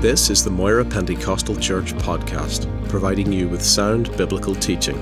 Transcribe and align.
This 0.00 0.30
is 0.30 0.42
the 0.42 0.50
Moira 0.50 0.82
Pentecostal 0.82 1.54
Church 1.56 1.92
podcast, 1.92 2.66
providing 2.88 3.30
you 3.30 3.50
with 3.50 3.62
sound 3.62 4.16
biblical 4.16 4.54
teaching. 4.54 4.96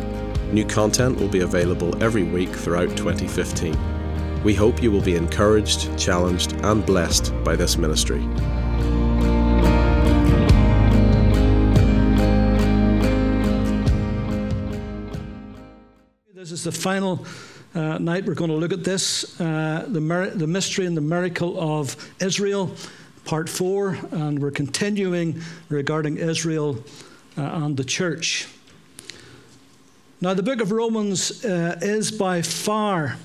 New 0.53 0.65
content 0.65 1.21
will 1.21 1.29
be 1.29 1.43
available 1.43 2.03
every 2.03 2.25
week 2.25 2.49
throughout 2.49 2.97
2015. 2.97 4.43
We 4.43 4.57
hope 4.57 4.83
you 4.83 4.91
will 4.91 5.01
be 5.01 5.15
encouraged, 5.15 5.97
challenged, 5.97 6.55
and 6.65 6.85
blessed 6.85 7.33
by 7.45 7.55
this 7.55 7.79
ministry. 7.79 8.19
This 16.35 16.51
is 16.51 16.65
the 16.65 16.73
final 16.73 17.25
uh, 17.73 17.99
night 17.99 18.25
we're 18.25 18.35
going 18.35 18.51
to 18.51 18.57
look 18.57 18.73
at 18.73 18.83
this 18.83 19.41
uh, 19.41 19.85
the, 19.87 20.01
mer- 20.01 20.31
the 20.31 20.49
mystery 20.49 20.87
and 20.87 20.97
the 20.97 21.03
miracle 21.03 21.61
of 21.61 21.95
Israel, 22.21 22.75
part 23.29 23.47
four, 23.47 23.99
and 24.11 24.39
we're 24.39 24.51
continuing 24.51 25.39
regarding 25.69 26.17
Israel 26.17 26.83
uh, 27.37 27.43
and 27.43 27.77
the 27.77 27.85
church. 27.85 28.49
Now, 30.23 30.33
the 30.33 30.43
book 30.43 30.63
of 30.63 30.73
Romans 30.73 31.45
uh, 31.45 31.79
is 31.83 32.11
by 32.11 32.41
far 32.41 33.19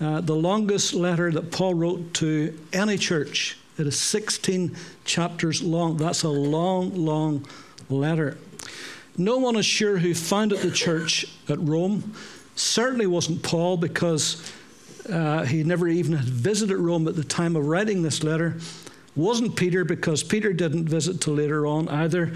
uh, 0.00 0.20
the 0.20 0.36
longest 0.36 0.94
letter 0.94 1.32
that 1.32 1.50
Paul 1.50 1.74
wrote 1.74 2.14
to 2.14 2.56
any 2.72 2.96
church. 2.96 3.58
It 3.76 3.88
is 3.88 3.98
16 3.98 4.76
chapters 5.04 5.60
long. 5.60 5.96
That's 5.96 6.22
a 6.22 6.28
long, 6.28 6.94
long 6.94 7.44
letter. 7.90 8.38
No 9.18 9.38
one 9.38 9.56
is 9.56 9.66
sure 9.66 9.98
who 9.98 10.14
founded 10.14 10.60
the 10.60 10.70
church 10.70 11.26
at 11.48 11.58
Rome. 11.58 12.14
Certainly 12.54 13.08
wasn't 13.08 13.42
Paul 13.42 13.76
because 13.76 14.52
uh, 15.10 15.44
he 15.46 15.64
never 15.64 15.88
even 15.88 16.12
had 16.12 16.28
visited 16.28 16.76
Rome 16.76 17.08
at 17.08 17.16
the 17.16 17.24
time 17.24 17.56
of 17.56 17.66
writing 17.66 18.02
this 18.02 18.22
letter. 18.22 18.58
Wasn't 19.16 19.56
Peter 19.56 19.84
because 19.84 20.22
Peter 20.22 20.52
didn't 20.52 20.88
visit 20.88 21.20
till 21.20 21.34
later 21.34 21.66
on 21.66 21.88
either. 21.88 22.32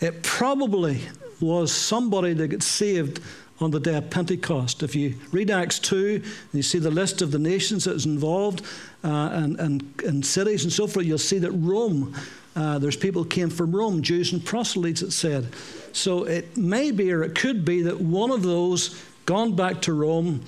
It 0.00 0.22
probably 0.22 1.00
was 1.40 1.72
somebody 1.72 2.32
that 2.32 2.48
got 2.48 2.62
saved 2.62 3.20
on 3.60 3.70
the 3.70 3.78
day 3.78 3.96
of 3.96 4.10
Pentecost. 4.10 4.82
If 4.82 4.96
you 4.96 5.14
read 5.30 5.50
Acts 5.50 5.78
2, 5.78 6.14
and 6.24 6.24
you 6.52 6.62
see 6.62 6.78
the 6.78 6.90
list 6.90 7.22
of 7.22 7.30
the 7.30 7.38
nations 7.38 7.84
that 7.84 7.94
is 7.94 8.06
involved 8.06 8.62
uh, 9.04 9.30
and, 9.32 9.58
and, 9.60 10.02
and 10.04 10.24
cities 10.24 10.64
and 10.64 10.72
so 10.72 10.86
forth, 10.86 11.06
you'll 11.06 11.18
see 11.18 11.38
that 11.38 11.52
Rome, 11.52 12.14
uh, 12.56 12.78
there's 12.78 12.96
people 12.96 13.24
came 13.24 13.50
from 13.50 13.74
Rome, 13.74 14.02
Jews 14.02 14.32
and 14.32 14.44
proselytes, 14.44 15.02
it 15.02 15.12
said. 15.12 15.48
So 15.92 16.24
it 16.24 16.56
may 16.56 16.90
be, 16.90 17.12
or 17.12 17.22
it 17.22 17.34
could 17.34 17.64
be, 17.64 17.82
that 17.82 18.00
one 18.00 18.30
of 18.30 18.42
those 18.42 19.00
gone 19.26 19.54
back 19.54 19.80
to 19.82 19.92
Rome, 19.92 20.42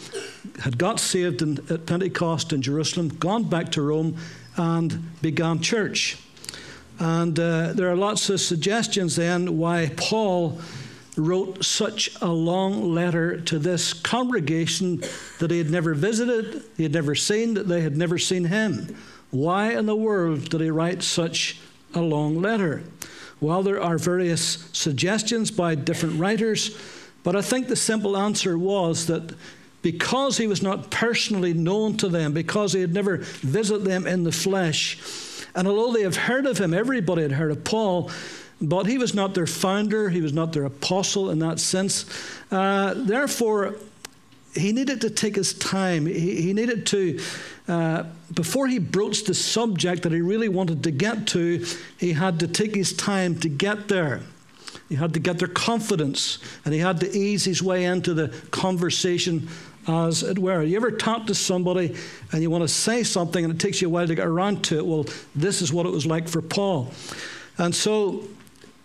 had 0.60 0.78
got 0.78 0.98
saved 0.98 1.42
in, 1.42 1.58
at 1.70 1.86
Pentecost 1.86 2.52
in 2.52 2.62
Jerusalem, 2.62 3.08
gone 3.08 3.44
back 3.44 3.70
to 3.72 3.82
Rome, 3.82 4.16
and 4.56 5.20
began 5.20 5.60
church. 5.60 6.18
And 6.98 7.38
uh, 7.38 7.72
there 7.72 7.90
are 7.90 7.96
lots 7.96 8.30
of 8.30 8.40
suggestions 8.40 9.16
then 9.16 9.58
why 9.58 9.90
Paul 9.96 10.60
wrote 11.16 11.64
such 11.64 12.10
a 12.20 12.28
long 12.28 12.92
letter 12.92 13.40
to 13.40 13.58
this 13.58 13.92
congregation 13.92 15.02
that 15.38 15.50
he 15.50 15.58
had 15.58 15.70
never 15.70 15.94
visited, 15.94 16.62
he 16.76 16.82
had 16.82 16.92
never 16.92 17.14
seen, 17.14 17.54
that 17.54 17.68
they 17.68 17.82
had 17.82 17.96
never 17.96 18.18
seen 18.18 18.44
him. 18.44 18.96
Why 19.30 19.72
in 19.72 19.86
the 19.86 19.96
world 19.96 20.48
did 20.48 20.60
he 20.60 20.70
write 20.70 21.02
such 21.02 21.60
a 21.94 22.00
long 22.00 22.40
letter? 22.40 22.82
Well, 23.40 23.62
there 23.62 23.82
are 23.82 23.98
various 23.98 24.68
suggestions 24.72 25.50
by 25.50 25.74
different 25.74 26.18
writers, 26.18 26.76
but 27.22 27.36
I 27.36 27.42
think 27.42 27.68
the 27.68 27.76
simple 27.76 28.16
answer 28.16 28.56
was 28.56 29.06
that 29.06 29.34
because 29.84 30.38
he 30.38 30.46
was 30.46 30.62
not 30.62 30.90
personally 30.90 31.52
known 31.52 31.94
to 31.98 32.08
them, 32.08 32.32
because 32.32 32.72
he 32.72 32.80
had 32.80 32.94
never 32.94 33.18
visited 33.18 33.84
them 33.84 34.06
in 34.06 34.24
the 34.24 34.32
flesh, 34.32 34.98
and 35.54 35.68
although 35.68 35.92
they 35.92 36.02
have 36.02 36.16
heard 36.16 36.46
of 36.46 36.56
him, 36.56 36.72
everybody 36.72 37.20
had 37.20 37.32
heard 37.32 37.50
of 37.50 37.62
Paul, 37.64 38.10
but 38.62 38.86
he 38.86 38.96
was 38.96 39.14
not 39.14 39.34
their 39.34 39.46
founder, 39.46 40.08
he 40.08 40.22
was 40.22 40.32
not 40.32 40.54
their 40.54 40.64
apostle 40.64 41.30
in 41.30 41.38
that 41.40 41.60
sense. 41.60 42.06
Uh, 42.50 42.94
therefore, 42.96 43.74
he 44.54 44.72
needed 44.72 45.02
to 45.02 45.10
take 45.10 45.36
his 45.36 45.52
time. 45.52 46.06
He, 46.06 46.40
he 46.40 46.52
needed 46.54 46.86
to, 46.86 47.20
uh, 47.68 48.04
before 48.32 48.66
he 48.66 48.78
broached 48.78 49.26
the 49.26 49.34
subject 49.34 50.04
that 50.04 50.12
he 50.12 50.22
really 50.22 50.48
wanted 50.48 50.82
to 50.84 50.92
get 50.92 51.26
to, 51.28 51.62
he 51.98 52.14
had 52.14 52.40
to 52.40 52.48
take 52.48 52.74
his 52.74 52.94
time 52.94 53.38
to 53.40 53.50
get 53.50 53.88
there. 53.88 54.22
He 54.88 54.96
had 54.96 55.14
to 55.14 55.20
get 55.20 55.38
their 55.38 55.48
confidence, 55.48 56.38
and 56.64 56.74
he 56.74 56.80
had 56.80 57.00
to 57.00 57.10
ease 57.16 57.44
his 57.44 57.62
way 57.62 57.84
into 57.84 58.12
the 58.12 58.28
conversation, 58.50 59.48
as 59.86 60.22
it 60.22 60.38
were. 60.38 60.62
You 60.62 60.76
ever 60.76 60.90
talk 60.90 61.26
to 61.26 61.34
somebody 61.34 61.94
and 62.32 62.42
you 62.42 62.50
want 62.50 62.62
to 62.62 62.68
say 62.68 63.02
something, 63.02 63.44
and 63.44 63.54
it 63.54 63.60
takes 63.60 63.82
you 63.82 63.88
a 63.88 63.90
while 63.90 64.06
to 64.06 64.14
get 64.14 64.26
around 64.26 64.64
to 64.64 64.78
it? 64.78 64.86
Well, 64.86 65.06
this 65.34 65.62
is 65.62 65.72
what 65.72 65.86
it 65.86 65.92
was 65.92 66.06
like 66.06 66.28
for 66.28 66.42
Paul. 66.42 66.92
And 67.58 67.74
so, 67.74 68.24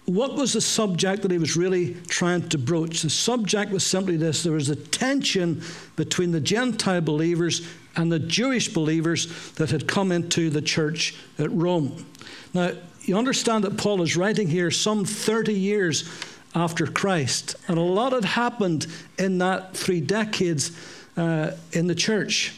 what 0.05 0.33
was 0.35 0.53
the 0.53 0.61
subject 0.61 1.21
that 1.21 1.31
he 1.31 1.37
was 1.37 1.55
really 1.55 1.93
trying 2.07 2.49
to 2.49 2.57
broach? 2.57 3.03
The 3.03 3.09
subject 3.09 3.71
was 3.71 3.85
simply 3.85 4.17
this 4.17 4.43
there 4.43 4.53
was 4.53 4.69
a 4.69 4.75
tension 4.75 5.61
between 5.95 6.31
the 6.31 6.41
Gentile 6.41 7.01
believers 7.01 7.67
and 7.95 8.11
the 8.11 8.19
Jewish 8.19 8.73
believers 8.73 9.51
that 9.53 9.69
had 9.69 9.87
come 9.87 10.11
into 10.11 10.49
the 10.49 10.61
church 10.61 11.15
at 11.37 11.51
Rome. 11.51 12.05
Now, 12.53 12.71
you 13.01 13.17
understand 13.17 13.63
that 13.63 13.77
Paul 13.77 14.01
is 14.01 14.17
writing 14.17 14.47
here 14.47 14.71
some 14.71 15.05
30 15.05 15.53
years 15.53 16.09
after 16.55 16.87
Christ, 16.87 17.55
and 17.67 17.77
a 17.77 17.81
lot 17.81 18.13
had 18.13 18.25
happened 18.25 18.87
in 19.17 19.37
that 19.37 19.75
three 19.75 20.01
decades 20.01 20.71
uh, 21.15 21.51
in 21.71 21.87
the 21.87 21.95
church. 21.95 22.55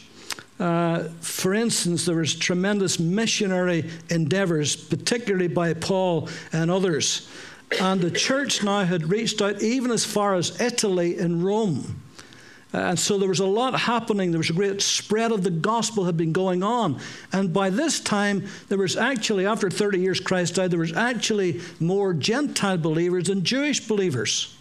Uh, 0.58 1.04
for 1.20 1.54
instance, 1.54 2.06
there 2.06 2.16
was 2.16 2.34
tremendous 2.34 2.98
missionary 2.98 3.90
endeavors, 4.10 4.76
particularly 4.76 5.48
by 5.48 5.74
Paul 5.74 6.28
and 6.52 6.70
others. 6.70 7.28
And 7.80 8.00
the 8.00 8.10
church 8.10 8.62
now 8.62 8.84
had 8.84 9.08
reached 9.08 9.42
out 9.42 9.62
even 9.62 9.90
as 9.90 10.04
far 10.04 10.34
as 10.34 10.60
Italy 10.60 11.18
and 11.18 11.42
Rome. 11.44 12.01
And 12.72 12.98
so 12.98 13.18
there 13.18 13.28
was 13.28 13.40
a 13.40 13.46
lot 13.46 13.78
happening. 13.78 14.30
There 14.30 14.38
was 14.38 14.50
a 14.50 14.54
great 14.54 14.80
spread 14.80 15.30
of 15.30 15.42
the 15.42 15.50
gospel 15.50 16.04
had 16.04 16.16
been 16.16 16.32
going 16.32 16.62
on. 16.62 16.98
And 17.32 17.52
by 17.52 17.68
this 17.68 18.00
time, 18.00 18.46
there 18.68 18.78
was 18.78 18.96
actually, 18.96 19.46
after 19.46 19.68
30 19.70 20.00
years 20.00 20.20
Christ 20.20 20.54
died, 20.54 20.70
there 20.70 20.78
was 20.78 20.94
actually 20.94 21.60
more 21.80 22.14
Gentile 22.14 22.78
believers 22.78 23.26
than 23.26 23.44
Jewish 23.44 23.86
believers. 23.86 24.56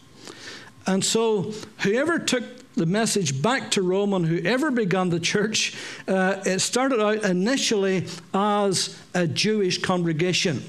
And 0.85 1.05
so 1.05 1.53
whoever 1.79 2.19
took 2.19 2.43
the 2.75 2.85
message 2.85 3.41
back 3.41 3.71
to 3.71 3.81
Rome 3.81 4.13
and 4.13 4.25
whoever 4.25 4.71
began 4.71 5.09
the 5.09 5.19
church, 5.19 5.75
uh, 6.07 6.41
it 6.45 6.59
started 6.59 7.01
out 7.01 7.23
initially 7.23 8.07
as 8.33 8.97
a 9.13 9.27
Jewish 9.27 9.81
congregation, 9.81 10.61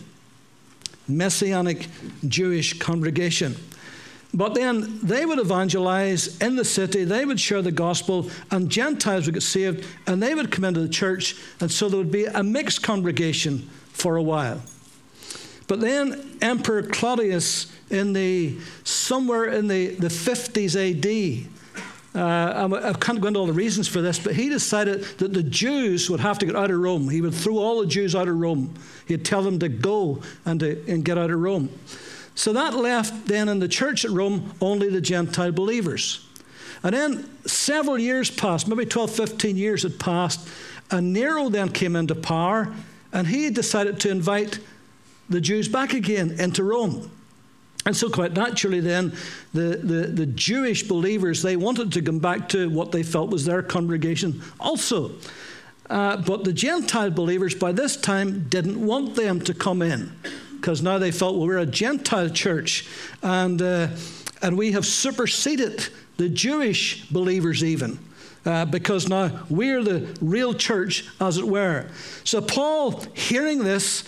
Messianic 1.09 1.89
Jewish 2.27 2.79
congregation. 2.79 3.57
But 4.35 4.55
then 4.55 4.99
they 5.03 5.27
would 5.27 5.39
evangelize 5.39 6.39
in 6.41 6.57
the 6.57 6.65
city, 6.65 7.05
they 7.05 7.25
would 7.25 7.39
share 7.39 7.61
the 7.61 7.73
gospel, 7.73 8.31
and 8.51 8.71
Gentiles 8.71 9.27
would 9.27 9.35
get 9.35 9.43
saved, 9.43 9.87
and 10.07 10.23
they 10.23 10.35
would 10.35 10.51
come 10.51 10.65
into 10.65 10.81
the 10.81 10.89
church, 10.89 11.37
and 11.61 11.71
so 11.71 11.89
there 11.89 11.99
would 11.99 12.11
be 12.13 12.25
a 12.25 12.43
mixed 12.43 12.83
congregation 12.83 13.69
for 13.93 14.17
a 14.17 14.23
while. 14.23 14.63
But 15.69 15.81
then 15.81 16.39
Emperor 16.41 16.83
Claudius, 16.83 17.71
in 17.91 18.15
the 18.15 18.57
somewhere 18.85 19.45
in 19.45 19.69
the, 19.69 19.89
the 19.89 20.09
50s 20.09 20.77
AD, 20.77 21.49
uh, 22.15 22.69
I 22.85 22.93
can't 22.95 23.21
go 23.21 23.29
into 23.29 23.41
all 23.41 23.47
the 23.47 23.53
reasons 23.53 23.89
for 23.89 24.03
this, 24.03 24.19
but 24.19 24.35
he 24.35 24.49
decided 24.49 25.03
that 25.19 25.33
the 25.33 25.43
Jews 25.43 26.11
would 26.11 26.21
have 26.21 26.39
to 26.41 26.47
get 26.47 26.57
out 26.57 26.71
of 26.71 26.79
Rome. 26.79 27.09
He 27.09 27.21
would 27.21 27.35
throw 27.35 27.57
all 27.59 27.81
the 27.81 27.87
Jews 27.87 28.15
out 28.15 28.29
of 28.29 28.37
Rome. 28.37 28.75
He'd 29.07 29.25
tell 29.25 29.43
them 29.43 29.59
to 29.61 29.69
go 29.69 30.21
and, 30.45 30.61
to, 30.61 30.83
and 30.91 31.05
get 31.05 31.17
out 31.17 31.31
of 31.31 31.39
Rome. 31.39 31.71
So 32.35 32.53
that 32.53 32.75
left 32.75 33.27
then 33.27 33.49
in 33.49 33.59
the 33.59 33.69
church 33.69 34.05
at 34.05 34.11
Rome 34.11 34.55
only 34.61 34.89
the 34.89 35.01
Gentile 35.01 35.53
believers. 35.53 36.27
And 36.83 36.95
then 36.95 37.31
several 37.47 37.99
years 37.99 38.31
passed, 38.31 38.67
maybe 38.67 38.87
12, 38.87 39.11
15 39.11 39.57
years 39.57 39.83
had 39.83 39.99
passed, 39.99 40.49
and 40.91 41.13
Nero 41.13 41.49
then 41.49 41.69
came 41.69 41.95
into 41.95 42.15
power, 42.15 42.75
and 43.13 43.27
he 43.27 43.51
decided 43.51 44.01
to 44.01 44.11
invite 44.11 44.59
the 45.29 45.41
Jews 45.41 45.69
back 45.69 45.95
again 45.95 46.33
into 46.41 46.65
Rome. 46.65 47.11
And 47.85 47.97
so, 47.97 48.09
quite 48.09 48.33
naturally, 48.33 48.81
then, 48.81 49.13
the, 49.53 49.77
the, 49.83 50.07
the, 50.07 50.27
Jewish 50.27 50.85
believers, 50.85 51.43
they 51.43 51.57
wanted 51.57 51.93
to 51.93 52.03
come 52.03 52.21
back 52.21 52.49
to 52.51 52.71
what 52.71 52.93
they 52.93 53.03
felt 53.03 53.31
was 53.31 53.45
their 53.45 53.61
congregation 53.61 54.41
also. 54.61 55.13
Uh, 55.91 56.17
but 56.17 56.45
the 56.45 56.53
Gentile 56.53 57.11
believers, 57.11 57.57
by 57.57 57.73
this 57.73 57.97
time, 57.97 58.47
didn't 58.49 58.85
want 58.85 59.17
them 59.17 59.41
to 59.41 59.53
come 59.53 59.83
in 59.83 60.13
because 60.63 60.81
now 60.81 60.97
they 60.97 61.11
felt, 61.11 61.37
well, 61.37 61.49
we're 61.49 61.59
a 61.59 61.67
Gentile 61.67 62.31
church 62.31 62.87
and, 63.21 63.61
uh, 63.61 63.89
and 64.43 64.57
we 64.57 64.71
have 64.71 64.87
superseded 64.87 65.89
the 66.19 66.29
Jewish 66.29 67.09
believers, 67.11 67.65
even. 67.65 67.99
Uh, 68.45 68.65
because 68.65 69.09
now 69.09 69.45
we're 69.51 69.83
the 69.83 70.17
real 70.21 70.55
church, 70.55 71.05
as 71.21 71.37
it 71.37 71.47
were. 71.47 71.87
So, 72.25 72.41
Paul, 72.41 73.01
hearing 73.15 73.63
this, 73.63 74.05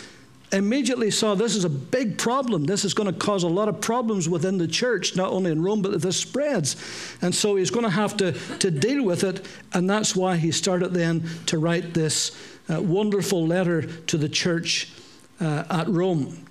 immediately 0.52 1.10
saw 1.10 1.34
this 1.34 1.54
is 1.56 1.64
a 1.64 1.68
big 1.68 2.18
problem. 2.18 2.64
This 2.64 2.84
is 2.84 2.94
going 2.94 3.12
to 3.12 3.18
cause 3.18 3.42
a 3.42 3.48
lot 3.48 3.68
of 3.68 3.80
problems 3.80 4.28
within 4.28 4.58
the 4.58 4.66
church, 4.68 5.16
not 5.16 5.30
only 5.30 5.50
in 5.52 5.62
Rome, 5.62 5.82
but 5.82 6.00
this 6.02 6.16
spreads. 6.16 6.76
And 7.22 7.34
so 7.34 7.56
he's 7.56 7.70
going 7.70 7.84
to 7.84 7.90
have 7.90 8.16
to, 8.18 8.32
to 8.58 8.70
deal 8.70 9.04
with 9.04 9.24
it. 9.24 9.44
And 9.72 9.90
that's 9.90 10.16
why 10.16 10.36
he 10.36 10.50
started 10.52 10.94
then 10.94 11.28
to 11.46 11.58
write 11.58 11.94
this 11.94 12.36
uh, 12.68 12.80
wonderful 12.80 13.46
letter 13.46 13.82
to 13.82 14.16
the 14.16 14.28
church 14.28 14.92
uh, 15.40 15.64
at 15.70 15.88
Rome. 15.88 16.43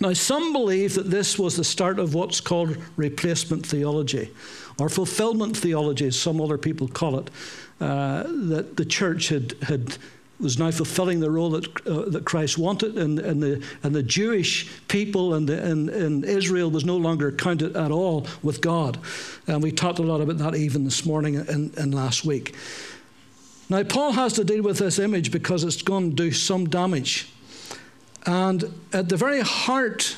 Now, 0.00 0.12
some 0.12 0.52
believe 0.52 0.94
that 0.94 1.10
this 1.10 1.38
was 1.38 1.56
the 1.56 1.64
start 1.64 1.98
of 1.98 2.14
what's 2.14 2.40
called 2.40 2.76
replacement 2.96 3.64
theology, 3.64 4.30
or 4.78 4.88
fulfillment 4.88 5.56
theology, 5.56 6.06
as 6.08 6.18
some 6.18 6.40
other 6.40 6.58
people 6.58 6.88
call 6.88 7.18
it. 7.18 7.30
Uh, 7.80 8.24
that 8.24 8.76
the 8.76 8.84
church 8.84 9.28
had, 9.28 9.54
had 9.62 9.96
was 10.40 10.58
now 10.58 10.70
fulfilling 10.70 11.20
the 11.20 11.30
role 11.30 11.50
that, 11.50 11.86
uh, 11.86 12.08
that 12.08 12.24
Christ 12.24 12.58
wanted, 12.58 12.98
and, 12.98 13.18
and, 13.18 13.42
the, 13.42 13.64
and 13.82 13.94
the 13.94 14.02
Jewish 14.02 14.70
people 14.88 15.34
and, 15.34 15.48
the, 15.48 15.62
and, 15.62 15.88
and 15.88 16.24
Israel 16.24 16.70
was 16.70 16.84
no 16.84 16.96
longer 16.96 17.30
counted 17.30 17.76
at 17.76 17.90
all 17.90 18.26
with 18.42 18.60
God. 18.60 18.98
And 19.46 19.62
we 19.62 19.70
talked 19.70 19.98
a 20.00 20.02
lot 20.02 20.20
about 20.20 20.38
that 20.38 20.56
even 20.56 20.84
this 20.84 21.06
morning 21.06 21.36
and, 21.36 21.76
and 21.78 21.94
last 21.94 22.24
week. 22.24 22.54
Now, 23.68 23.82
Paul 23.84 24.12
has 24.12 24.34
to 24.34 24.44
deal 24.44 24.62
with 24.62 24.78
this 24.78 24.98
image 24.98 25.30
because 25.30 25.64
it's 25.64 25.82
going 25.82 26.10
to 26.10 26.16
do 26.16 26.32
some 26.32 26.68
damage. 26.68 27.32
And 28.26 28.64
at 28.92 29.08
the 29.08 29.16
very 29.16 29.40
heart 29.40 30.16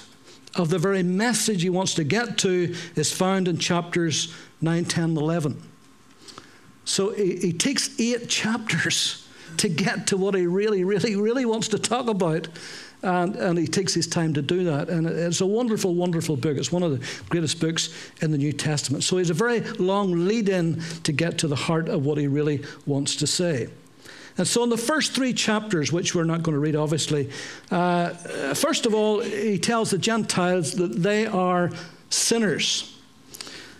of 0.55 0.71
the 0.71 0.79
very 0.79 1.03
message 1.03 1.63
he 1.63 1.71
wants 1.71 1.95
to 1.95 2.05
get 2.05 2.39
to 2.39 2.75
is 2.95 3.13
found 3.13 3.49
in 3.49 3.59
chapters 3.59 4.35
9, 4.61 4.85
10, 4.85 5.17
11. 5.17 5.63
So 6.85 7.11
he, 7.11 7.37
he 7.37 7.53
takes 7.53 7.99
eight 8.01 8.29
chapters 8.29 9.27
to 9.59 9.69
get 9.69 10.07
to 10.09 10.17
what 10.17 10.35
he 10.35 10.47
really, 10.47 10.85
really, 10.85 11.17
really 11.17 11.45
wants 11.45 11.69
to 11.69 11.79
talk 11.79 12.09
about. 12.09 12.49
And, 13.03 13.37
and, 13.37 13.59
he 13.59 13.67
takes 13.67 13.93
his 13.93 14.07
time 14.07 14.33
to 14.35 14.43
do 14.43 14.65
that. 14.65 14.89
And 14.89 15.07
it's 15.07 15.43
a 15.43 15.47
wonderful, 15.47 15.95
wonderful 15.95 16.35
book. 16.37 16.57
It's 16.57 16.73
one 16.73 16.83
of 16.83 16.99
the 16.99 17.07
greatest 17.29 17.61
books 17.61 17.91
in 18.23 18.31
the 18.31 18.39
New 18.39 18.53
Testament. 18.53 19.05
So 19.05 19.19
he's 19.19 19.31
a 19.31 19.35
very 19.35 19.61
long 19.61 20.27
lead 20.27 20.49
in 20.49 20.81
to 21.05 21.13
get 21.13 21.39
to 21.39 21.47
the 21.47 21.57
heart 21.57 21.89
of 21.89 22.05
what 22.07 22.19
he 22.19 22.27
really 22.27 22.65
wants 22.87 23.15
to 23.17 23.27
say. 23.27 23.69
And 24.39 24.47
so, 24.47 24.63
in 24.63 24.69
the 24.69 24.77
first 24.77 25.13
three 25.15 25.33
chapters, 25.33 25.93
which 25.93 26.15
we're 26.15 26.25
not 26.25 26.43
going 26.43 26.55
to 26.55 26.59
read, 26.59 26.77
obviously, 26.77 27.31
uh, 27.71 28.11
first 28.55 28.85
of 28.85 28.95
all, 28.95 29.21
he 29.21 29.59
tells 29.59 29.91
the 29.91 29.99
Gentiles 29.99 30.75
that 30.75 31.03
they 31.03 31.27
are 31.27 31.71
sinners. 32.11 32.93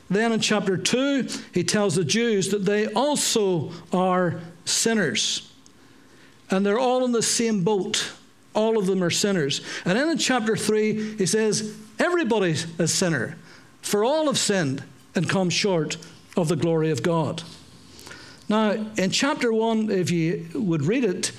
Then 0.09 0.33
in 0.33 0.41
chapter 0.41 0.77
2, 0.77 1.29
he 1.53 1.65
tells 1.65 1.97
the 1.97 2.05
Jews 2.05 2.51
that 2.51 2.65
they 2.65 2.87
also 2.87 3.73
are 3.93 4.41
sinners. 4.65 5.53
And 6.49 6.65
they're 6.65 6.79
all 6.79 7.05
in 7.05 7.13
the 7.13 7.23
same 7.23 7.65
boat. 7.65 8.13
All 8.55 8.79
of 8.79 8.87
them 8.87 9.03
are 9.03 9.11
sinners. 9.11 9.61
And 9.85 9.99
then 9.99 10.09
in 10.09 10.19
chapter 10.19 10.57
3, 10.57 11.17
he 11.17 11.27
says, 11.27 11.77
Everybody's 11.99 12.67
a 12.79 12.87
sinner, 12.87 13.37
for 13.83 14.05
all 14.05 14.27
have 14.27 14.39
sinned 14.39 14.85
and 15.15 15.29
come 15.29 15.51
short 15.51 15.97
of 16.37 16.49
the 16.49 16.57
glory 16.57 16.91
of 16.91 17.03
God. 17.03 17.43
Now, 18.49 18.73
in 18.97 19.11
chapter 19.11 19.53
1, 19.53 19.91
if 19.91 20.11
you 20.11 20.47
would 20.55 20.83
read 20.83 21.05
it, 21.05 21.33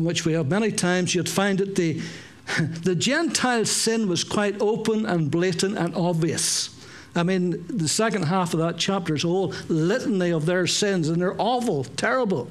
which 0.00 0.24
we 0.24 0.32
have 0.32 0.48
many 0.48 0.72
times, 0.72 1.14
you'd 1.14 1.28
find 1.28 1.58
that 1.58 1.76
the, 1.76 2.00
the 2.82 2.96
Gentile 2.96 3.64
sin 3.64 4.08
was 4.08 4.24
quite 4.24 4.60
open 4.60 5.06
and 5.06 5.30
blatant 5.30 5.78
and 5.78 5.94
obvious. 5.94 6.74
I 7.14 7.22
mean, 7.22 7.64
the 7.68 7.88
second 7.88 8.24
half 8.24 8.54
of 8.54 8.60
that 8.60 8.76
chapter 8.76 9.14
is 9.14 9.24
a 9.24 9.28
whole 9.28 9.54
litany 9.68 10.30
of 10.30 10.46
their 10.46 10.66
sins, 10.66 11.08
and 11.08 11.20
they're 11.20 11.40
awful, 11.40 11.84
terrible. 11.84 12.50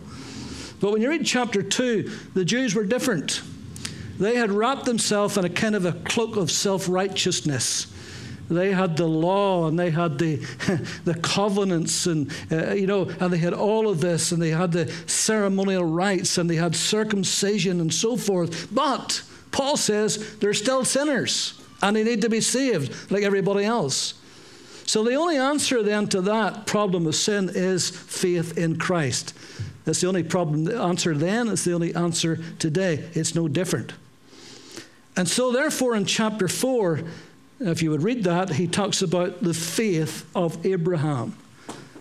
But 0.80 0.92
when 0.92 1.02
you 1.02 1.10
read 1.10 1.26
chapter 1.26 1.62
2, 1.62 2.12
the 2.34 2.46
Jews 2.46 2.76
were 2.76 2.86
different. 2.86 3.42
They 4.20 4.36
had 4.36 4.52
wrapped 4.52 4.86
themselves 4.86 5.38
in 5.38 5.46
a 5.46 5.50
kind 5.50 5.76
of 5.76 5.86
a 5.86 5.94
cloak 5.94 6.38
of 6.38 6.50
self 6.50 6.90
righteousness. 6.90 7.88
They 8.50 8.72
had 8.72 8.96
the 8.96 9.08
law 9.08 9.68
and 9.68 9.78
they 9.78 9.90
had 9.90 10.18
the, 10.18 10.38
the 11.04 11.16
covenants 11.16 12.06
and, 12.06 12.32
uh, 12.52 12.74
you 12.74 12.88
know, 12.88 13.10
and 13.20 13.32
they 13.32 13.38
had 13.38 13.54
all 13.54 13.90
of 13.90 14.00
this 14.00 14.32
and 14.32 14.42
they 14.42 14.52
had 14.52 14.72
the 14.72 14.92
ceremonial 15.06 15.84
rites 15.84 16.38
and 16.38 16.50
they 16.50 16.56
had 16.56 16.76
circumcision 16.76 17.82
and 17.82 17.94
so 17.94 18.16
forth. 18.16 18.74
But 18.74 19.22
Paul 19.52 19.76
says 19.76 20.38
they're 20.38 20.54
still 20.54 20.86
sinners 20.86 21.62
and 21.82 21.96
they 21.96 22.04
need 22.04 22.22
to 22.22 22.30
be 22.30 22.42
saved 22.42 23.12
like 23.12 23.24
everybody 23.24 23.66
else. 23.66 24.14
So 24.86 25.04
the 25.04 25.16
only 25.16 25.36
answer 25.36 25.84
then 25.84 26.08
to 26.10 26.22
that 26.22 26.66
problem 26.66 27.08
of 27.08 27.16
sin 27.16 27.52
is 27.54 27.90
faith 27.90 28.58
in 28.58 28.78
Christ. 28.78 29.34
That's 29.84 30.02
the 30.02 30.08
only 30.08 30.24
problem. 30.24 30.64
The 30.64 30.82
answer 30.82 31.14
then 31.14 31.50
is 31.50 31.66
the 31.66 31.74
only 31.74 31.94
answer 31.94 32.40
today. 32.60 33.10
It's 33.14 33.36
no 33.36 33.48
different. 33.48 33.94
And 35.18 35.28
so, 35.28 35.52
therefore, 35.52 35.96
in 35.96 36.06
chapter 36.06 36.48
4, 36.48 37.02
if 37.60 37.82
you 37.82 37.92
would 37.92 38.04
read 38.04 38.24
that, 38.26 38.50
he 38.50 38.68
talks 38.68 39.02
about 39.02 39.42
the 39.42 39.54
faith 39.54 40.30
of 40.36 40.66
Abraham. 40.66 41.36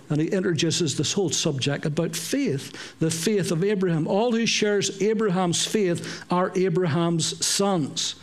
And 0.09 0.21
he 0.21 0.29
introduces 0.29 0.97
this 0.97 1.15
whole 1.15 1.31
subject 1.31 1.85
about 1.85 2.15
faith, 2.15 2.95
the 3.01 3.11
faith 3.11 3.51
of 3.51 3.65
Abraham. 3.65 4.07
All 4.07 4.33
who 4.33 4.47
shares 4.47 5.03
Abraham's 5.03 5.67
faith 5.67 6.25
are 6.31 6.53
Abraham's 6.55 7.45
sons. 7.45 8.15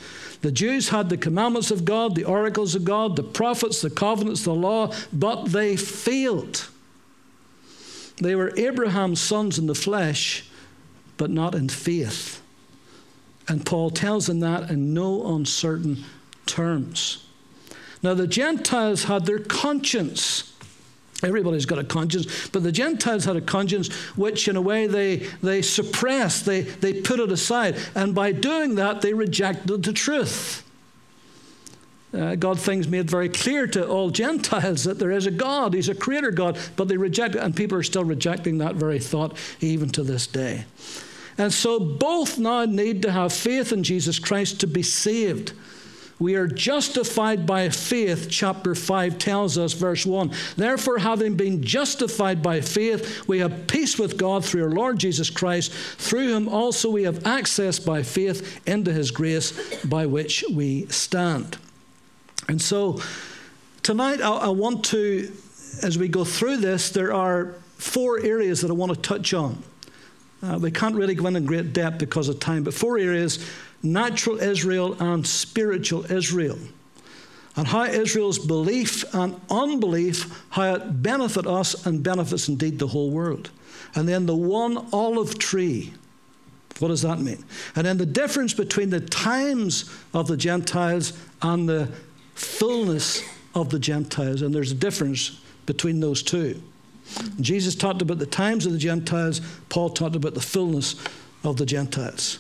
The 0.42 0.52
Jews 0.52 0.90
had 0.90 1.10
the 1.10 1.18
commandments 1.18 1.72
of 1.72 1.86
God, 1.86 2.16
the 2.16 2.26
oracles 2.26 2.76
of 2.76 2.84
God, 2.84 3.16
the 3.16 3.24
prophets, 3.24 3.82
the 3.82 3.90
covenants, 3.90 4.44
the 4.44 4.54
law, 4.54 4.94
but 5.12 5.46
they 5.46 5.76
failed. 5.76 6.70
They 8.18 8.36
were 8.36 8.54
Abraham's 8.58 9.22
sons 9.22 9.58
in 9.58 9.68
the 9.68 9.76
flesh, 9.76 10.46
but 11.18 11.30
not 11.30 11.56
in 11.56 11.70
faith. 11.70 12.42
And 13.48 13.66
Paul 13.66 13.90
tells 13.90 14.28
them 14.28 14.40
that 14.42 14.70
in 14.70 14.94
no 14.94 15.36
uncertain 15.36 16.04
terms. 16.46 17.26
Now, 18.02 18.14
the 18.14 18.28
Gentiles 18.28 19.06
had 19.06 19.26
their 19.26 19.40
conscience. 19.40 20.54
Everybody's 21.24 21.66
got 21.66 21.80
a 21.80 21.86
conscience, 21.86 22.50
but 22.50 22.64
the 22.64 22.72
Gentiles 22.72 23.24
had 23.24 23.38
a 23.38 23.42
conscience 23.42 23.94
which, 24.18 24.50
in 24.50 24.58
a 24.58 24.62
way, 24.62 24.88
they, 24.88 25.18
they 25.42 25.62
suppressed, 25.62 26.46
they, 26.46 26.62
they 26.62 27.02
put 27.02 27.22
it 27.22 27.32
aside. 27.32 27.78
And 27.96 28.14
by 28.14 28.34
doing 28.34 28.76
that, 28.76 29.02
they 29.02 29.14
rejected 29.14 29.84
the 29.84 29.94
truth. 29.94 30.64
Uh, 32.14 32.36
God 32.36 32.60
things 32.60 32.88
made 32.88 33.10
very 33.10 33.30
clear 33.30 33.66
to 33.68 33.88
all 33.88 34.12
Gentiles 34.12 34.84
that 34.84 35.00
there 35.00 35.10
is 35.12 35.26
a 35.26 35.32
God, 35.32 35.74
He's 35.74 35.90
a 35.90 35.96
creator 35.96 36.30
God, 36.30 36.60
but 36.76 36.88
they 36.88 36.98
reject 36.98 37.36
it, 37.36 37.42
and 37.42 37.56
people 37.56 37.78
are 37.78 37.84
still 37.84 38.04
rejecting 38.04 38.60
that 38.60 38.76
very 38.76 39.00
thought 39.00 39.36
even 39.62 39.90
to 39.92 40.04
this 40.04 40.28
day. 40.28 40.66
And 41.38 41.52
so 41.52 41.80
both 41.80 42.38
now 42.38 42.66
need 42.66 43.02
to 43.04 43.12
have 43.12 43.34
faith 43.34 43.72
in 43.72 43.84
Jesus 43.84 44.20
Christ 44.20 44.60
to 44.60 44.68
be 44.68 44.84
saved. 44.84 45.54
We 46.24 46.36
are 46.36 46.48
justified 46.48 47.46
by 47.46 47.68
faith, 47.68 48.28
chapter 48.30 48.76
5 48.76 49.18
tells 49.18 49.58
us, 49.58 49.74
verse 49.74 50.06
1. 50.06 50.32
Therefore, 50.56 51.00
having 51.00 51.36
been 51.36 51.62
justified 51.62 52.42
by 52.42 52.62
faith, 52.62 53.28
we 53.28 53.40
have 53.40 53.68
peace 53.68 54.00
with 54.00 54.18
God 54.18 54.46
through 54.46 54.64
our 54.64 54.70
Lord 54.70 55.00
Jesus 55.00 55.30
Christ. 55.30 55.74
Through 55.74 56.34
him 56.34 56.48
also 56.48 56.90
we 56.90 57.04
have 57.04 57.28
access 57.28 57.78
by 57.78 58.04
faith 58.04 58.66
into 58.66 58.94
his 58.94 59.12
grace 59.12 59.84
by 59.84 60.06
which 60.06 60.46
we 60.50 60.86
stand. 60.86 61.58
And 62.48 62.62
so, 62.62 63.02
tonight 63.82 64.22
I, 64.22 64.30
I 64.30 64.48
want 64.48 64.86
to, 64.86 65.30
as 65.82 65.98
we 65.98 66.08
go 66.08 66.24
through 66.24 66.58
this, 66.58 66.90
there 66.90 67.14
are 67.14 67.56
four 67.78 68.22
areas 68.22 68.62
that 68.62 68.72
I 68.72 68.76
want 68.76 68.94
to 68.94 69.02
touch 69.02 69.34
on. 69.34 69.62
Uh, 70.42 70.58
we 70.58 70.72
can't 70.72 70.96
really 70.96 71.16
go 71.16 71.28
in 71.28 71.36
in 71.36 71.46
great 71.46 71.74
depth 71.74 71.98
because 71.98 72.30
of 72.30 72.40
time, 72.40 72.64
but 72.64 72.74
four 72.74 72.98
areas 72.98 73.46
natural 73.84 74.40
Israel 74.40 74.96
and 75.00 75.28
spiritual 75.28 76.10
Israel. 76.12 76.58
And 77.56 77.68
how 77.68 77.84
Israel's 77.84 78.40
belief 78.40 79.04
and 79.14 79.40
unbelief, 79.50 80.44
how 80.50 80.76
it 80.76 81.04
benefit 81.04 81.46
us 81.46 81.86
and 81.86 82.02
benefits 82.02 82.48
indeed 82.48 82.80
the 82.80 82.88
whole 82.88 83.12
world. 83.12 83.52
And 83.94 84.10
then 84.10 84.26
the 84.26 84.36
one 84.36 84.88
olive 84.92 85.38
tree. 85.38 85.94
What 86.80 86.88
does 86.88 87.04
that 87.04 87.20
mean? 87.20 87.46
And 87.76 87.86
then 87.86 87.98
the 87.98 88.08
difference 88.08 88.54
between 88.54 88.90
the 88.90 89.02
times 89.02 89.94
of 90.14 90.28
the 90.28 90.38
Gentiles 90.38 91.14
and 91.44 91.70
the 91.70 91.92
fullness 92.34 93.22
of 93.54 93.70
the 93.70 93.78
Gentiles. 93.78 94.42
And 94.42 94.56
there's 94.56 94.72
a 94.72 94.76
difference 94.76 95.40
between 95.68 96.00
those 96.00 96.24
two. 96.24 96.62
Jesus 97.40 97.76
talked 97.76 98.02
about 98.02 98.18
the 98.18 98.26
times 98.26 98.66
of 98.66 98.72
the 98.72 98.80
Gentiles, 98.80 99.42
Paul 99.70 99.92
talked 99.92 100.16
about 100.16 100.34
the 100.34 100.42
fullness 100.42 100.96
of 101.44 101.58
the 101.58 101.66
Gentiles. 101.66 102.40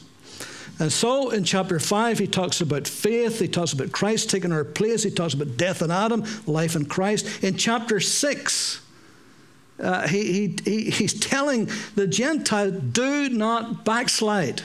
And 0.79 0.91
so 0.91 1.29
in 1.29 1.43
chapter 1.43 1.79
5, 1.79 2.19
he 2.19 2.27
talks 2.27 2.61
about 2.61 2.87
faith, 2.87 3.39
he 3.39 3.47
talks 3.47 3.73
about 3.73 3.91
Christ 3.91 4.29
taking 4.29 4.51
our 4.51 4.63
place, 4.63 5.03
he 5.03 5.11
talks 5.11 5.33
about 5.33 5.55
death 5.55 5.81
in 5.81 5.91
Adam, 5.91 6.23
life 6.47 6.75
in 6.75 6.85
Christ. 6.85 7.43
In 7.43 7.57
chapter 7.57 7.99
6, 7.99 8.81
uh, 9.79 10.07
he, 10.07 10.55
he, 10.63 10.89
he's 10.89 11.19
telling 11.19 11.69
the 11.95 12.07
Gentiles 12.07 12.81
do 12.91 13.29
not 13.29 13.85
backslide. 13.85 14.63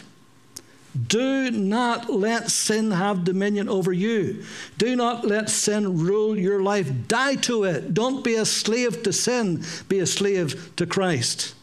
Do 1.07 1.51
not 1.51 2.11
let 2.11 2.51
sin 2.51 2.91
have 2.91 3.25
dominion 3.25 3.69
over 3.69 3.93
you. 3.93 4.45
Do 4.79 4.97
not 4.97 5.25
let 5.25 5.51
sin 5.51 5.99
rule 5.99 6.37
your 6.37 6.63
life. 6.63 6.91
Die 7.07 7.35
to 7.37 7.65
it. 7.65 7.95
Don't 7.95 8.25
be 8.25 8.35
a 8.35 8.45
slave 8.45 9.03
to 9.05 9.13
sin, 9.13 9.63
be 9.89 10.01
a 10.01 10.07
slave 10.07 10.73
to 10.77 10.87
Christ. 10.87 11.55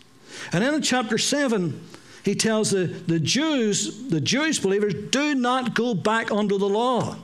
And 0.54 0.64
then 0.64 0.74
in 0.74 0.82
chapter 0.82 1.18
7, 1.18 1.82
he 2.26 2.34
tells 2.34 2.72
the, 2.72 2.88
the 2.88 3.20
Jews, 3.20 4.10
the 4.10 4.20
Jewish 4.20 4.58
believers, 4.58 4.96
do 5.12 5.36
not 5.36 5.76
go 5.76 5.94
back 5.94 6.32
under 6.32 6.58
the 6.58 6.68
law. 6.68 7.18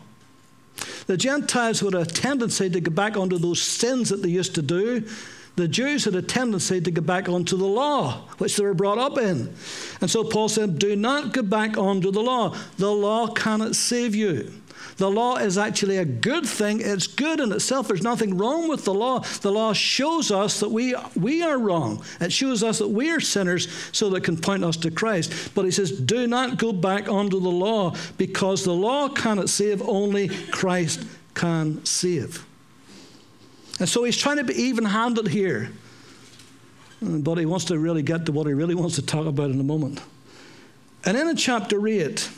The 1.08 1.18
Gentiles 1.18 1.80
had 1.80 1.96
a 1.96 2.06
tendency 2.06 2.70
to 2.70 2.80
go 2.80 2.92
back 2.92 3.18
under 3.18 3.40
those 3.40 3.60
sins 3.60 4.10
that 4.10 4.22
they 4.22 4.30
used 4.30 4.54
to 4.56 4.62
do. 4.62 5.04
The 5.56 5.68
Jews 5.68 6.06
had 6.06 6.16
a 6.16 6.22
tendency 6.22 6.80
to 6.80 6.92
go 6.92 7.02
back 7.02 7.28
onto 7.28 7.58
the 7.58 7.66
law, 7.66 8.28
which 8.38 8.56
they 8.56 8.64
were 8.64 8.76
brought 8.76 9.00
up 9.00 9.18
in. 9.18 9.54
And 10.02 10.10
so 10.10 10.24
Paul 10.24 10.48
said, 10.48 10.78
Do 10.78 10.96
not 10.96 11.34
go 11.34 11.42
back 11.42 11.80
onto 11.80 12.12
the 12.12 12.22
law. 12.22 12.56
The 12.78 12.92
law 12.92 13.28
cannot 13.28 13.76
save 13.76 14.14
you. 14.14 14.54
The 15.02 15.10
law 15.10 15.38
is 15.38 15.58
actually 15.58 15.98
a 15.98 16.06
good 16.06 16.46
thing. 16.46 16.80
It's 16.80 17.08
good 17.08 17.40
in 17.40 17.52
itself. 17.52 17.88
There's 17.88 18.04
nothing 18.04 18.38
wrong 18.38 18.68
with 18.68 18.86
the 18.86 18.94
law. 18.94 19.22
The 19.42 19.52
law 19.52 19.74
shows 19.74 20.30
us 20.30 20.60
that 20.60 20.70
we, 20.70 20.94
we 21.16 21.42
are 21.42 21.58
wrong. 21.58 22.04
It 22.20 22.32
shows 22.32 22.62
us 22.62 22.78
that 22.78 22.90
we 22.90 23.10
are 23.10 23.20
sinners 23.20 23.68
so 23.92 24.12
that 24.12 24.18
it 24.18 24.24
can 24.24 24.38
point 24.38 24.64
us 24.64 24.78
to 24.78 24.92
Christ. 24.92 25.56
But 25.56 25.66
he 25.66 25.72
says, 25.72 25.92
do 25.92 26.28
not 26.28 26.60
go 26.60 26.72
back 26.72 27.10
under 27.10 27.40
the 27.40 27.50
law 27.50 27.96
because 28.20 28.64
the 28.64 28.76
law 28.76 29.10
cannot 29.10 29.50
save, 29.50 29.82
only 29.82 30.28
Christ 30.52 31.04
can 31.34 31.84
save. 31.84 32.46
And 33.80 33.90
so 33.90 34.04
he's 34.04 34.18
trying 34.18 34.38
to 34.38 34.44
be 34.44 34.54
even 34.54 34.86
handed 34.86 35.30
here. 35.30 35.72
But 37.02 37.40
he 37.40 37.48
wants 37.48 37.66
to 37.66 37.80
really 37.80 38.04
get 38.04 38.28
to 38.28 38.32
what 38.32 38.46
he 38.46 38.54
really 38.54 38.76
wants 38.76 38.98
to 38.98 39.02
talk 39.02 39.26
about 39.26 39.50
in 39.50 39.60
a 39.60 39.64
moment. 39.64 40.00
And 41.06 41.18
then 41.18 41.28
in 41.28 41.38
chapter 41.38 41.88
8, 41.88 42.30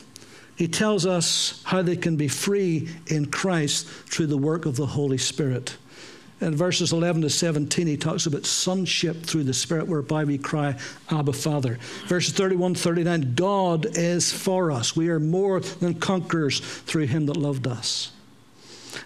he 0.56 0.68
tells 0.68 1.04
us 1.04 1.62
how 1.64 1.82
they 1.82 1.96
can 1.96 2.16
be 2.16 2.28
free 2.28 2.88
in 3.06 3.26
Christ 3.26 3.86
through 3.86 4.28
the 4.28 4.38
work 4.38 4.66
of 4.66 4.76
the 4.76 4.86
Holy 4.86 5.18
Spirit. 5.18 5.76
In 6.40 6.54
verses 6.54 6.92
11 6.92 7.22
to 7.22 7.30
17, 7.30 7.86
he 7.86 7.96
talks 7.96 8.26
about 8.26 8.44
sonship 8.44 9.22
through 9.22 9.44
the 9.44 9.54
Spirit, 9.54 9.86
whereby 9.86 10.24
we 10.24 10.36
cry, 10.36 10.76
Abba, 11.10 11.32
Father. 11.32 11.78
Verses 12.06 12.34
31 12.34 12.74
39, 12.74 13.34
God 13.34 13.86
is 13.96 14.32
for 14.32 14.70
us. 14.70 14.94
We 14.94 15.08
are 15.08 15.20
more 15.20 15.60
than 15.60 15.94
conquerors 15.94 16.60
through 16.60 17.06
him 17.06 17.26
that 17.26 17.36
loved 17.36 17.66
us. 17.66 18.12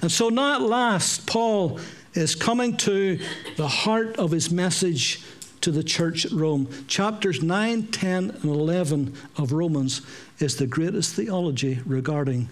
And 0.02 0.10
so 0.10 0.28
now 0.28 0.56
at 0.56 0.62
last, 0.62 1.26
Paul 1.26 1.78
is 2.14 2.34
coming 2.34 2.76
to 2.78 3.20
the 3.56 3.68
heart 3.68 4.16
of 4.16 4.30
his 4.30 4.50
message 4.50 5.22
to 5.68 5.72
the 5.72 5.84
church 5.84 6.24
at 6.24 6.32
Rome. 6.32 6.66
Chapters 6.86 7.42
9, 7.42 7.88
10, 7.88 8.30
and 8.30 8.44
11 8.44 9.12
of 9.36 9.52
Romans 9.52 10.00
is 10.38 10.56
the 10.56 10.66
greatest 10.66 11.14
theology 11.14 11.80
regarding 11.84 12.48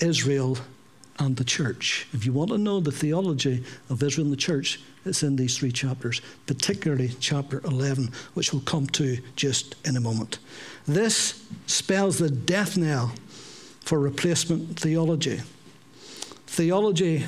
Israel 0.00 0.58
and 1.18 1.38
the 1.38 1.44
church. 1.44 2.06
If 2.12 2.26
you 2.26 2.34
want 2.34 2.50
to 2.50 2.58
know 2.58 2.80
the 2.80 2.92
theology 2.92 3.64
of 3.88 4.02
Israel 4.02 4.26
and 4.26 4.32
the 4.34 4.36
church, 4.36 4.78
it's 5.06 5.22
in 5.22 5.36
these 5.36 5.56
three 5.56 5.72
chapters, 5.72 6.20
particularly 6.46 7.12
chapter 7.18 7.62
11, 7.64 8.10
which 8.34 8.52
we'll 8.52 8.60
come 8.60 8.88
to 8.88 9.16
just 9.34 9.74
in 9.86 9.96
a 9.96 10.00
moment. 10.00 10.38
This 10.86 11.46
spells 11.66 12.18
the 12.18 12.28
death 12.28 12.76
knell 12.76 13.14
for 13.80 13.98
replacement 13.98 14.78
theology. 14.78 15.40
Theology, 16.46 17.24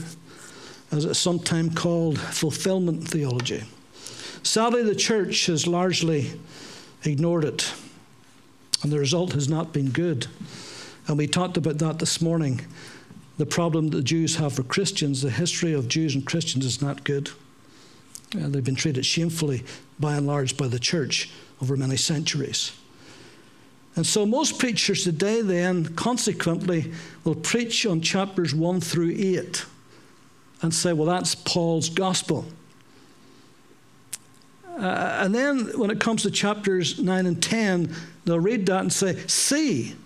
as 0.92 1.06
it's 1.06 1.18
sometimes 1.18 1.74
called, 1.74 2.18
fulfillment 2.18 3.08
theology. 3.08 3.64
Sadly, 4.42 4.82
the 4.82 4.94
church 4.94 5.46
has 5.46 5.66
largely 5.66 6.32
ignored 7.04 7.44
it, 7.44 7.72
and 8.82 8.92
the 8.92 8.98
result 8.98 9.32
has 9.32 9.48
not 9.48 9.72
been 9.72 9.90
good. 9.90 10.26
And 11.06 11.16
we 11.16 11.26
talked 11.26 11.56
about 11.56 11.78
that 11.78 11.98
this 11.98 12.20
morning. 12.20 12.60
The 13.38 13.46
problem 13.46 13.88
that 13.88 13.96
the 13.96 14.02
Jews 14.02 14.36
have 14.36 14.52
for 14.52 14.62
Christians, 14.62 15.22
the 15.22 15.30
history 15.30 15.72
of 15.72 15.88
Jews 15.88 16.14
and 16.14 16.26
Christians 16.26 16.64
is 16.64 16.82
not 16.82 17.04
good. 17.04 17.30
Uh, 18.34 18.48
they've 18.48 18.64
been 18.64 18.74
treated 18.74 19.06
shamefully, 19.06 19.64
by 19.98 20.16
and 20.16 20.26
large, 20.26 20.56
by 20.56 20.68
the 20.68 20.78
church 20.78 21.30
over 21.62 21.76
many 21.76 21.96
centuries. 21.96 22.72
And 23.96 24.06
so, 24.06 24.26
most 24.26 24.58
preachers 24.58 25.02
today, 25.02 25.40
then, 25.40 25.94
consequently, 25.94 26.92
will 27.24 27.34
preach 27.34 27.86
on 27.86 28.00
chapters 28.00 28.54
1 28.54 28.80
through 28.80 29.14
8 29.16 29.64
and 30.62 30.74
say, 30.74 30.92
well, 30.92 31.06
that's 31.06 31.34
Paul's 31.34 31.88
gospel. 31.88 32.44
Uh, 34.78 35.18
and 35.22 35.34
then 35.34 35.78
when 35.78 35.90
it 35.90 35.98
comes 35.98 36.22
to 36.22 36.30
chapters 36.30 37.00
9 37.00 37.26
and 37.26 37.42
10, 37.42 37.92
they'll 38.24 38.38
read 38.38 38.66
that 38.66 38.80
and 38.80 38.92
say, 38.92 39.16
See, 39.26 39.96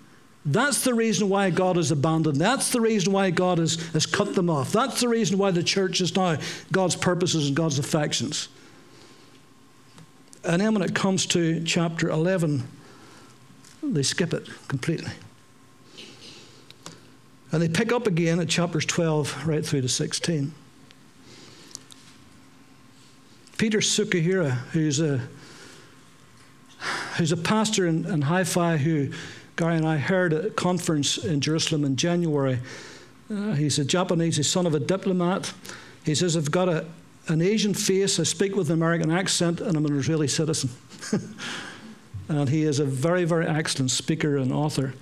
that's 0.45 0.83
the 0.83 0.93
reason 0.93 1.29
why 1.29 1.51
God 1.51 1.75
has 1.77 1.91
abandoned. 1.91 2.37
That's 2.37 2.71
the 2.71 2.81
reason 2.81 3.13
why 3.13 3.29
God 3.29 3.59
has, 3.59 3.75
has 3.91 4.05
cut 4.05 4.35
them 4.35 4.49
off. 4.49 4.71
That's 4.71 4.99
the 4.99 5.07
reason 5.07 5.37
why 5.37 5.51
the 5.51 5.63
church 5.63 6.01
is 6.01 6.15
now 6.15 6.37
God's 6.71 6.95
purposes 6.95 7.47
and 7.47 7.55
God's 7.55 7.79
affections. 7.79 8.49
And 10.43 10.59
then 10.61 10.73
when 10.73 10.81
it 10.81 10.93
comes 10.93 11.25
to 11.27 11.63
chapter 11.63 12.09
11, 12.09 12.63
they 13.83 14.03
skip 14.03 14.33
it 14.33 14.49
completely. 14.67 15.11
And 17.51 17.61
they 17.61 17.69
pick 17.69 17.91
up 17.91 18.07
again 18.07 18.39
at 18.39 18.49
chapters 18.49 18.85
12 18.85 19.47
right 19.47 19.65
through 19.65 19.81
to 19.81 19.89
16. 19.89 20.53
Peter 23.57 23.79
Tsukahira, 23.79 24.51
who's 24.71 24.99
a, 24.99 25.21
who's 27.17 27.31
a 27.31 27.37
pastor 27.37 27.87
in, 27.87 28.05
in 28.05 28.21
who 28.21 29.11
Gary 29.55 29.75
and 29.75 29.85
I 29.85 29.97
heard 29.97 30.33
at 30.33 30.45
a 30.45 30.49
conference 30.49 31.17
in 31.17 31.39
Jerusalem 31.39 31.85
in 31.85 31.95
January. 31.95 32.59
Uh, 33.29 33.53
he's 33.53 33.77
a 33.77 33.85
Japanese, 33.85 34.37
he's 34.37 34.49
son 34.49 34.65
of 34.65 34.73
a 34.73 34.79
diplomat. 34.79 35.53
He 36.03 36.15
says, 36.15 36.35
I've 36.35 36.51
got 36.51 36.67
a, 36.69 36.85
an 37.27 37.41
Asian 37.41 37.73
face, 37.73 38.19
I 38.19 38.23
speak 38.23 38.55
with 38.55 38.69
an 38.69 38.73
American 38.73 39.11
accent, 39.11 39.61
and 39.61 39.77
I'm 39.77 39.85
an 39.85 39.97
Israeli 39.97 40.27
citizen. 40.27 40.71
and 42.29 42.49
he 42.49 42.63
is 42.63 42.79
a 42.79 42.85
very, 42.85 43.25
very 43.25 43.47
excellent 43.47 43.91
speaker 43.91 44.37
and 44.37 44.51
author. 44.51 44.93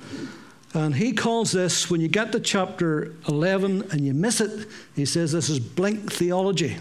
And 0.74 0.96
he 0.96 1.14
calls 1.14 1.52
this, 1.52 1.90
when 1.90 2.02
you 2.02 2.08
get 2.08 2.32
to 2.34 2.40
chapter 2.40 3.16
11 3.28 3.90
and 3.92 4.02
you 4.02 4.14
miss 4.14 4.40
it, 4.42 4.68
he 4.96 5.06
says 5.06 5.32
this 5.32 5.50
is 5.50 5.60
blink 5.60 6.12
theology. 6.12 6.78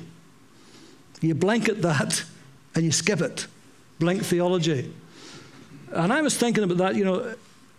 You 1.20 1.34
blanket 1.34 1.82
that 1.82 2.24
and 2.74 2.84
you 2.84 2.92
skip 2.92 3.20
it. 3.20 3.46
Blank 3.98 4.22
theology. 4.22 4.92
And 5.92 6.12
I 6.12 6.22
was 6.22 6.36
thinking 6.36 6.64
about 6.64 6.78
that, 6.78 6.94
you 6.94 7.04
know, 7.04 7.34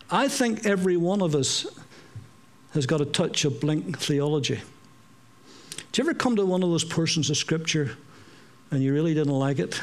I 0.09 0.27
think 0.27 0.65
every 0.65 0.97
one 0.97 1.21
of 1.21 1.33
us 1.33 1.65
has 2.73 2.85
got 2.85 3.01
a 3.01 3.05
touch 3.05 3.45
of 3.45 3.59
blank 3.59 3.97
theology. 3.99 4.61
Do 5.91 6.01
you 6.01 6.09
ever 6.09 6.13
come 6.13 6.35
to 6.35 6.45
one 6.45 6.63
of 6.63 6.69
those 6.69 6.83
portions 6.83 7.29
of 7.29 7.37
Scripture 7.37 7.97
and 8.69 8.81
you 8.81 8.93
really 8.93 9.13
didn't 9.13 9.33
like 9.33 9.59
it 9.59 9.81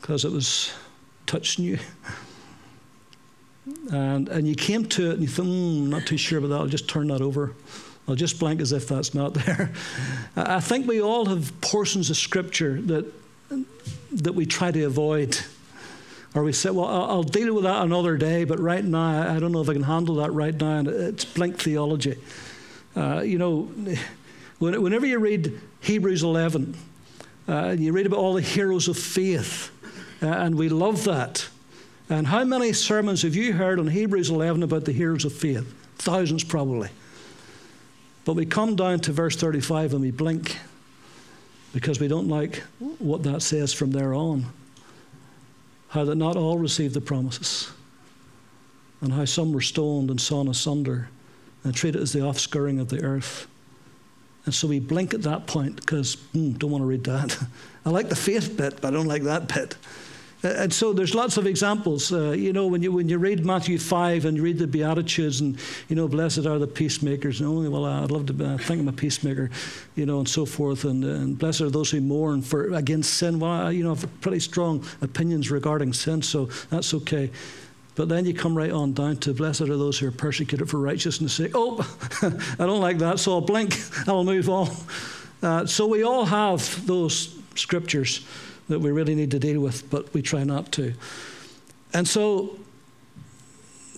because 0.00 0.24
it 0.24 0.32
was 0.32 0.72
touching 1.26 1.64
you? 1.64 1.78
And, 3.90 4.28
and 4.28 4.46
you 4.46 4.54
came 4.54 4.86
to 4.86 5.10
it 5.10 5.14
and 5.14 5.22
you 5.22 5.28
thought, 5.28 5.46
mm, 5.46 5.88
not 5.88 6.06
too 6.06 6.16
sure 6.16 6.38
about 6.38 6.48
that, 6.48 6.60
I'll 6.60 6.66
just 6.66 6.88
turn 6.88 7.08
that 7.08 7.20
over. 7.20 7.54
I'll 8.08 8.14
just 8.14 8.38
blank 8.38 8.60
as 8.60 8.72
if 8.72 8.88
that's 8.88 9.14
not 9.14 9.34
there. 9.46 9.72
I 10.36 10.60
think 10.60 10.86
we 10.86 11.00
all 11.00 11.26
have 11.26 11.60
portions 11.60 12.10
of 12.10 12.16
Scripture 12.16 12.80
that, 12.82 13.12
that 14.12 14.34
we 14.34 14.46
try 14.46 14.70
to 14.70 14.84
avoid. 14.84 15.38
Or 16.34 16.42
we 16.42 16.52
say, 16.52 16.70
well, 16.70 16.86
I'll 16.86 17.22
deal 17.22 17.54
with 17.54 17.64
that 17.64 17.82
another 17.82 18.16
day, 18.16 18.44
but 18.44 18.60
right 18.60 18.84
now, 18.84 19.34
I 19.34 19.38
don't 19.38 19.52
know 19.52 19.62
if 19.62 19.70
I 19.70 19.72
can 19.72 19.82
handle 19.82 20.16
that 20.16 20.32
right 20.32 20.54
now. 20.54 20.78
And 20.78 20.88
it's 20.88 21.24
blank 21.24 21.58
theology. 21.58 22.18
Uh, 22.94 23.20
you 23.20 23.38
know, 23.38 23.70
whenever 24.58 25.06
you 25.06 25.18
read 25.18 25.58
Hebrews 25.80 26.22
11, 26.22 26.76
uh, 27.48 27.76
you 27.78 27.92
read 27.92 28.06
about 28.06 28.18
all 28.18 28.34
the 28.34 28.42
heroes 28.42 28.88
of 28.88 28.98
faith, 28.98 29.70
uh, 30.22 30.26
and 30.26 30.56
we 30.56 30.68
love 30.68 31.04
that. 31.04 31.48
And 32.08 32.26
how 32.26 32.44
many 32.44 32.72
sermons 32.72 33.22
have 33.22 33.34
you 33.34 33.52
heard 33.52 33.78
on 33.78 33.88
Hebrews 33.88 34.30
11 34.30 34.62
about 34.62 34.84
the 34.84 34.92
heroes 34.92 35.24
of 35.24 35.32
faith? 35.32 35.72
Thousands, 35.96 36.44
probably. 36.44 36.90
But 38.26 38.34
we 38.34 38.44
come 38.44 38.74
down 38.74 38.98
to 39.00 39.12
verse 39.12 39.36
35 39.36 39.92
and 39.92 40.02
we 40.02 40.10
blink 40.10 40.58
because 41.72 42.00
we 42.00 42.08
don't 42.08 42.28
like 42.28 42.56
what 42.98 43.22
that 43.22 43.40
says 43.40 43.72
from 43.72 43.92
there 43.92 44.12
on. 44.12 44.46
How 45.90 46.04
that 46.04 46.16
not 46.16 46.36
all 46.36 46.58
received 46.58 46.94
the 46.94 47.00
promises, 47.00 47.70
and 49.00 49.12
how 49.12 49.24
some 49.24 49.52
were 49.52 49.60
stoned 49.60 50.10
and 50.10 50.20
sawn 50.20 50.48
asunder 50.48 51.08
and 51.62 51.72
treated 51.72 52.02
as 52.02 52.12
the 52.12 52.18
offscouring 52.18 52.80
of 52.80 52.88
the 52.88 53.02
earth. 53.04 53.46
And 54.44 54.52
so 54.52 54.66
we 54.66 54.80
blink 54.80 55.14
at 55.14 55.22
that 55.22 55.46
point 55.46 55.76
because 55.76 56.16
mm, 56.34 56.58
don't 56.58 56.72
want 56.72 56.82
to 56.82 56.86
read 56.86 57.04
that. 57.04 57.38
I 57.86 57.90
like 57.90 58.08
the 58.08 58.16
faith 58.16 58.56
bit, 58.56 58.80
but 58.80 58.88
I 58.88 58.90
don't 58.90 59.06
like 59.06 59.22
that 59.22 59.46
bit. 59.54 59.76
And 60.46 60.72
so 60.72 60.92
there's 60.92 61.14
lots 61.14 61.36
of 61.36 61.46
examples. 61.46 62.12
Uh, 62.12 62.30
you 62.30 62.52
know, 62.52 62.66
when 62.66 62.82
you, 62.82 62.92
when 62.92 63.08
you 63.08 63.18
read 63.18 63.44
Matthew 63.44 63.78
5 63.78 64.24
and 64.24 64.36
you 64.36 64.42
read 64.42 64.58
the 64.58 64.66
Beatitudes 64.66 65.40
and, 65.40 65.58
you 65.88 65.96
know, 65.96 66.06
blessed 66.08 66.46
are 66.46 66.58
the 66.58 66.66
peacemakers. 66.66 67.40
And, 67.40 67.48
oh, 67.48 67.70
well, 67.70 67.84
I'd 67.84 68.10
love 68.10 68.26
to 68.26 68.44
uh, 68.44 68.58
think 68.58 68.80
I'm 68.80 68.88
a 68.88 68.92
peacemaker, 68.92 69.50
you 69.94 70.06
know, 70.06 70.18
and 70.18 70.28
so 70.28 70.46
forth. 70.46 70.84
And, 70.84 71.04
and 71.04 71.38
blessed 71.38 71.62
are 71.62 71.70
those 71.70 71.90
who 71.90 72.00
mourn 72.00 72.42
for 72.42 72.74
against 72.74 73.14
sin. 73.14 73.40
Well, 73.40 73.50
I, 73.50 73.70
you 73.70 73.82
know, 73.82 73.92
I 73.92 73.98
have 73.98 74.20
pretty 74.20 74.40
strong 74.40 74.84
opinions 75.02 75.50
regarding 75.50 75.92
sin, 75.92 76.22
so 76.22 76.46
that's 76.70 76.94
okay. 76.94 77.30
But 77.96 78.10
then 78.10 78.26
you 78.26 78.34
come 78.34 78.56
right 78.56 78.70
on 78.70 78.92
down 78.92 79.16
to 79.18 79.32
blessed 79.32 79.62
are 79.62 79.66
those 79.78 79.98
who 79.98 80.08
are 80.08 80.12
persecuted 80.12 80.68
for 80.68 80.78
righteousness' 80.78 81.32
sake. 81.32 81.52
Oh, 81.54 81.78
I 82.22 82.66
don't 82.66 82.80
like 82.80 82.98
that, 82.98 83.18
so 83.18 83.32
I'll 83.32 83.40
blink, 83.40 83.74
I'll 84.06 84.22
move 84.22 84.48
on. 84.48 84.68
Uh, 85.42 85.66
so 85.66 85.86
we 85.86 86.02
all 86.02 86.24
have 86.26 86.86
those 86.86 87.36
scriptures 87.54 88.26
that 88.68 88.78
we 88.78 88.90
really 88.90 89.14
need 89.14 89.30
to 89.30 89.38
deal 89.38 89.60
with, 89.60 89.88
but 89.90 90.12
we 90.12 90.22
try 90.22 90.44
not 90.44 90.72
to. 90.72 90.92
And 91.92 92.06
so 92.06 92.58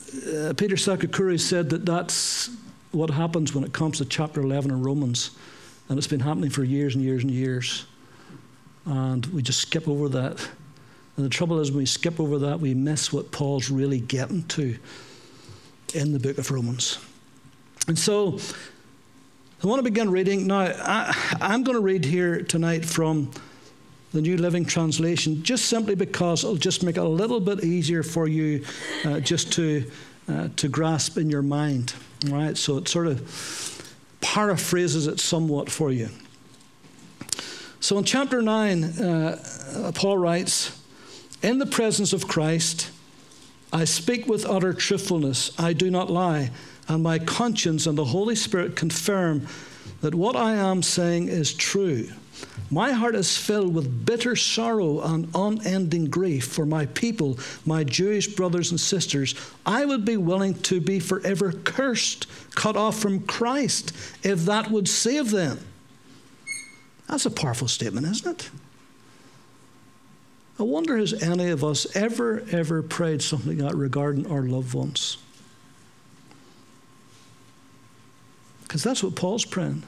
uh, 0.08 0.54
Peter 0.56 0.76
Tsukahira 0.76 1.40
said 1.40 1.70
that 1.70 1.86
that's 1.86 2.50
what 2.92 3.10
happens 3.10 3.54
when 3.54 3.64
it 3.64 3.72
comes 3.72 3.98
to 3.98 4.04
chapter 4.04 4.40
11 4.40 4.70
in 4.70 4.82
Romans. 4.82 5.32
And 5.88 5.98
it's 5.98 6.06
been 6.06 6.20
happening 6.20 6.50
for 6.50 6.64
years 6.64 6.94
and 6.94 7.04
years 7.04 7.22
and 7.22 7.30
years. 7.30 7.86
And 8.84 9.24
we 9.26 9.42
just 9.42 9.60
skip 9.60 9.88
over 9.88 10.08
that. 10.10 10.48
And 11.16 11.24
the 11.24 11.30
trouble 11.30 11.58
is, 11.58 11.70
when 11.70 11.78
we 11.78 11.86
skip 11.86 12.20
over 12.20 12.38
that, 12.38 12.60
we 12.60 12.74
miss 12.74 13.12
what 13.12 13.32
Paul's 13.32 13.70
really 13.70 14.00
getting 14.00 14.44
to 14.44 14.78
in 15.94 16.12
the 16.12 16.18
book 16.18 16.38
of 16.38 16.50
Romans. 16.50 16.98
And 17.86 17.98
so 17.98 18.38
I 19.62 19.66
want 19.66 19.80
to 19.80 19.82
begin 19.82 20.10
reading. 20.10 20.46
Now, 20.46 20.60
I, 20.60 21.36
I'm 21.40 21.64
going 21.64 21.74
to 21.74 21.82
read 21.82 22.04
here 22.04 22.42
tonight 22.42 22.84
from 22.84 23.32
the 24.12 24.22
New 24.22 24.36
Living 24.36 24.64
Translation, 24.64 25.42
just 25.42 25.66
simply 25.66 25.94
because 25.94 26.44
it'll 26.44 26.56
just 26.56 26.82
make 26.82 26.96
it 26.96 27.02
a 27.02 27.08
little 27.08 27.40
bit 27.40 27.64
easier 27.64 28.02
for 28.02 28.26
you 28.26 28.64
uh, 29.04 29.20
just 29.20 29.52
to, 29.54 29.90
uh, 30.28 30.48
to 30.56 30.68
grasp 30.68 31.18
in 31.18 31.28
your 31.30 31.42
mind. 31.42 31.94
Right? 32.26 32.56
so 32.56 32.78
it 32.78 32.88
sort 32.88 33.06
of 33.06 33.86
paraphrases 34.20 35.06
it 35.06 35.20
somewhat 35.20 35.70
for 35.70 35.92
you. 35.92 36.08
So 37.80 37.96
in 37.98 38.04
chapter 38.04 38.42
9, 38.42 38.84
uh, 38.84 39.92
Paul 39.94 40.18
writes, 40.18 40.82
In 41.42 41.58
the 41.58 41.66
presence 41.66 42.12
of 42.12 42.26
Christ, 42.26 42.90
I 43.72 43.84
speak 43.84 44.26
with 44.26 44.44
utter 44.44 44.72
truthfulness, 44.72 45.52
I 45.60 45.74
do 45.74 45.90
not 45.90 46.10
lie 46.10 46.50
and 46.88 47.02
my 47.02 47.18
conscience 47.18 47.86
and 47.86 47.96
the 47.96 48.04
Holy 48.06 48.34
Spirit 48.34 48.74
confirm 48.74 49.46
that 50.00 50.14
what 50.14 50.36
I 50.36 50.54
am 50.54 50.82
saying 50.82 51.28
is 51.28 51.52
true. 51.52 52.08
My 52.70 52.92
heart 52.92 53.14
is 53.14 53.36
filled 53.36 53.74
with 53.74 54.04
bitter 54.04 54.36
sorrow 54.36 55.00
and 55.00 55.28
unending 55.34 56.06
grief 56.06 56.46
for 56.46 56.66
my 56.66 56.86
people, 56.86 57.38
my 57.64 57.82
Jewish 57.82 58.28
brothers 58.28 58.70
and 58.70 58.78
sisters. 58.78 59.34
I 59.64 59.86
would 59.86 60.04
be 60.04 60.18
willing 60.18 60.54
to 60.54 60.80
be 60.80 61.00
forever 61.00 61.52
cursed, 61.52 62.26
cut 62.54 62.76
off 62.76 62.98
from 62.98 63.20
Christ, 63.20 63.92
if 64.22 64.40
that 64.44 64.70
would 64.70 64.88
save 64.88 65.30
them. 65.30 65.60
That's 67.08 67.24
a 67.24 67.30
powerful 67.30 67.68
statement, 67.68 68.06
isn't 68.06 68.30
it? 68.30 68.50
I 70.58 70.64
wonder 70.64 70.98
has 70.98 71.14
any 71.22 71.48
of 71.50 71.64
us 71.64 71.96
ever, 71.96 72.44
ever 72.50 72.82
prayed 72.82 73.22
something 73.22 73.58
that 73.58 73.76
regarding 73.76 74.30
our 74.30 74.42
loved 74.42 74.74
ones? 74.74 75.16
Because 78.62 78.82
that's 78.82 79.02
what 79.02 79.14
Paul's 79.14 79.44
praying. 79.46 79.84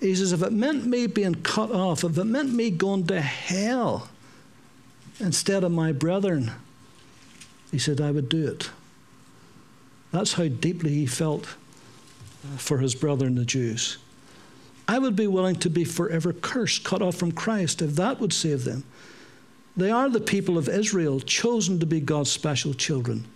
He 0.00 0.14
says, 0.14 0.32
if 0.32 0.42
it 0.42 0.52
meant 0.52 0.86
me 0.86 1.06
being 1.06 1.34
cut 1.36 1.72
off, 1.72 2.04
if 2.04 2.16
it 2.16 2.24
meant 2.24 2.52
me 2.52 2.70
going 2.70 3.06
to 3.08 3.20
hell 3.20 4.08
instead 5.18 5.64
of 5.64 5.72
my 5.72 5.92
brethren, 5.92 6.52
he 7.72 7.78
said, 7.78 8.00
I 8.00 8.12
would 8.12 8.28
do 8.28 8.46
it. 8.46 8.70
That's 10.12 10.34
how 10.34 10.48
deeply 10.48 10.90
he 10.90 11.06
felt 11.06 11.56
uh, 12.44 12.56
for 12.56 12.78
his 12.78 12.94
brethren, 12.94 13.34
the 13.34 13.44
Jews. 13.44 13.98
I 14.86 14.98
would 14.98 15.16
be 15.16 15.26
willing 15.26 15.56
to 15.56 15.68
be 15.68 15.84
forever 15.84 16.32
cursed, 16.32 16.84
cut 16.84 17.02
off 17.02 17.16
from 17.16 17.32
Christ, 17.32 17.82
if 17.82 17.96
that 17.96 18.20
would 18.20 18.32
save 18.32 18.64
them. 18.64 18.84
They 19.76 19.90
are 19.90 20.08
the 20.08 20.20
people 20.20 20.56
of 20.56 20.68
Israel, 20.68 21.20
chosen 21.20 21.78
to 21.80 21.86
be 21.86 22.00
God's 22.00 22.30
special 22.30 22.72
children. 22.72 23.26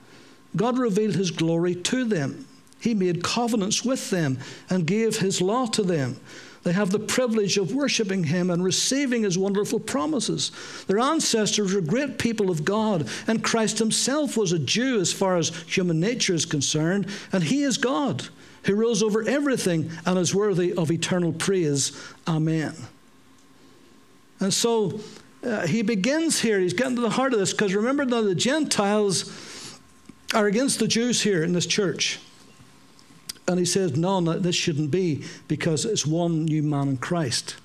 God 0.57 0.78
revealed 0.78 1.14
his 1.14 1.31
glory 1.31 1.75
to 1.75 2.04
them. 2.04 2.47
He 2.81 2.95
made 2.95 3.23
covenants 3.23 3.85
with 3.85 4.11
them 4.11 4.38
and 4.71 4.87
gave 4.87 5.19
his 5.19 5.40
law 5.40 5.66
to 5.66 5.83
them. 5.83 6.19
They 6.62 6.73
have 6.73 6.90
the 6.90 6.99
privilege 6.99 7.57
of 7.57 7.75
worshiping 7.75 8.25
him 8.25 8.49
and 8.50 8.62
receiving 8.62 9.25
his 9.25 9.37
wonderful 9.37 9.81
promises. 9.81 10.52
Their 10.87 11.00
ancestors 11.00 11.75
were 11.75 11.81
great 11.81 12.19
people 12.19 12.50
of 12.50 12.64
God, 12.64 13.09
and 13.26 13.42
Christ 13.42 13.78
himself 13.78 14.37
was 14.37 14.52
a 14.52 14.59
Jew 14.59 15.00
as 15.00 15.12
far 15.12 15.37
as 15.37 15.49
human 15.66 15.99
nature 15.99 16.35
is 16.35 16.47
concerned, 16.47 17.09
and 17.33 17.42
he 17.42 17.62
is 17.62 17.78
God 17.78 18.28
who 18.64 18.76
rules 18.76 19.02
over 19.02 19.26
everything 19.28 19.90
and 20.07 20.16
is 20.19 20.35
worthy 20.35 20.73
of 20.75 20.92
eternal 20.92 21.33
praise. 21.33 22.00
Amen. 22.28 22.75
And 24.38 24.54
so 24.54 25.00
uh, 25.45 25.66
he 25.66 25.83
begins 25.83 26.40
here, 26.40 26.61
he's 26.61 26.75
getting 26.75 26.95
to 26.95 27.02
the 27.02 27.11
heart 27.11 27.33
of 27.33 27.40
this, 27.40 27.52
because 27.52 27.75
remember 27.75 28.04
that 28.04 28.23
the 28.23 28.37
Gentiles 28.37 29.78
are 30.33 30.47
against 30.47 30.78
the 30.78 30.87
Jews 30.87 31.23
here 31.23 31.42
in 31.42 31.52
this 31.52 31.66
church. 31.66 32.21
And 33.48 33.59
he 33.59 33.64
says, 33.64 33.96
no, 33.96 34.20
no, 34.20 34.38
this 34.38 34.55
shouldn't 34.55 34.90
be 34.90 35.24
because 35.48 35.85
it's 35.85 36.07
one 36.07 36.44
new 36.44 36.62
man 36.62 36.88
in 36.88 36.96
Christ. 36.96 37.57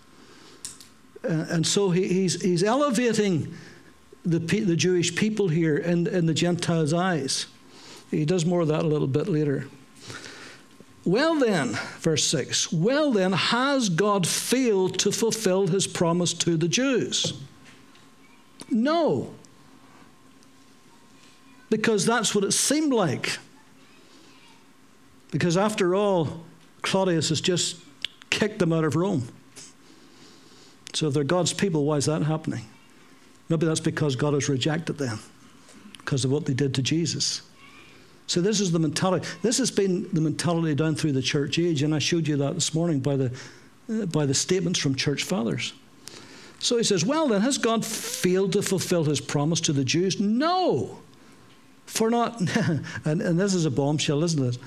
Uh, 1.23 1.45
and 1.49 1.67
so 1.67 1.91
he, 1.91 2.07
he's, 2.07 2.41
he's 2.41 2.63
elevating 2.63 3.53
the, 4.25 4.39
the 4.39 4.75
Jewish 4.75 5.15
people 5.15 5.47
here 5.47 5.77
in, 5.77 6.07
in 6.07 6.25
the 6.25 6.33
Gentiles' 6.33 6.93
eyes. 6.93 7.47
He 8.09 8.25
does 8.25 8.45
more 8.45 8.61
of 8.61 8.69
that 8.69 8.83
a 8.83 8.87
little 8.87 9.07
bit 9.07 9.27
later. 9.27 9.67
Well, 11.05 11.39
then, 11.39 11.69
verse 11.99 12.25
6 12.25 12.73
Well, 12.73 13.11
then, 13.11 13.31
has 13.31 13.89
God 13.89 14.27
failed 14.27 14.99
to 14.99 15.11
fulfill 15.11 15.67
his 15.67 15.87
promise 15.87 16.33
to 16.33 16.57
the 16.57 16.67
Jews? 16.67 17.33
No. 18.69 19.33
Because 21.69 22.05
that's 22.05 22.35
what 22.35 22.43
it 22.43 22.51
seemed 22.51 22.91
like. 22.91 23.37
Because 25.31 25.57
after 25.57 25.95
all, 25.95 26.43
Claudius 26.81 27.29
has 27.29 27.41
just 27.41 27.77
kicked 28.29 28.59
them 28.59 28.71
out 28.71 28.83
of 28.83 28.95
Rome. 28.95 29.27
So 30.93 31.07
if 31.07 31.13
they're 31.13 31.23
God's 31.23 31.53
people, 31.53 31.85
why 31.85 31.97
is 31.97 32.05
that 32.05 32.23
happening? 32.23 32.65
Maybe 33.49 33.65
that's 33.65 33.79
because 33.79 34.15
God 34.15 34.33
has 34.33 34.49
rejected 34.49 34.97
them 34.97 35.19
because 35.99 36.25
of 36.25 36.31
what 36.31 36.45
they 36.45 36.53
did 36.53 36.73
to 36.75 36.81
Jesus. 36.81 37.41
So 38.27 38.41
this 38.41 38.59
is 38.59 38.71
the 38.71 38.79
mentality. 38.79 39.27
This 39.41 39.57
has 39.57 39.71
been 39.71 40.09
the 40.11 40.21
mentality 40.21 40.75
down 40.75 40.95
through 40.95 41.13
the 41.13 41.21
church 41.21 41.59
age, 41.59 41.81
and 41.81 41.95
I 41.95 41.99
showed 41.99 42.27
you 42.27 42.35
that 42.37 42.55
this 42.55 42.73
morning 42.73 42.99
by 42.99 43.15
the, 43.15 43.31
uh, 43.89 44.05
by 44.05 44.25
the 44.25 44.33
statements 44.33 44.79
from 44.79 44.95
church 44.95 45.23
fathers. 45.23 45.73
So 46.59 46.77
he 46.77 46.83
says, 46.83 47.05
Well, 47.05 47.27
then, 47.27 47.41
has 47.41 47.57
God 47.57 47.85
failed 47.85 48.53
to 48.53 48.61
fulfill 48.61 49.05
his 49.05 49.21
promise 49.21 49.61
to 49.61 49.73
the 49.73 49.85
Jews? 49.85 50.19
No. 50.19 50.99
For 51.85 52.09
not, 52.09 52.41
and, 53.05 53.21
and 53.21 53.39
this 53.39 53.53
is 53.53 53.65
a 53.65 53.71
bombshell, 53.71 54.23
isn't 54.23 54.43
it? 54.43 54.57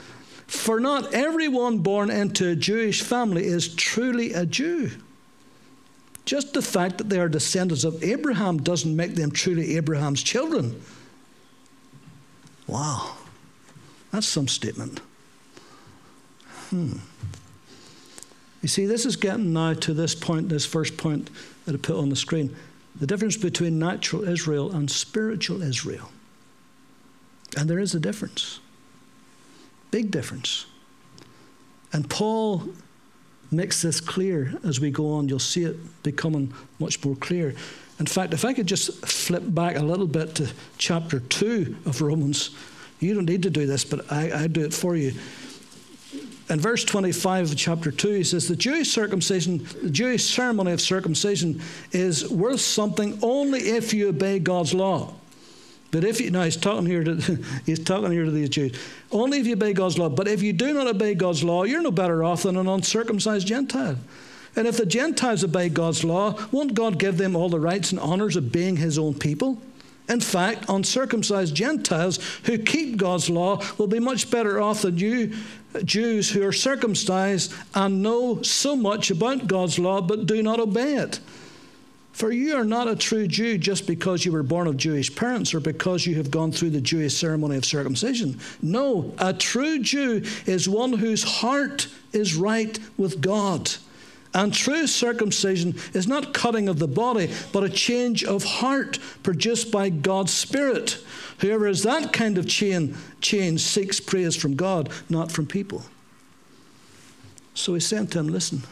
For 0.51 0.81
not 0.81 1.15
everyone 1.15 1.79
born 1.79 2.11
into 2.11 2.49
a 2.49 2.57
Jewish 2.57 3.03
family 3.03 3.47
is 3.47 3.73
truly 3.73 4.33
a 4.33 4.45
Jew. 4.45 4.91
Just 6.25 6.55
the 6.55 6.61
fact 6.61 6.99
that 6.99 7.09
they 7.09 7.21
are 7.21 7.29
descendants 7.29 7.85
of 7.85 8.03
Abraham 8.03 8.59
doesn't 8.59 8.97
make 8.97 9.15
them 9.15 9.31
truly 9.31 9.77
Abraham's 9.77 10.25
children. 10.25 10.83
Wow, 12.67 13.15
that's 14.11 14.27
some 14.27 14.49
statement. 14.49 15.01
Hmm. 16.71 16.95
You 18.61 18.69
see, 18.69 18.87
this 18.87 19.07
is 19.07 19.15
getting 19.15 19.53
now 19.53 19.75
to 19.75 19.95
this 19.95 20.17
point, 20.17 20.49
this 20.49 20.67
first 20.67 20.97
point 20.97 21.31
that 21.65 21.77
I 21.77 21.79
put 21.79 21.97
on 21.97 22.09
the 22.09 22.17
screen 22.17 22.57
the 22.97 23.07
difference 23.07 23.37
between 23.37 23.79
natural 23.79 24.25
Israel 24.25 24.73
and 24.73 24.91
spiritual 24.91 25.63
Israel. 25.63 26.11
And 27.57 27.71
there 27.71 27.79
is 27.79 27.95
a 27.95 28.01
difference. 28.01 28.59
Big 29.91 30.11
difference. 30.11 30.67
And 31.93 32.09
Paul 32.09 32.63
makes 33.51 33.83
this 33.83 34.01
clear 34.01 34.55
as 34.65 34.81
we 34.81 34.91
go 34.91 35.13
on. 35.13 35.29
You'll 35.29 35.39
see 35.39 35.65
it 35.65 36.03
becoming 36.03 36.53
much 36.79 37.05
more 37.05 37.17
clear. 37.17 37.55
In 37.99 38.07
fact, 38.07 38.33
if 38.33 38.45
I 38.45 38.55
could 38.55 38.67
just 38.67 39.05
flip 39.07 39.43
back 39.47 39.77
a 39.77 39.83
little 39.83 40.07
bit 40.07 40.35
to 40.37 40.51
chapter 40.79 41.21
2 41.21 41.77
of 41.87 42.01
Romans, 42.01 42.51
you 43.01 43.15
don't 43.15 43.27
need 43.27 43.43
to 43.43 43.51
do 43.51 43.67
this, 43.67 43.85
but 43.85 44.11
I, 44.13 44.45
I 44.45 44.47
do 44.47 44.65
it 44.65 44.73
for 44.73 44.95
you. 44.97 45.13
In 46.49 46.59
verse 46.59 46.85
25 46.85 47.53
of 47.53 47.57
chapter 47.57 47.91
2, 47.93 48.11
he 48.11 48.25
says, 48.25 48.49
The 48.49 48.57
Jewish 48.57 48.91
circumcision, 48.91 49.67
the 49.83 49.91
Jewish 49.91 50.25
ceremony 50.25 50.73
of 50.73 50.81
circumcision 50.81 51.63
is 51.93 52.29
worth 52.29 52.61
something 52.61 53.19
only 53.23 53.61
if 53.61 53.95
you 53.95 54.09
obey 54.09 54.39
God's 54.39 54.75
law. 54.75 55.15
But 55.91 56.05
if 56.05 56.21
you 56.21 56.31
now 56.31 56.43
he's 56.43 56.57
talking 56.57 56.87
here 56.87 57.03
to 57.05 57.15
he's 57.67 57.81
talking 57.81 58.11
here 58.13 58.25
to 58.25 58.31
these 58.31 58.49
Jews. 58.49 58.79
Only 59.11 59.39
if 59.39 59.47
you 59.47 59.55
obey 59.55 59.73
God's 59.73 59.99
law. 59.99 60.09
But 60.09 60.29
if 60.29 60.43
you 60.43 60.53
do 60.53 60.73
not 60.73 60.87
obey 60.87 61.15
God's 61.15 61.43
law, 61.43 61.65
you're 61.65 61.83
no 61.83 61.91
better 61.91 62.23
off 62.23 62.45
than 62.45 62.57
an 62.57 62.69
uncircumcised 62.69 63.47
Gentile. 63.47 63.97
And 64.57 64.67
if 64.67 64.77
the 64.77 64.87
Gentiles 64.87 65.45
obey 65.45 65.69
God's 65.69 66.03
law, 66.03 66.37
won't 66.51 66.75
God 66.75 66.99
give 66.99 67.19
them 67.19 67.37
all 67.37 67.49
the 67.49 67.61
rights 67.61 67.93
and 67.93 68.01
honors 68.01 68.37
of 68.37 68.51
being 68.51 68.77
his 68.77 68.99
own 68.99 69.15
people? 69.15 69.59
In 70.09 70.21
fact, 70.21 70.65
uncircumcised 70.69 71.55
Gentiles 71.55 72.19
who 72.45 72.59
keep 72.59 72.97
God's 72.97 73.31
law 73.31 73.63
will 73.79 73.87
be 73.87 74.01
much 74.01 74.29
better 74.29 74.61
off 74.61 74.83
than 74.83 74.99
you 74.99 75.35
Jews 75.85 76.29
who 76.31 76.45
are 76.45 76.53
circumcised 76.53 77.55
and 77.77 78.03
know 78.03 78.43
so 78.43 78.75
much 78.75 79.13
about 79.13 79.47
God's 79.47 79.79
law 79.79 80.01
but 80.01 80.27
do 80.27 80.43
not 80.43 80.59
obey 80.59 80.97
it. 80.97 81.21
For 82.13 82.33
you 82.33 82.57
are 82.57 82.65
not 82.65 82.89
a 82.89 82.97
true 82.97 83.27
Jew 83.27 83.57
just 83.57 83.87
because 83.87 84.25
you 84.25 84.33
were 84.33 84.43
born 84.43 84.67
of 84.67 84.77
Jewish 84.77 85.15
parents 85.15 85.55
or 85.55 85.61
because 85.61 86.07
you 86.07 86.17
have 86.17 86.31
gone 86.31 86.53
through 86.53 86.71
the 86.71 86.81
Jewish 86.81 87.17
ceremony 87.17 87.57
of 87.57 87.65
circumcision. 87.65 88.41
No, 88.61 89.15
a 89.19 89.33
true 89.33 89.79
Jew 89.79 90.23
is 90.45 90.69
one 90.69 90.93
whose 90.93 91.23
heart 91.23 91.89
is 92.13 92.35
right 92.35 92.79
with 92.97 93.21
God. 93.21 93.71
And 94.33 94.55
true 94.55 94.87
circumcision 94.87 95.77
is 95.93 96.07
not 96.07 96.35
cutting 96.35 96.69
of 96.69 96.79
the 96.79 96.87
body, 96.87 97.33
but 97.53 97.65
a 97.65 97.69
change 97.69 98.23
of 98.23 98.45
heart 98.45 98.99
produced 99.23 99.73
by 99.73 99.89
God's 99.89 100.33
Spirit. 100.33 101.03
Whoever 101.39 101.67
is 101.67 101.83
that 101.83 102.13
kind 102.13 102.39
of 102.39 102.47
chain, 102.47 102.97
change 103.21 103.61
seeks 103.61 103.99
praise 103.99 104.37
from 104.37 104.55
God, 104.55 104.91
not 105.09 105.33
from 105.33 105.47
people. 105.47 105.83
So 107.55 107.75
he 107.75 107.81
said 107.81 108.13
to 108.13 108.21
him, 108.21 108.29
Listen, 108.29 108.63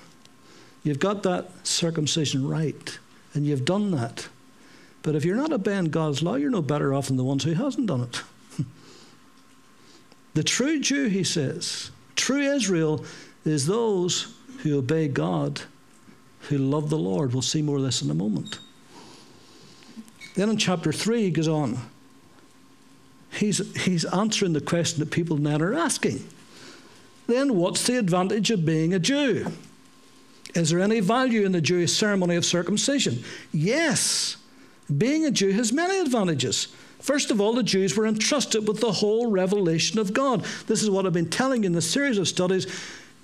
you've 0.84 1.00
got 1.00 1.24
that 1.24 1.50
circumcision 1.66 2.46
right 2.46 2.98
and 3.34 3.46
you've 3.46 3.64
done 3.64 3.90
that. 3.92 4.28
But 5.02 5.14
if 5.14 5.24
you're 5.24 5.36
not 5.36 5.52
obeying 5.52 5.86
God's 5.86 6.22
law, 6.22 6.34
you're 6.34 6.50
no 6.50 6.62
better 6.62 6.92
off 6.92 7.06
than 7.06 7.16
the 7.16 7.24
ones 7.24 7.44
who 7.44 7.52
hasn't 7.52 7.86
done 7.86 8.02
it. 8.02 8.22
the 10.34 10.42
true 10.42 10.80
Jew, 10.80 11.06
he 11.06 11.24
says, 11.24 11.90
True 12.16 12.40
Israel 12.40 13.04
is 13.44 13.66
those 13.66 14.34
who 14.58 14.78
obey 14.78 15.08
God, 15.08 15.62
who 16.48 16.58
love 16.58 16.90
the 16.90 16.98
Lord. 16.98 17.32
We'll 17.32 17.42
see 17.42 17.62
more 17.62 17.76
of 17.76 17.82
this 17.82 18.02
in 18.02 18.10
a 18.10 18.14
moment. 18.14 18.58
Then 20.34 20.50
in 20.50 20.56
chapter 20.56 20.92
3, 20.92 21.22
he 21.22 21.30
goes 21.30 21.48
on. 21.48 21.78
He's, 23.30 23.58
he's 23.84 24.04
answering 24.04 24.52
the 24.52 24.60
question 24.60 25.00
that 25.00 25.10
people 25.10 25.36
now 25.36 25.58
are 25.58 25.74
asking. 25.74 26.26
Then, 27.26 27.56
what's 27.56 27.86
the 27.86 27.98
advantage 27.98 28.50
of 28.50 28.64
being 28.64 28.94
a 28.94 28.98
Jew? 28.98 29.52
Is 30.54 30.70
there 30.70 30.80
any 30.80 31.00
value 31.00 31.44
in 31.44 31.52
the 31.52 31.60
Jewish 31.60 31.92
ceremony 31.92 32.36
of 32.36 32.44
circumcision? 32.44 33.22
Yes. 33.52 34.36
Being 34.96 35.26
a 35.26 35.30
Jew 35.30 35.52
has 35.52 35.72
many 35.72 35.98
advantages. 36.00 36.68
First 37.00 37.30
of 37.30 37.40
all, 37.40 37.52
the 37.52 37.62
Jews 37.62 37.96
were 37.96 38.06
entrusted 38.06 38.66
with 38.66 38.80
the 38.80 38.92
whole 38.92 39.30
revelation 39.30 39.98
of 39.98 40.12
God. 40.12 40.44
This 40.66 40.82
is 40.82 40.90
what 40.90 41.06
I've 41.06 41.12
been 41.12 41.30
telling 41.30 41.62
you 41.62 41.68
in 41.68 41.72
the 41.72 41.82
series 41.82 42.18
of 42.18 42.26
studies. 42.26 42.66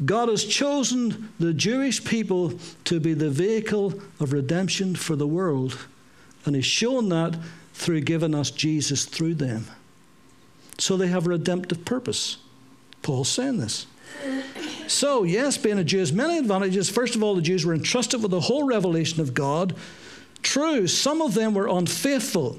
God 0.05 0.29
has 0.29 0.45
chosen 0.45 1.31
the 1.39 1.53
Jewish 1.53 2.05
people 2.05 2.53
to 2.85 3.01
be 3.01 3.15
the 3.15 3.31
vehicle 3.31 3.95
of 4.21 4.33
redemption 4.33 4.95
for 4.95 5.17
the 5.17 5.27
world, 5.27 5.87
and 6.45 6.55
He's 6.55 6.67
shown 6.67 7.09
that 7.11 7.39
through 7.75 8.03
giving 8.03 8.35
us 8.35 8.51
Jesus 8.51 9.05
through 9.05 9.35
them. 9.35 9.67
So 10.79 10.97
they 10.97 11.07
have 11.09 11.27
a 11.27 11.31
redemptive 11.31 11.85
purpose. 11.85 12.39
Paul's 13.03 13.29
saying 13.29 13.59
this. 13.59 13.87
So, 14.87 15.25
yes, 15.25 15.57
being 15.57 15.79
a 15.79 15.85
Jew 15.85 15.99
has 15.99 16.13
many 16.13 16.39
advantages. 16.39 16.91
First 16.91 17.15
of 17.15 17.23
all, 17.23 17.35
the 17.35 17.43
Jews 17.43 17.65
were 17.65 17.75
entrusted 17.75 18.23
with 18.23 18.31
the 18.31 18.41
whole 18.41 18.67
revelation 18.67 19.21
of 19.21 19.35
God. 19.35 19.75
True, 20.43 20.87
some 20.87 21.23
of 21.23 21.35
them 21.35 21.55
were 21.55 21.69
unfaithful. 21.69 22.59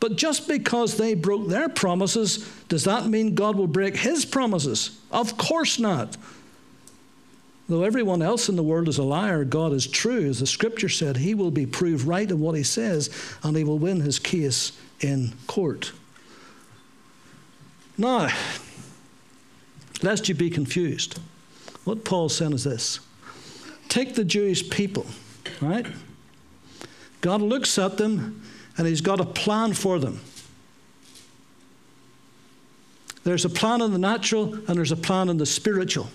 But 0.00 0.16
just 0.16 0.46
because 0.46 0.96
they 0.96 1.14
broke 1.14 1.48
their 1.48 1.68
promises, 1.68 2.48
does 2.68 2.84
that 2.84 3.06
mean 3.06 3.34
God 3.34 3.56
will 3.56 3.66
break 3.66 3.96
his 3.96 4.24
promises? 4.24 4.98
Of 5.10 5.36
course 5.36 5.78
not. 5.78 6.16
Though 7.68 7.82
everyone 7.82 8.22
else 8.22 8.48
in 8.48 8.56
the 8.56 8.62
world 8.62 8.88
is 8.88 8.96
a 8.96 9.02
liar, 9.02 9.44
God 9.44 9.72
is 9.72 9.86
true. 9.86 10.24
As 10.26 10.40
the 10.40 10.46
scripture 10.46 10.88
said, 10.88 11.18
he 11.18 11.34
will 11.34 11.50
be 11.50 11.66
proved 11.66 12.06
right 12.06 12.30
in 12.30 12.40
what 12.40 12.54
he 12.54 12.62
says, 12.62 13.10
and 13.42 13.56
he 13.56 13.64
will 13.64 13.78
win 13.78 14.00
his 14.00 14.18
case 14.18 14.72
in 15.00 15.34
court. 15.46 15.92
Now, 17.98 18.30
lest 20.02 20.28
you 20.28 20.34
be 20.34 20.48
confused, 20.48 21.18
what 21.88 22.04
Paul's 22.04 22.36
saying 22.36 22.52
is 22.52 22.64
this 22.64 23.00
take 23.88 24.14
the 24.14 24.24
Jewish 24.24 24.68
people, 24.68 25.06
right? 25.62 25.86
God 27.22 27.40
looks 27.40 27.78
at 27.78 27.96
them 27.96 28.42
and 28.76 28.86
he's 28.86 29.00
got 29.00 29.20
a 29.20 29.24
plan 29.24 29.72
for 29.72 29.98
them. 29.98 30.20
There's 33.24 33.46
a 33.46 33.48
plan 33.50 33.80
in 33.80 33.92
the 33.92 33.98
natural 33.98 34.52
and 34.52 34.76
there's 34.76 34.92
a 34.92 34.96
plan 34.96 35.30
in 35.30 35.38
the 35.38 35.46
spiritual. 35.46 36.08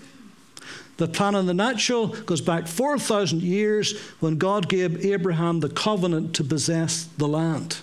The 0.96 1.08
plan 1.08 1.34
in 1.34 1.46
the 1.46 1.54
natural 1.54 2.06
goes 2.06 2.40
back 2.40 2.68
4,000 2.68 3.42
years 3.42 3.98
when 4.20 4.38
God 4.38 4.68
gave 4.68 5.04
Abraham 5.04 5.58
the 5.58 5.68
covenant 5.68 6.36
to 6.36 6.44
possess 6.44 7.08
the 7.18 7.26
land. 7.26 7.78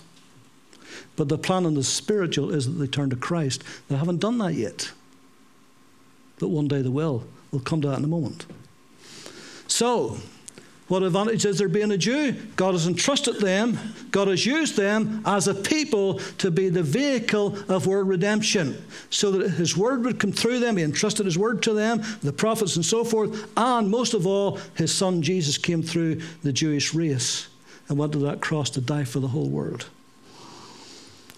But 1.16 1.28
the 1.28 1.36
plan 1.36 1.66
in 1.66 1.74
the 1.74 1.84
spiritual 1.84 2.54
is 2.54 2.64
that 2.64 2.72
they 2.72 2.86
turn 2.86 3.10
to 3.10 3.16
Christ. 3.16 3.62
They 3.88 3.96
haven't 3.96 4.20
done 4.20 4.38
that 4.38 4.54
yet. 4.54 4.92
But 6.38 6.48
one 6.48 6.68
day 6.68 6.80
they 6.80 6.88
will. 6.88 7.24
We'll 7.52 7.60
come 7.60 7.82
to 7.82 7.88
that 7.88 7.98
in 7.98 8.04
a 8.04 8.08
moment. 8.08 8.46
So, 9.68 10.18
what 10.88 11.02
advantage 11.02 11.46
is 11.46 11.58
there 11.58 11.68
being 11.68 11.92
a 11.92 11.98
Jew? 11.98 12.32
God 12.56 12.72
has 12.72 12.86
entrusted 12.86 13.40
them, 13.40 13.78
God 14.10 14.28
has 14.28 14.44
used 14.44 14.76
them 14.76 15.22
as 15.24 15.48
a 15.48 15.54
people 15.54 16.18
to 16.38 16.50
be 16.50 16.68
the 16.68 16.82
vehicle 16.82 17.56
of 17.70 17.86
world 17.86 18.08
redemption, 18.08 18.84
so 19.10 19.30
that 19.32 19.50
His 19.52 19.76
word 19.76 20.04
would 20.04 20.18
come 20.18 20.32
through 20.32 20.58
them. 20.58 20.76
He 20.76 20.82
entrusted 20.82 21.26
His 21.26 21.38
word 21.38 21.62
to 21.62 21.72
them, 21.72 22.02
the 22.22 22.32
prophets 22.32 22.76
and 22.76 22.84
so 22.84 23.04
forth, 23.04 23.50
and 23.56 23.90
most 23.90 24.14
of 24.14 24.26
all, 24.26 24.58
His 24.74 24.92
Son 24.94 25.22
Jesus 25.22 25.56
came 25.56 25.82
through 25.82 26.20
the 26.42 26.52
Jewish 26.52 26.94
race 26.94 27.48
and 27.88 27.98
went 27.98 28.12
to 28.12 28.18
that 28.20 28.40
cross 28.40 28.70
to 28.70 28.80
die 28.80 29.04
for 29.04 29.20
the 29.20 29.28
whole 29.28 29.48
world. 29.48 29.86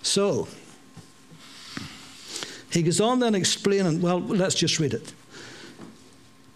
So, 0.03 0.49
he 2.71 2.83
goes 2.83 3.01
on 3.01 3.21
then 3.21 3.37
explaining, 3.37 4.01
well, 4.01 4.21
let's 4.21 4.57
just 4.57 4.81
read 4.81 4.95
it. 4.95 5.13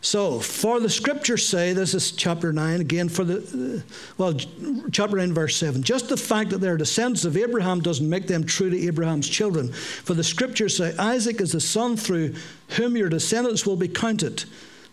So, 0.00 0.38
for 0.38 0.78
the 0.78 0.88
scriptures 0.88 1.46
say, 1.46 1.72
this 1.72 1.92
is 1.92 2.12
chapter 2.12 2.52
9 2.52 2.80
again, 2.80 3.08
for 3.08 3.24
the, 3.24 3.82
well, 4.16 4.32
chapter 4.92 5.16
9, 5.16 5.34
verse 5.34 5.56
7. 5.56 5.82
Just 5.82 6.08
the 6.08 6.16
fact 6.16 6.50
that 6.50 6.58
they're 6.58 6.76
descendants 6.76 7.24
of 7.24 7.36
Abraham 7.36 7.80
doesn't 7.80 8.08
make 8.08 8.28
them 8.28 8.44
true 8.44 8.70
to 8.70 8.86
Abraham's 8.86 9.28
children. 9.28 9.72
For 9.72 10.14
the 10.14 10.22
scriptures 10.22 10.76
say, 10.76 10.96
Isaac 10.98 11.40
is 11.40 11.52
the 11.52 11.60
son 11.60 11.96
through 11.96 12.34
whom 12.76 12.96
your 12.96 13.08
descendants 13.08 13.66
will 13.66 13.76
be 13.76 13.88
counted. 13.88 14.44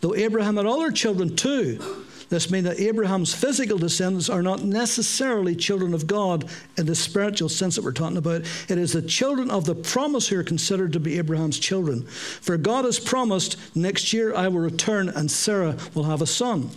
Though 0.01 0.15
Abraham 0.15 0.57
had 0.57 0.65
other 0.65 0.91
children 0.91 1.35
too. 1.35 2.05
This 2.29 2.49
means 2.49 2.65
that 2.65 2.79
Abraham's 2.79 3.33
physical 3.33 3.77
descendants 3.77 4.29
are 4.29 4.41
not 4.41 4.63
necessarily 4.63 5.55
children 5.55 5.93
of 5.93 6.07
God 6.07 6.45
in 6.77 6.85
the 6.85 6.95
spiritual 6.95 7.49
sense 7.49 7.75
that 7.75 7.83
we're 7.83 7.91
talking 7.91 8.17
about. 8.17 8.41
It 8.67 8.77
is 8.77 8.93
the 8.93 9.01
children 9.01 9.51
of 9.51 9.65
the 9.65 9.75
promise 9.75 10.27
who 10.27 10.39
are 10.39 10.43
considered 10.43 10.93
to 10.93 10.99
be 10.99 11.17
Abraham's 11.17 11.59
children. 11.59 12.03
For 12.05 12.57
God 12.57 12.85
has 12.85 12.99
promised, 12.99 13.57
next 13.75 14.13
year 14.13 14.35
I 14.35 14.47
will 14.47 14.61
return 14.61 15.09
and 15.09 15.29
Sarah 15.29 15.77
will 15.93 16.05
have 16.05 16.21
a 16.21 16.27
son. 16.27 16.71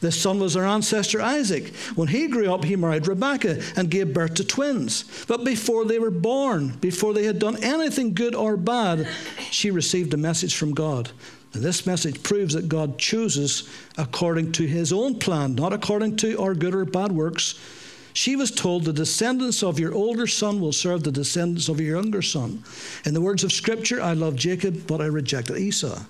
This 0.00 0.20
son 0.20 0.38
was 0.38 0.56
our 0.56 0.66
ancestor 0.66 1.20
Isaac. 1.20 1.74
When 1.96 2.08
he 2.08 2.28
grew 2.28 2.52
up, 2.52 2.64
he 2.64 2.76
married 2.76 3.08
Rebekah 3.08 3.60
and 3.76 3.90
gave 3.90 4.14
birth 4.14 4.34
to 4.34 4.44
twins. 4.44 5.04
But 5.26 5.44
before 5.44 5.84
they 5.84 5.98
were 5.98 6.12
born, 6.12 6.76
before 6.80 7.12
they 7.12 7.24
had 7.24 7.38
done 7.38 7.62
anything 7.62 8.14
good 8.14 8.34
or 8.34 8.56
bad, 8.56 9.08
she 9.50 9.70
received 9.70 10.14
a 10.14 10.18
message 10.18 10.54
from 10.54 10.74
God 10.74 11.10
and 11.52 11.62
this 11.62 11.86
message 11.86 12.22
proves 12.22 12.54
that 12.54 12.68
God 12.68 12.98
chooses 12.98 13.68
according 13.98 14.52
to 14.52 14.66
his 14.66 14.92
own 14.92 15.18
plan, 15.18 15.54
not 15.54 15.72
according 15.72 16.16
to 16.18 16.40
our 16.40 16.54
good 16.54 16.74
or 16.74 16.84
bad 16.84 17.10
works. 17.10 17.58
She 18.12 18.36
was 18.36 18.50
told, 18.50 18.84
The 18.84 18.92
descendants 18.92 19.62
of 19.62 19.78
your 19.78 19.94
older 19.94 20.26
son 20.26 20.60
will 20.60 20.72
serve 20.72 21.02
the 21.02 21.12
descendants 21.12 21.68
of 21.68 21.80
your 21.80 21.96
younger 21.96 22.22
son. 22.22 22.62
In 23.04 23.14
the 23.14 23.20
words 23.20 23.42
of 23.44 23.52
Scripture, 23.52 24.00
I 24.00 24.12
love 24.12 24.36
Jacob, 24.36 24.86
but 24.86 25.00
I 25.00 25.06
rejected 25.06 25.58
Esau. 25.58 26.00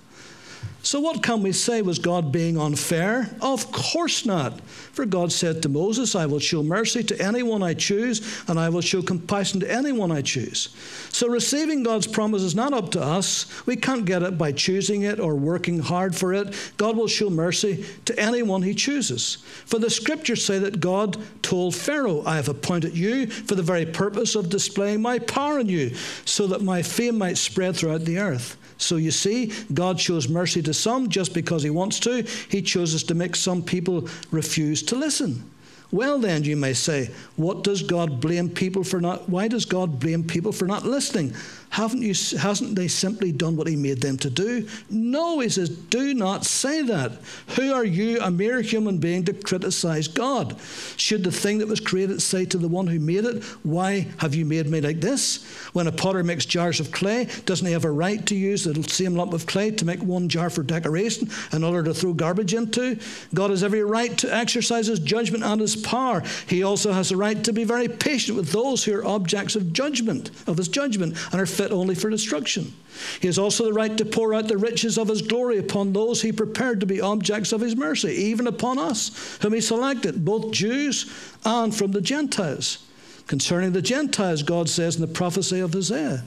So, 0.83 0.99
what 0.99 1.21
can 1.21 1.43
we 1.43 1.51
say? 1.51 1.83
Was 1.83 1.99
God 1.99 2.31
being 2.31 2.57
unfair? 2.57 3.29
Of 3.39 3.71
course 3.71 4.25
not. 4.25 4.59
For 4.61 5.05
God 5.05 5.31
said 5.31 5.61
to 5.61 5.69
Moses, 5.69 6.15
I 6.15 6.25
will 6.25 6.39
show 6.39 6.63
mercy 6.63 7.03
to 7.03 7.21
anyone 7.21 7.61
I 7.61 7.75
choose, 7.75 8.43
and 8.47 8.59
I 8.59 8.69
will 8.69 8.81
show 8.81 9.03
compassion 9.03 9.59
to 9.59 9.71
anyone 9.71 10.11
I 10.11 10.23
choose. 10.23 10.69
So, 11.09 11.27
receiving 11.27 11.83
God's 11.83 12.07
promise 12.07 12.41
is 12.41 12.55
not 12.55 12.73
up 12.73 12.89
to 12.91 13.01
us. 13.01 13.65
We 13.67 13.75
can't 13.75 14.05
get 14.05 14.23
it 14.23 14.39
by 14.39 14.53
choosing 14.53 15.03
it 15.03 15.19
or 15.19 15.35
working 15.35 15.77
hard 15.77 16.15
for 16.15 16.33
it. 16.33 16.73
God 16.77 16.97
will 16.97 17.07
show 17.07 17.29
mercy 17.29 17.85
to 18.05 18.19
anyone 18.19 18.63
He 18.63 18.73
chooses. 18.73 19.35
For 19.65 19.77
the 19.77 19.89
scriptures 19.89 20.43
say 20.43 20.57
that 20.57 20.79
God 20.79 21.15
told 21.43 21.75
Pharaoh, 21.75 22.23
I 22.25 22.37
have 22.37 22.49
appointed 22.49 22.97
you 22.97 23.27
for 23.27 23.53
the 23.53 23.61
very 23.61 23.85
purpose 23.85 24.33
of 24.33 24.49
displaying 24.49 25.03
my 25.03 25.19
power 25.19 25.59
in 25.59 25.69
you, 25.69 25.93
so 26.25 26.47
that 26.47 26.63
my 26.63 26.81
fame 26.81 27.19
might 27.19 27.37
spread 27.37 27.75
throughout 27.75 28.05
the 28.05 28.17
earth. 28.17 28.57
So 28.81 28.95
you 28.95 29.11
see, 29.11 29.53
God 29.73 29.99
shows 29.99 30.27
mercy 30.27 30.61
to 30.63 30.70
some 30.73 31.09
just 31.09 31.33
because 31.33 31.63
He 31.63 31.69
wants 31.69 31.99
to. 32.01 32.23
He 32.49 32.61
chooses 32.61 33.03
to 33.03 33.15
make 33.15 33.35
some 33.35 33.63
people 33.63 34.07
refuse 34.31 34.83
to 34.83 34.95
listen. 34.95 35.49
Well, 35.91 36.19
then, 36.19 36.45
you 36.45 36.55
may 36.55 36.73
say, 36.73 37.11
what 37.35 37.63
does 37.63 37.83
God 37.83 38.21
blame 38.21 38.49
people 38.49 38.83
for 38.83 39.01
not? 39.01 39.27
Why 39.27 39.49
does 39.49 39.65
God 39.65 39.99
blame 39.99 40.23
people 40.23 40.53
for 40.53 40.65
not 40.65 40.85
listening? 40.85 41.35
Haven't 41.71 42.01
you, 42.01 42.13
hasn't 42.37 42.75
they 42.75 42.89
simply 42.89 43.31
done 43.31 43.55
what 43.55 43.65
he 43.65 43.77
made 43.77 44.01
them 44.01 44.17
to 44.17 44.29
do? 44.29 44.67
No, 44.89 45.39
he 45.39 45.47
says, 45.47 45.69
do 45.69 46.13
not 46.13 46.45
say 46.45 46.81
that. 46.81 47.13
Who 47.55 47.73
are 47.73 47.85
you, 47.85 48.19
a 48.19 48.29
mere 48.29 48.59
human 48.59 48.97
being, 48.97 49.23
to 49.23 49.33
criticize 49.33 50.09
God? 50.09 50.57
Should 50.97 51.23
the 51.23 51.31
thing 51.31 51.59
that 51.59 51.69
was 51.69 51.79
created 51.79 52.21
say 52.21 52.43
to 52.43 52.57
the 52.57 52.67
one 52.67 52.87
who 52.87 52.99
made 52.99 53.23
it, 53.23 53.41
Why 53.63 54.07
have 54.17 54.35
you 54.35 54.43
made 54.45 54.67
me 54.67 54.81
like 54.81 54.99
this? 54.99 55.45
When 55.71 55.87
a 55.87 55.93
potter 55.93 56.25
makes 56.25 56.45
jars 56.45 56.81
of 56.81 56.91
clay, 56.91 57.29
doesn't 57.45 57.65
he 57.65 57.71
have 57.71 57.85
a 57.85 57.91
right 57.91 58.25
to 58.25 58.35
use 58.35 58.65
the 58.65 58.83
same 58.83 59.15
lump 59.15 59.31
of 59.31 59.45
clay 59.45 59.71
to 59.71 59.85
make 59.85 60.03
one 60.03 60.27
jar 60.27 60.49
for 60.49 60.63
decoration, 60.63 61.29
another 61.53 61.83
to 61.83 61.93
throw 61.93 62.11
garbage 62.11 62.53
into? 62.53 62.99
God 63.33 63.49
has 63.49 63.63
every 63.63 63.85
right 63.85 64.17
to 64.17 64.35
exercise 64.35 64.87
his 64.87 64.99
judgment 64.99 65.45
and 65.45 65.61
his 65.61 65.77
power. 65.77 66.21
He 66.47 66.63
also 66.63 66.91
has 66.91 67.13
a 67.13 67.17
right 67.17 67.41
to 67.45 67.53
be 67.53 67.63
very 67.63 67.87
patient 67.87 68.35
with 68.35 68.51
those 68.51 68.83
who 68.83 68.93
are 68.93 69.05
objects 69.05 69.55
of 69.55 69.71
judgment, 69.71 70.31
of 70.47 70.57
his 70.57 70.67
judgment, 70.67 71.15
and 71.31 71.39
are 71.39 71.45
fit 71.61 71.71
only 71.71 71.93
for 71.93 72.09
destruction. 72.09 72.73
He 73.19 73.27
has 73.27 73.37
also 73.37 73.65
the 73.65 73.73
right 73.73 73.95
to 73.97 74.05
pour 74.05 74.33
out 74.33 74.47
the 74.47 74.57
riches 74.57 74.97
of 74.97 75.07
his 75.07 75.21
glory 75.21 75.59
upon 75.59 75.93
those 75.93 76.21
he 76.21 76.31
prepared 76.31 76.79
to 76.79 76.85
be 76.85 76.99
objects 76.99 77.51
of 77.51 77.61
his 77.61 77.75
mercy, 77.75 78.09
even 78.09 78.47
upon 78.47 78.79
us, 78.79 79.37
whom 79.41 79.53
he 79.53 79.61
selected, 79.61 80.25
both 80.25 80.51
Jews 80.51 81.11
and 81.45 81.75
from 81.75 81.91
the 81.91 82.01
Gentiles. 82.01 82.87
Concerning 83.27 83.71
the 83.71 83.81
Gentiles, 83.81 84.41
God 84.41 84.69
says 84.69 84.95
in 84.95 85.01
the 85.01 85.07
prophecy 85.07 85.59
of 85.59 85.75
Isaiah, 85.75 86.23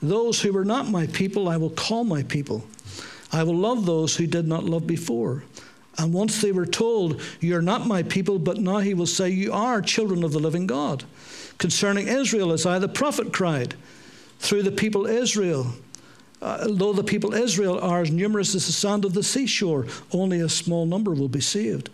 Those 0.00 0.40
who 0.40 0.52
were 0.52 0.64
not 0.64 0.88
my 0.88 1.06
people, 1.08 1.48
I 1.48 1.56
will 1.56 1.70
call 1.70 2.04
my 2.04 2.22
people. 2.22 2.64
I 3.32 3.42
will 3.42 3.56
love 3.56 3.86
those 3.86 4.16
who 4.16 4.26
did 4.26 4.46
not 4.46 4.64
love 4.64 4.86
before. 4.86 5.42
And 5.98 6.12
once 6.12 6.40
they 6.40 6.52
were 6.52 6.66
told, 6.66 7.20
You 7.40 7.56
are 7.56 7.62
not 7.62 7.86
my 7.86 8.04
people, 8.04 8.38
but 8.38 8.58
now 8.58 8.78
he 8.78 8.94
will 8.94 9.06
say, 9.06 9.30
You 9.30 9.52
are 9.52 9.82
children 9.82 10.22
of 10.22 10.32
the 10.32 10.38
living 10.38 10.66
God. 10.66 11.04
Concerning 11.58 12.08
Israel, 12.08 12.52
as 12.52 12.64
I 12.64 12.78
the 12.78 12.88
prophet 12.88 13.32
cried, 13.32 13.74
through 14.40 14.64
the 14.64 14.72
people 14.72 15.06
Israel. 15.06 15.72
uh, 16.42 16.66
though 16.70 16.92
the 16.92 17.04
people 17.04 17.34
Israel 17.34 17.78
are 17.80 18.02
as 18.02 18.10
numerous 18.10 18.54
as 18.54 18.66
the 18.66 18.72
sand 18.72 19.04
of 19.04 19.14
the 19.14 19.22
seashore, 19.22 19.86
only 20.12 20.40
a 20.40 20.48
small 20.48 20.86
number 20.86 21.12
will 21.12 21.28
be 21.28 21.40
saved. 21.40 21.90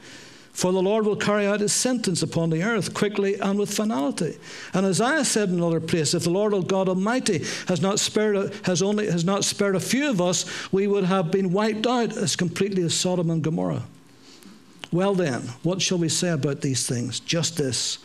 For 0.52 0.72
the 0.72 0.80
Lord 0.80 1.04
will 1.04 1.16
carry 1.16 1.46
out 1.46 1.61
his 1.61 1.74
sentence 1.74 2.22
upon 2.22 2.48
the 2.48 2.62
earth 2.62 2.94
quickly 2.94 3.38
and 3.38 3.59
with 3.59 3.74
finality. 3.74 4.38
And 4.72 4.87
Isaiah 4.87 5.24
said 5.24 5.50
in 5.50 5.56
another 5.56 5.80
place, 5.80 6.14
if 6.14 6.22
the 6.22 6.30
Lord 6.30 6.54
God 6.66 6.88
Almighty 6.88 7.44
has 7.68 7.82
not 7.82 8.00
spared 8.00 8.37
a, 8.37 8.50
has 8.64 8.80
only 8.80 9.11
has 9.11 9.22
not 9.24 9.44
spared 9.44 9.76
a 9.76 9.80
few 9.80 10.09
of 10.09 10.20
us, 10.20 10.46
we 10.72 10.87
would 10.87 11.04
have 11.04 11.30
been 11.30 11.52
wiped 11.52 11.87
out 11.87 12.16
as 12.16 12.37
completely 12.37 12.82
as 12.85 12.94
Sodom 12.94 13.30
and 13.30 13.42
Gomorrah. 13.42 13.82
Well 14.90 15.14
then, 15.14 15.42
what 15.62 15.82
shall 15.82 15.98
we 15.98 16.09
say 16.09 16.30
about 16.30 16.62
these 16.62 16.87
things? 16.87 17.20
Just 17.20 17.59
this 17.59 17.98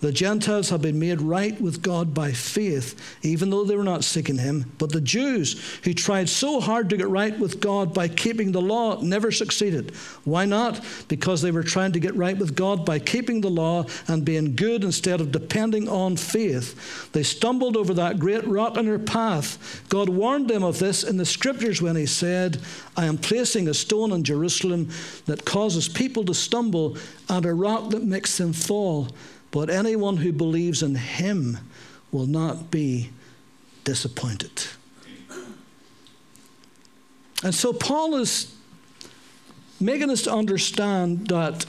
the 0.00 0.12
Gentiles 0.12 0.70
have 0.70 0.82
been 0.82 0.98
made 0.98 1.20
right 1.20 1.58
with 1.60 1.82
God 1.82 2.12
by 2.12 2.32
faith, 2.32 3.18
even 3.22 3.50
though 3.50 3.64
they 3.64 3.76
were 3.76 3.84
not 3.84 4.04
seeking 4.04 4.38
Him. 4.38 4.72
But 4.78 4.92
the 4.92 5.00
Jews, 5.00 5.78
who 5.84 5.94
tried 5.94 6.28
so 6.28 6.60
hard 6.60 6.90
to 6.90 6.96
get 6.96 7.08
right 7.08 7.36
with 7.38 7.60
God 7.60 7.94
by 7.94 8.08
keeping 8.08 8.52
the 8.52 8.60
law, 8.60 9.00
never 9.00 9.32
succeeded. 9.32 9.94
Why 10.24 10.44
not? 10.44 10.84
Because 11.08 11.40
they 11.40 11.50
were 11.50 11.62
trying 11.62 11.92
to 11.92 12.00
get 12.00 12.14
right 12.14 12.36
with 12.36 12.54
God 12.54 12.84
by 12.84 12.98
keeping 12.98 13.40
the 13.40 13.50
law 13.50 13.86
and 14.08 14.24
being 14.24 14.54
good 14.54 14.84
instead 14.84 15.20
of 15.20 15.32
depending 15.32 15.88
on 15.88 16.16
faith. 16.16 17.12
They 17.12 17.22
stumbled 17.22 17.76
over 17.76 17.94
that 17.94 18.18
great 18.18 18.46
rock 18.46 18.76
in 18.76 18.86
their 18.86 18.98
path. 18.98 19.84
God 19.88 20.08
warned 20.08 20.48
them 20.48 20.62
of 20.62 20.78
this 20.78 21.04
in 21.04 21.16
the 21.16 21.24
scriptures 21.24 21.80
when 21.80 21.96
He 21.96 22.06
said, 22.06 22.60
I 22.96 23.06
am 23.06 23.18
placing 23.18 23.68
a 23.68 23.74
stone 23.74 24.12
in 24.12 24.24
Jerusalem 24.24 24.90
that 25.26 25.44
causes 25.44 25.88
people 25.88 26.24
to 26.24 26.34
stumble 26.34 26.96
and 27.28 27.46
a 27.46 27.54
rock 27.54 27.90
that 27.90 28.02
makes 28.02 28.36
them 28.38 28.52
fall. 28.52 29.08
But 29.56 29.70
anyone 29.70 30.18
who 30.18 30.34
believes 30.34 30.82
in 30.82 30.96
him 30.96 31.56
will 32.12 32.26
not 32.26 32.70
be 32.70 33.08
disappointed. 33.84 34.64
And 37.42 37.54
so 37.54 37.72
Paul 37.72 38.16
is 38.16 38.54
making 39.80 40.10
us 40.10 40.20
to 40.24 40.30
understand 40.30 41.28
that 41.28 41.64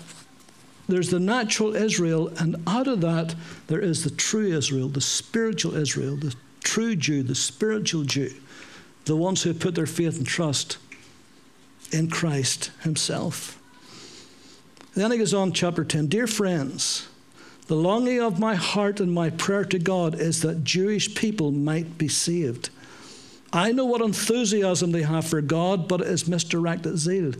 there's 0.89 1.11
the 1.11 1.21
natural 1.21 1.77
Israel, 1.77 2.27
and 2.37 2.57
out 2.67 2.89
of 2.89 2.99
that, 2.99 3.35
there 3.67 3.79
is 3.79 4.03
the 4.03 4.11
true 4.11 4.47
Israel, 4.47 4.89
the 4.89 4.99
spiritual 4.99 5.73
Israel, 5.73 6.17
the 6.17 6.35
true 6.65 6.93
Jew, 6.93 7.23
the 7.23 7.35
spiritual 7.35 8.03
Jew, 8.03 8.33
the 9.05 9.15
ones 9.15 9.43
who 9.43 9.53
put 9.53 9.75
their 9.75 9.85
faith 9.85 10.17
and 10.17 10.27
trust 10.27 10.77
in 11.93 12.09
Christ 12.09 12.69
Himself. 12.81 13.57
Then 14.93 15.09
he 15.09 15.19
goes 15.19 15.33
on, 15.33 15.53
chapter 15.53 15.85
10 15.85 16.07
Dear 16.07 16.27
friends, 16.27 17.07
the 17.67 17.75
longing 17.75 18.21
of 18.21 18.39
my 18.39 18.55
heart 18.55 18.99
and 18.99 19.13
my 19.13 19.29
prayer 19.29 19.65
to 19.65 19.79
God 19.79 20.15
is 20.15 20.41
that 20.41 20.63
Jewish 20.63 21.13
people 21.15 21.51
might 21.51 21.97
be 21.97 22.07
saved. 22.07 22.69
I 23.51 23.71
know 23.71 23.85
what 23.85 24.01
enthusiasm 24.01 24.91
they 24.91 25.03
have 25.03 25.27
for 25.27 25.41
God, 25.41 25.87
but 25.87 26.01
it 26.01 26.07
is 26.07 26.27
misdirected 26.27 26.97
zeal. 26.97 27.33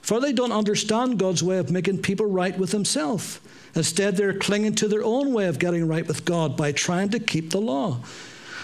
For 0.00 0.20
they 0.20 0.32
don't 0.32 0.52
understand 0.52 1.18
God's 1.18 1.42
way 1.42 1.58
of 1.58 1.70
making 1.70 1.98
people 1.98 2.26
right 2.26 2.56
with 2.58 2.72
Himself. 2.72 3.40
Instead, 3.74 4.16
they're 4.16 4.38
clinging 4.38 4.74
to 4.76 4.88
their 4.88 5.04
own 5.04 5.34
way 5.34 5.46
of 5.46 5.58
getting 5.58 5.86
right 5.86 6.06
with 6.06 6.24
God 6.24 6.56
by 6.56 6.72
trying 6.72 7.10
to 7.10 7.18
keep 7.18 7.50
the 7.50 7.60
law. 7.60 7.98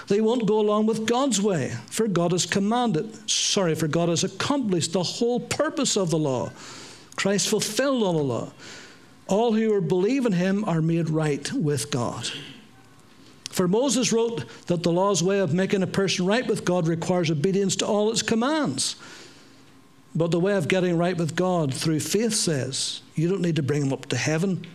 They 0.08 0.20
won't 0.20 0.46
go 0.46 0.58
along 0.58 0.86
with 0.86 1.06
God's 1.06 1.40
way, 1.40 1.74
for 1.90 2.08
God 2.08 2.32
has 2.32 2.46
commanded, 2.46 3.28
sorry, 3.30 3.74
for 3.74 3.88
God 3.88 4.08
has 4.08 4.24
accomplished 4.24 4.92
the 4.92 5.02
whole 5.02 5.40
purpose 5.40 5.96
of 5.96 6.10
the 6.10 6.18
law. 6.18 6.50
Christ 7.16 7.48
fulfilled 7.48 8.02
all 8.02 8.14
the 8.14 8.22
law. 8.22 8.52
All 9.26 9.52
who 9.52 9.80
believe 9.80 10.26
in 10.26 10.32
him 10.32 10.64
are 10.64 10.82
made 10.82 11.08
right 11.08 11.50
with 11.52 11.90
God. 11.90 12.30
For 13.50 13.68
Moses 13.68 14.12
wrote 14.12 14.44
that 14.66 14.82
the 14.82 14.92
law's 14.92 15.22
way 15.22 15.38
of 15.38 15.54
making 15.54 15.82
a 15.82 15.86
person 15.86 16.26
right 16.26 16.46
with 16.46 16.64
God 16.64 16.88
requires 16.88 17.30
obedience 17.30 17.76
to 17.76 17.86
all 17.86 18.10
its 18.10 18.20
commands. 18.20 18.96
But 20.14 20.30
the 20.30 20.40
way 20.40 20.56
of 20.56 20.68
getting 20.68 20.98
right 20.98 21.16
with 21.16 21.36
God 21.36 21.72
through 21.72 22.00
faith 22.00 22.34
says 22.34 23.00
you 23.14 23.28
don't 23.28 23.42
need 23.42 23.56
to 23.56 23.62
bring 23.62 23.82
him 23.82 23.92
up 23.92 24.06
to 24.06 24.16
heaven 24.16 24.66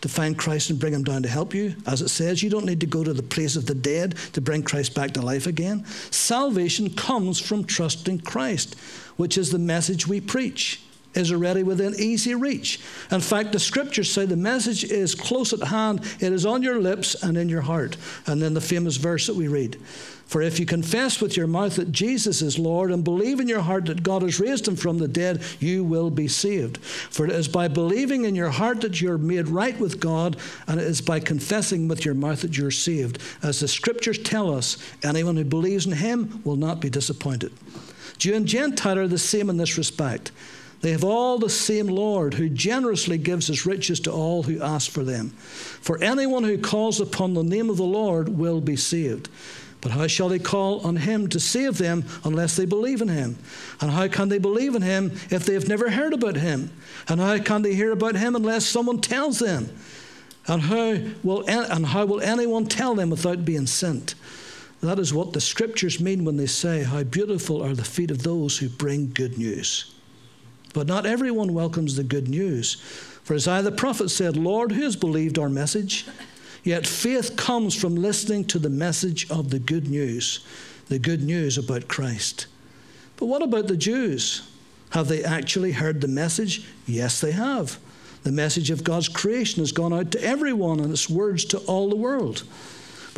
to 0.00 0.08
find 0.08 0.38
Christ 0.38 0.70
and 0.70 0.78
bring 0.78 0.94
him 0.94 1.04
down 1.04 1.22
to 1.22 1.28
help 1.28 1.54
you. 1.54 1.74
As 1.86 2.02
it 2.02 2.08
says, 2.08 2.42
you 2.42 2.50
don't 2.50 2.64
need 2.64 2.80
to 2.80 2.86
go 2.86 3.04
to 3.04 3.12
the 3.12 3.22
place 3.22 3.56
of 3.56 3.66
the 3.66 3.74
dead 3.74 4.16
to 4.32 4.40
bring 4.40 4.62
Christ 4.62 4.94
back 4.94 5.12
to 5.12 5.22
life 5.22 5.46
again. 5.46 5.84
Salvation 6.10 6.90
comes 6.90 7.40
from 7.40 7.64
trusting 7.64 8.20
Christ, 8.20 8.78
which 9.16 9.36
is 9.36 9.50
the 9.50 9.58
message 9.58 10.06
we 10.06 10.20
preach 10.20 10.80
is 11.14 11.32
already 11.32 11.62
within 11.62 11.94
easy 11.98 12.34
reach. 12.34 12.80
In 13.10 13.20
fact, 13.20 13.52
the 13.52 13.58
scriptures 13.58 14.12
say 14.12 14.26
the 14.26 14.36
message 14.36 14.84
is 14.84 15.14
close 15.14 15.52
at 15.52 15.62
hand, 15.62 16.00
it 16.20 16.32
is 16.32 16.46
on 16.46 16.62
your 16.62 16.80
lips 16.80 17.14
and 17.22 17.36
in 17.36 17.48
your 17.48 17.62
heart. 17.62 17.96
And 18.26 18.40
then 18.40 18.54
the 18.54 18.60
famous 18.60 18.96
verse 18.96 19.26
that 19.26 19.36
we 19.36 19.48
read 19.48 19.80
For 20.26 20.42
if 20.42 20.60
you 20.60 20.66
confess 20.66 21.20
with 21.20 21.36
your 21.36 21.46
mouth 21.46 21.76
that 21.76 21.92
Jesus 21.92 22.42
is 22.42 22.58
Lord 22.58 22.92
and 22.92 23.02
believe 23.02 23.40
in 23.40 23.48
your 23.48 23.62
heart 23.62 23.86
that 23.86 24.02
God 24.02 24.22
has 24.22 24.38
raised 24.38 24.68
him 24.68 24.76
from 24.76 24.98
the 24.98 25.08
dead, 25.08 25.42
you 25.58 25.82
will 25.82 26.10
be 26.10 26.28
saved. 26.28 26.78
For 26.78 27.24
it 27.24 27.32
is 27.32 27.48
by 27.48 27.68
believing 27.68 28.24
in 28.24 28.34
your 28.34 28.50
heart 28.50 28.82
that 28.82 29.00
you're 29.00 29.18
made 29.18 29.48
right 29.48 29.78
with 29.78 30.00
God, 30.00 30.36
and 30.66 30.78
it 30.78 30.86
is 30.86 31.00
by 31.00 31.20
confessing 31.20 31.88
with 31.88 32.04
your 32.04 32.14
mouth 32.14 32.42
that 32.42 32.58
you're 32.58 32.70
saved. 32.70 33.18
As 33.42 33.60
the 33.60 33.68
scriptures 33.68 34.18
tell 34.18 34.54
us, 34.54 34.76
anyone 35.02 35.36
who 35.36 35.44
believes 35.44 35.86
in 35.86 35.92
him 35.92 36.42
will 36.44 36.56
not 36.56 36.80
be 36.80 36.90
disappointed. 36.90 37.52
Jew 38.18 38.34
and 38.34 38.46
Gentile 38.46 38.98
are 38.98 39.08
the 39.08 39.16
same 39.16 39.48
in 39.48 39.56
this 39.56 39.78
respect. 39.78 40.32
They 40.80 40.92
have 40.92 41.04
all 41.04 41.38
the 41.38 41.50
same 41.50 41.88
Lord 41.88 42.34
who 42.34 42.48
generously 42.48 43.18
gives 43.18 43.48
his 43.48 43.66
riches 43.66 43.98
to 44.00 44.12
all 44.12 44.44
who 44.44 44.62
ask 44.62 44.90
for 44.90 45.02
them. 45.02 45.30
For 45.30 46.00
anyone 46.02 46.44
who 46.44 46.58
calls 46.58 47.00
upon 47.00 47.34
the 47.34 47.42
name 47.42 47.68
of 47.68 47.76
the 47.76 47.84
Lord 47.84 48.28
will 48.28 48.60
be 48.60 48.76
saved. 48.76 49.28
But 49.80 49.92
how 49.92 50.06
shall 50.06 50.28
they 50.28 50.38
call 50.38 50.80
on 50.80 50.96
him 50.96 51.28
to 51.28 51.40
save 51.40 51.78
them 51.78 52.04
unless 52.24 52.56
they 52.56 52.64
believe 52.64 53.00
in 53.00 53.08
him? 53.08 53.36
And 53.80 53.90
how 53.90 54.08
can 54.08 54.28
they 54.28 54.38
believe 54.38 54.74
in 54.74 54.82
him 54.82 55.12
if 55.30 55.44
they 55.44 55.54
have 55.54 55.68
never 55.68 55.90
heard 55.90 56.12
about 56.12 56.36
him? 56.36 56.70
And 57.08 57.20
how 57.20 57.38
can 57.38 57.62
they 57.62 57.74
hear 57.74 57.92
about 57.92 58.16
him 58.16 58.34
unless 58.34 58.66
someone 58.66 59.00
tells 59.00 59.38
them? 59.38 59.68
And 60.46 60.62
how 60.62 60.98
will, 61.22 61.44
and 61.48 61.86
how 61.86 62.06
will 62.06 62.20
anyone 62.20 62.66
tell 62.66 62.94
them 62.94 63.10
without 63.10 63.44
being 63.44 63.66
sent? 63.66 64.14
That 64.80 64.98
is 64.98 65.12
what 65.12 65.32
the 65.32 65.40
scriptures 65.40 66.00
mean 66.00 66.24
when 66.24 66.36
they 66.36 66.46
say, 66.46 66.84
How 66.84 67.02
beautiful 67.02 67.62
are 67.62 67.74
the 67.74 67.84
feet 67.84 68.10
of 68.10 68.22
those 68.22 68.58
who 68.58 68.68
bring 68.68 69.10
good 69.10 69.36
news. 69.36 69.92
But 70.78 70.86
not 70.86 71.06
everyone 71.06 71.54
welcomes 71.54 71.96
the 71.96 72.04
good 72.04 72.28
news. 72.28 72.74
For 73.24 73.34
Isaiah 73.34 73.62
the 73.62 73.72
prophet 73.72 74.10
said, 74.10 74.36
Lord, 74.36 74.70
who 74.70 74.84
has 74.84 74.94
believed 74.94 75.36
our 75.36 75.48
message? 75.48 76.06
Yet 76.62 76.86
faith 76.86 77.36
comes 77.36 77.74
from 77.74 77.96
listening 77.96 78.44
to 78.44 78.60
the 78.60 78.70
message 78.70 79.28
of 79.28 79.50
the 79.50 79.58
good 79.58 79.88
news, 79.90 80.46
the 80.86 81.00
good 81.00 81.20
news 81.20 81.58
about 81.58 81.88
Christ. 81.88 82.46
But 83.16 83.26
what 83.26 83.42
about 83.42 83.66
the 83.66 83.76
Jews? 83.76 84.48
Have 84.90 85.08
they 85.08 85.24
actually 85.24 85.72
heard 85.72 86.00
the 86.00 86.06
message? 86.06 86.64
Yes, 86.86 87.20
they 87.20 87.32
have. 87.32 87.80
The 88.22 88.30
message 88.30 88.70
of 88.70 88.84
God's 88.84 89.08
creation 89.08 89.60
has 89.60 89.72
gone 89.72 89.92
out 89.92 90.12
to 90.12 90.22
everyone 90.22 90.78
and 90.78 90.92
its 90.92 91.10
words 91.10 91.44
to 91.46 91.58
all 91.66 91.90
the 91.90 91.96
world. 91.96 92.44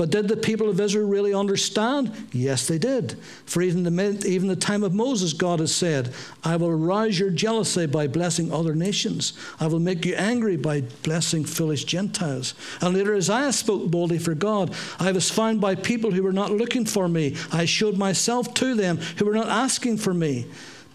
But 0.00 0.08
did 0.08 0.28
the 0.28 0.36
people 0.38 0.70
of 0.70 0.80
Israel 0.80 1.06
really 1.06 1.34
understand? 1.34 2.10
Yes, 2.32 2.66
they 2.66 2.78
did. 2.78 3.18
For 3.44 3.60
even 3.60 3.82
the, 3.82 4.24
even 4.26 4.48
the 4.48 4.56
time 4.56 4.82
of 4.82 4.94
Moses, 4.94 5.34
God 5.34 5.60
has 5.60 5.74
said, 5.74 6.14
I 6.42 6.56
will 6.56 6.70
arouse 6.70 7.18
your 7.18 7.28
jealousy 7.28 7.84
by 7.84 8.06
blessing 8.06 8.50
other 8.50 8.74
nations. 8.74 9.34
I 9.60 9.66
will 9.66 9.78
make 9.78 10.06
you 10.06 10.14
angry 10.14 10.56
by 10.56 10.84
blessing 11.02 11.44
foolish 11.44 11.84
Gentiles. 11.84 12.54
And 12.80 12.96
later 12.96 13.14
Isaiah 13.14 13.52
spoke 13.52 13.90
boldly 13.90 14.18
for 14.18 14.32
God. 14.32 14.74
I 14.98 15.12
was 15.12 15.30
found 15.30 15.60
by 15.60 15.74
people 15.74 16.12
who 16.12 16.22
were 16.22 16.32
not 16.32 16.50
looking 16.50 16.86
for 16.86 17.06
me. 17.06 17.36
I 17.52 17.66
showed 17.66 17.98
myself 17.98 18.54
to 18.54 18.74
them 18.74 18.96
who 19.18 19.26
were 19.26 19.34
not 19.34 19.48
asking 19.48 19.98
for 19.98 20.14
me. 20.14 20.46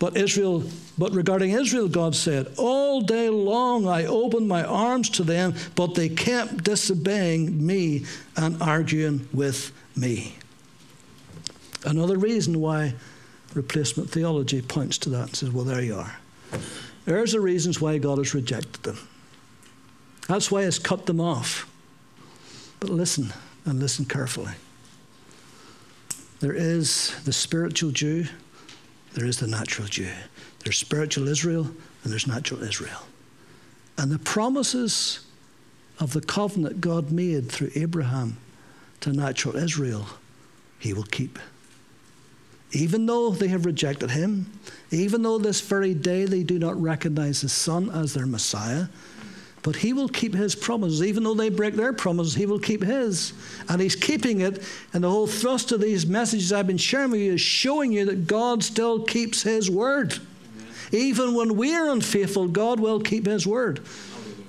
But 0.05 0.17
Israel, 0.17 0.63
but 0.99 1.13
regarding 1.13 1.49
Israel, 1.49 1.87
God 1.87 2.15
said, 2.15 2.53
All 2.59 3.01
day 3.01 3.27
long 3.27 3.87
I 3.87 4.05
opened 4.05 4.47
my 4.47 4.63
arms 4.63 5.09
to 5.09 5.23
them, 5.23 5.55
but 5.73 5.95
they 5.95 6.09
kept 6.09 6.63
disobeying 6.63 7.65
me 7.65 8.05
and 8.37 8.61
arguing 8.61 9.27
with 9.33 9.71
me. 9.95 10.35
Another 11.83 12.19
reason 12.19 12.61
why 12.61 12.93
replacement 13.55 14.11
theology 14.11 14.61
points 14.61 14.99
to 14.99 15.09
that 15.09 15.23
and 15.23 15.35
says, 15.35 15.49
Well, 15.49 15.65
there 15.65 15.81
you 15.81 15.95
are. 15.95 16.17
There's 17.05 17.31
the 17.31 17.41
reasons 17.41 17.81
why 17.81 17.97
God 17.97 18.19
has 18.19 18.35
rejected 18.35 18.83
them. 18.83 18.99
That's 20.27 20.51
why 20.51 20.65
He's 20.65 20.77
cut 20.77 21.07
them 21.07 21.19
off. 21.19 21.67
But 22.79 22.91
listen, 22.91 23.33
and 23.65 23.79
listen 23.79 24.05
carefully. 24.05 24.53
There 26.41 26.53
is 26.53 27.19
the 27.23 27.33
spiritual 27.33 27.89
Jew 27.89 28.27
there 29.15 29.25
is 29.25 29.39
the 29.39 29.47
natural 29.47 29.87
Jew. 29.87 30.11
There's 30.63 30.77
spiritual 30.77 31.27
Israel 31.29 31.63
and 32.03 32.11
there's 32.11 32.27
natural 32.27 32.61
Israel. 32.61 33.07
And 33.97 34.11
the 34.11 34.19
promises 34.19 35.25
of 35.99 36.11
the 36.11 36.21
covenant 36.21 36.81
God 36.81 37.11
made 37.11 37.49
through 37.49 37.71
Abraham 37.75 38.37
to 38.99 39.13
natural 39.13 39.55
Israel, 39.55 40.05
he 40.79 40.91
will 40.91 41.03
keep. 41.03 41.39
Even 42.71 43.05
though 43.05 43.31
they 43.31 43.47
have 43.47 43.65
rejected 43.65 44.11
him, 44.11 44.51
even 44.91 45.21
though 45.21 45.37
this 45.37 45.61
very 45.61 45.93
day 45.93 46.25
they 46.25 46.43
do 46.43 46.59
not 46.59 46.79
recognize 46.81 47.39
his 47.39 47.53
son 47.53 47.89
as 47.89 48.13
their 48.13 48.25
Messiah, 48.25 48.87
But 49.65 49.77
he 49.77 49.93
will 49.93 50.07
keep 50.07 50.35
his 50.35 50.53
promises. 50.53 51.01
Even 51.01 51.23
though 51.23 51.33
they 51.33 51.49
break 51.49 51.73
their 51.73 51.91
promises, 51.91 52.35
he 52.35 52.45
will 52.45 52.59
keep 52.59 52.83
his. 52.83 53.33
And 53.67 53.81
he's 53.81 53.95
keeping 53.95 54.41
it. 54.41 54.61
And 54.93 55.03
the 55.03 55.09
whole 55.09 55.25
thrust 55.25 55.71
of 55.71 55.81
these 55.81 56.05
messages 56.05 56.53
I've 56.53 56.67
been 56.67 56.77
sharing 56.77 57.09
with 57.09 57.21
you 57.21 57.33
is 57.33 57.41
showing 57.41 57.91
you 57.91 58.05
that 58.05 58.27
God 58.27 58.63
still 58.63 59.03
keeps 59.03 59.41
his 59.41 59.71
word. 59.71 60.19
Even 60.91 61.33
when 61.33 61.57
we're 61.57 61.89
unfaithful, 61.89 62.47
God 62.47 62.79
will 62.79 62.99
keep 62.99 63.25
his 63.25 63.47
word. 63.47 63.83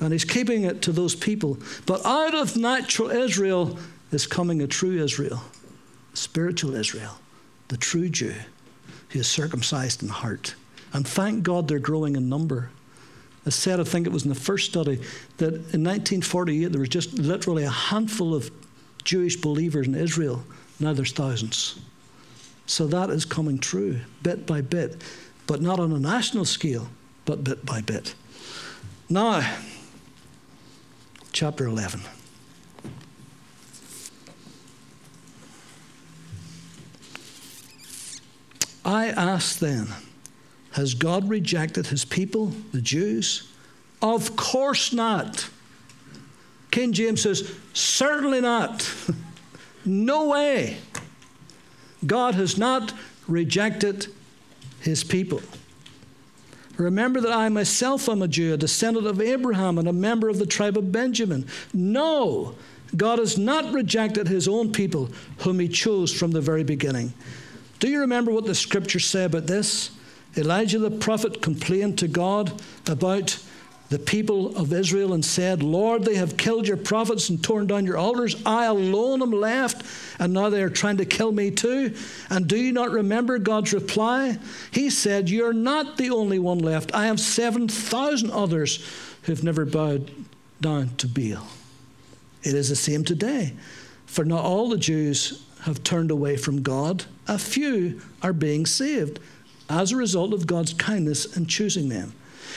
And 0.00 0.12
he's 0.12 0.26
keeping 0.26 0.64
it 0.64 0.82
to 0.82 0.92
those 0.92 1.14
people. 1.14 1.56
But 1.86 2.04
out 2.04 2.34
of 2.34 2.54
natural 2.54 3.08
Israel 3.08 3.78
is 4.10 4.26
coming 4.26 4.60
a 4.60 4.66
true 4.66 5.02
Israel, 5.02 5.40
spiritual 6.12 6.74
Israel, 6.74 7.16
the 7.68 7.78
true 7.78 8.10
Jew 8.10 8.34
who 9.08 9.20
is 9.20 9.28
circumcised 9.28 10.02
in 10.02 10.10
heart. 10.10 10.56
And 10.92 11.08
thank 11.08 11.42
God 11.42 11.68
they're 11.68 11.78
growing 11.78 12.16
in 12.16 12.28
number. 12.28 12.68
I 13.46 13.50
said, 13.50 13.78
I 13.78 13.84
think 13.84 14.06
it 14.06 14.12
was 14.12 14.24
in 14.24 14.28
the 14.28 14.34
first 14.34 14.68
study, 14.70 14.96
that 15.36 15.54
in 15.54 15.84
1948 15.84 16.72
there 16.72 16.80
was 16.80 16.88
just 16.88 17.14
literally 17.14 17.62
a 17.62 17.70
handful 17.70 18.34
of 18.34 18.50
Jewish 19.04 19.36
believers 19.36 19.86
in 19.86 19.94
Israel. 19.94 20.44
Now 20.80 20.92
there's 20.92 21.12
thousands. 21.12 21.78
So 22.66 22.88
that 22.88 23.10
is 23.10 23.24
coming 23.24 23.58
true, 23.58 24.00
bit 24.24 24.46
by 24.46 24.60
bit, 24.60 25.02
but 25.46 25.62
not 25.62 25.78
on 25.78 25.92
a 25.92 25.98
national 26.00 26.44
scale, 26.44 26.88
but 27.24 27.44
bit 27.44 27.64
by 27.64 27.80
bit. 27.80 28.16
Now, 29.08 29.48
chapter 31.30 31.66
11. 31.66 32.00
I 38.84 39.08
ask 39.08 39.60
then, 39.60 39.88
has 40.76 40.92
God 40.92 41.30
rejected 41.30 41.86
his 41.86 42.04
people, 42.04 42.52
the 42.72 42.82
Jews? 42.82 43.50
Of 44.02 44.36
course 44.36 44.92
not. 44.92 45.48
King 46.70 46.92
James 46.92 47.22
says, 47.22 47.50
certainly 47.72 48.42
not. 48.42 48.94
no 49.86 50.28
way. 50.28 50.76
God 52.06 52.34
has 52.34 52.58
not 52.58 52.92
rejected 53.26 54.08
his 54.80 55.02
people. 55.02 55.40
Remember 56.76 57.22
that 57.22 57.32
I 57.32 57.48
myself 57.48 58.06
am 58.10 58.20
a 58.20 58.28
Jew, 58.28 58.52
a 58.52 58.58
descendant 58.58 59.06
of 59.06 59.18
Abraham, 59.18 59.78
and 59.78 59.88
a 59.88 59.94
member 59.94 60.28
of 60.28 60.38
the 60.38 60.44
tribe 60.44 60.76
of 60.76 60.92
Benjamin. 60.92 61.46
No, 61.72 62.54
God 62.94 63.18
has 63.18 63.38
not 63.38 63.72
rejected 63.72 64.28
his 64.28 64.46
own 64.46 64.72
people, 64.72 65.08
whom 65.38 65.58
he 65.58 65.68
chose 65.68 66.12
from 66.12 66.32
the 66.32 66.42
very 66.42 66.64
beginning. 66.64 67.14
Do 67.78 67.88
you 67.88 68.00
remember 68.00 68.30
what 68.30 68.44
the 68.44 68.54
scriptures 68.54 69.06
say 69.06 69.24
about 69.24 69.46
this? 69.46 69.95
Elijah 70.36 70.78
the 70.78 70.90
prophet 70.90 71.40
complained 71.40 71.98
to 71.98 72.08
God 72.08 72.60
about 72.86 73.38
the 73.88 73.98
people 73.98 74.56
of 74.56 74.72
Israel 74.72 75.12
and 75.12 75.24
said, 75.24 75.62
Lord, 75.62 76.04
they 76.04 76.16
have 76.16 76.36
killed 76.36 76.66
your 76.66 76.76
prophets 76.76 77.28
and 77.28 77.42
torn 77.42 77.68
down 77.68 77.86
your 77.86 77.96
altars. 77.96 78.34
I 78.44 78.64
alone 78.64 79.22
am 79.22 79.30
left, 79.30 79.86
and 80.18 80.32
now 80.32 80.50
they 80.50 80.62
are 80.62 80.70
trying 80.70 80.96
to 80.96 81.04
kill 81.04 81.30
me 81.30 81.52
too. 81.52 81.94
And 82.28 82.48
do 82.48 82.56
you 82.56 82.72
not 82.72 82.90
remember 82.90 83.38
God's 83.38 83.72
reply? 83.72 84.38
He 84.72 84.90
said, 84.90 85.30
You're 85.30 85.52
not 85.52 85.98
the 85.98 86.10
only 86.10 86.40
one 86.40 86.58
left. 86.58 86.94
I 86.94 87.06
have 87.06 87.20
7,000 87.20 88.30
others 88.30 88.84
who've 89.22 89.44
never 89.44 89.64
bowed 89.64 90.10
down 90.60 90.90
to 90.96 91.06
Baal. 91.06 91.46
It 92.42 92.54
is 92.54 92.68
the 92.68 92.76
same 92.76 93.04
today, 93.04 93.52
for 94.06 94.24
not 94.24 94.44
all 94.44 94.68
the 94.68 94.78
Jews 94.78 95.44
have 95.62 95.82
turned 95.82 96.10
away 96.10 96.36
from 96.36 96.62
God, 96.62 97.04
a 97.28 97.38
few 97.38 98.00
are 98.22 98.32
being 98.32 98.66
saved 98.66 99.20
as 99.68 99.92
a 99.92 99.96
result 99.96 100.32
of 100.32 100.46
God's 100.46 100.72
kindness 100.74 101.36
in 101.36 101.46
choosing 101.46 101.88
them. 101.88 102.14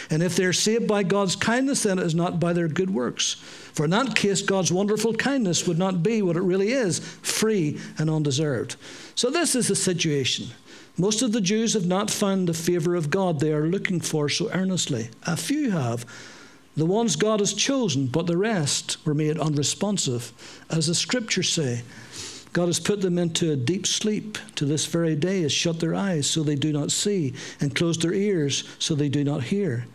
And 0.09 0.23
if 0.23 0.35
they're 0.35 0.53
saved 0.53 0.87
by 0.87 1.03
God's 1.03 1.35
kindness, 1.35 1.83
then 1.83 1.99
it 1.99 2.05
is 2.05 2.15
not 2.15 2.39
by 2.39 2.53
their 2.53 2.67
good 2.67 2.89
works. 2.89 3.33
For 3.73 3.85
in 3.85 3.91
that 3.91 4.15
case, 4.15 4.41
God's 4.41 4.71
wonderful 4.71 5.13
kindness 5.13 5.67
would 5.67 5.77
not 5.77 6.01
be 6.01 6.21
what 6.21 6.37
it 6.37 6.41
really 6.41 6.71
is 6.71 6.99
free 6.99 7.79
and 7.97 8.09
undeserved. 8.09 8.75
So, 9.15 9.29
this 9.29 9.55
is 9.55 9.67
the 9.67 9.75
situation. 9.75 10.47
Most 10.97 11.21
of 11.21 11.31
the 11.31 11.41
Jews 11.41 11.73
have 11.73 11.85
not 11.85 12.11
found 12.11 12.47
the 12.47 12.53
favor 12.53 12.95
of 12.95 13.09
God 13.09 13.39
they 13.39 13.53
are 13.53 13.67
looking 13.67 14.01
for 14.01 14.27
so 14.27 14.49
earnestly. 14.51 15.09
A 15.25 15.37
few 15.37 15.71
have. 15.71 16.05
The 16.75 16.85
ones 16.85 17.15
God 17.15 17.39
has 17.39 17.53
chosen, 17.53 18.07
but 18.07 18.27
the 18.27 18.37
rest 18.37 18.97
were 19.05 19.13
made 19.13 19.37
unresponsive. 19.37 20.31
As 20.69 20.87
the 20.87 20.95
scriptures 20.95 21.51
say, 21.51 21.83
God 22.51 22.65
has 22.65 22.79
put 22.79 23.01
them 23.01 23.19
into 23.19 23.51
a 23.51 23.55
deep 23.55 23.85
sleep 23.85 24.37
to 24.55 24.65
this 24.65 24.85
very 24.85 25.15
day, 25.15 25.43
has 25.43 25.51
shut 25.51 25.79
their 25.79 25.93
eyes 25.93 26.27
so 26.27 26.41
they 26.41 26.55
do 26.55 26.71
not 26.71 26.91
see, 26.91 27.33
and 27.59 27.75
closed 27.75 28.01
their 28.01 28.13
ears 28.13 28.63
so 28.79 28.95
they 28.95 29.09
do 29.09 29.23
not 29.23 29.43
hear. 29.43 29.85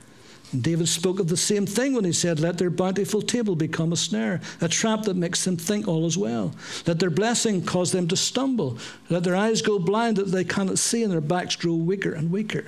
And 0.52 0.62
David 0.62 0.86
spoke 0.86 1.18
of 1.18 1.26
the 1.26 1.36
same 1.36 1.66
thing 1.66 1.94
when 1.94 2.04
he 2.04 2.12
said, 2.12 2.38
Let 2.38 2.58
their 2.58 2.70
bountiful 2.70 3.22
table 3.22 3.56
become 3.56 3.92
a 3.92 3.96
snare, 3.96 4.40
a 4.60 4.68
trap 4.68 5.02
that 5.02 5.16
makes 5.16 5.44
them 5.44 5.56
think 5.56 5.88
all 5.88 6.06
is 6.06 6.16
well. 6.16 6.54
Let 6.86 7.00
their 7.00 7.10
blessing 7.10 7.64
cause 7.64 7.90
them 7.90 8.06
to 8.06 8.16
stumble. 8.16 8.78
Let 9.10 9.24
their 9.24 9.34
eyes 9.34 9.62
go 9.62 9.80
blind 9.80 10.16
that 10.18 10.28
they 10.28 10.44
cannot 10.44 10.78
see, 10.78 11.02
and 11.02 11.12
their 11.12 11.20
backs 11.20 11.56
grow 11.56 11.74
weaker 11.74 12.12
and 12.12 12.30
weaker. 12.30 12.66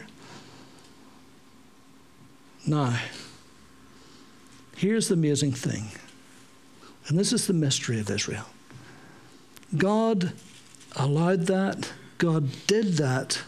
Now, 2.66 2.98
here's 4.76 5.06
the 5.06 5.14
amazing 5.14 5.52
thing, 5.52 5.90
and 7.06 7.16
this 7.16 7.32
is 7.32 7.46
the 7.46 7.52
mystery 7.52 8.00
of 8.00 8.10
Israel. 8.10 8.46
God 9.74 10.32
allowed 10.94 11.46
that, 11.46 11.92
God 12.18 12.50
did 12.66 12.94
that 12.94 13.42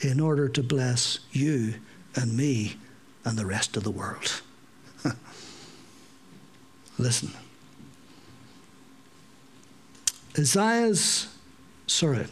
in 0.00 0.20
order 0.20 0.48
to 0.48 0.62
bless 0.62 1.20
you 1.32 1.74
and 2.14 2.36
me 2.36 2.76
and 3.24 3.38
the 3.38 3.46
rest 3.46 3.76
of 3.76 3.84
the 3.84 3.90
world. 3.90 4.42
Listen. 6.98 7.30
Isaiah's, 10.38 11.28
sorry, 11.86 12.26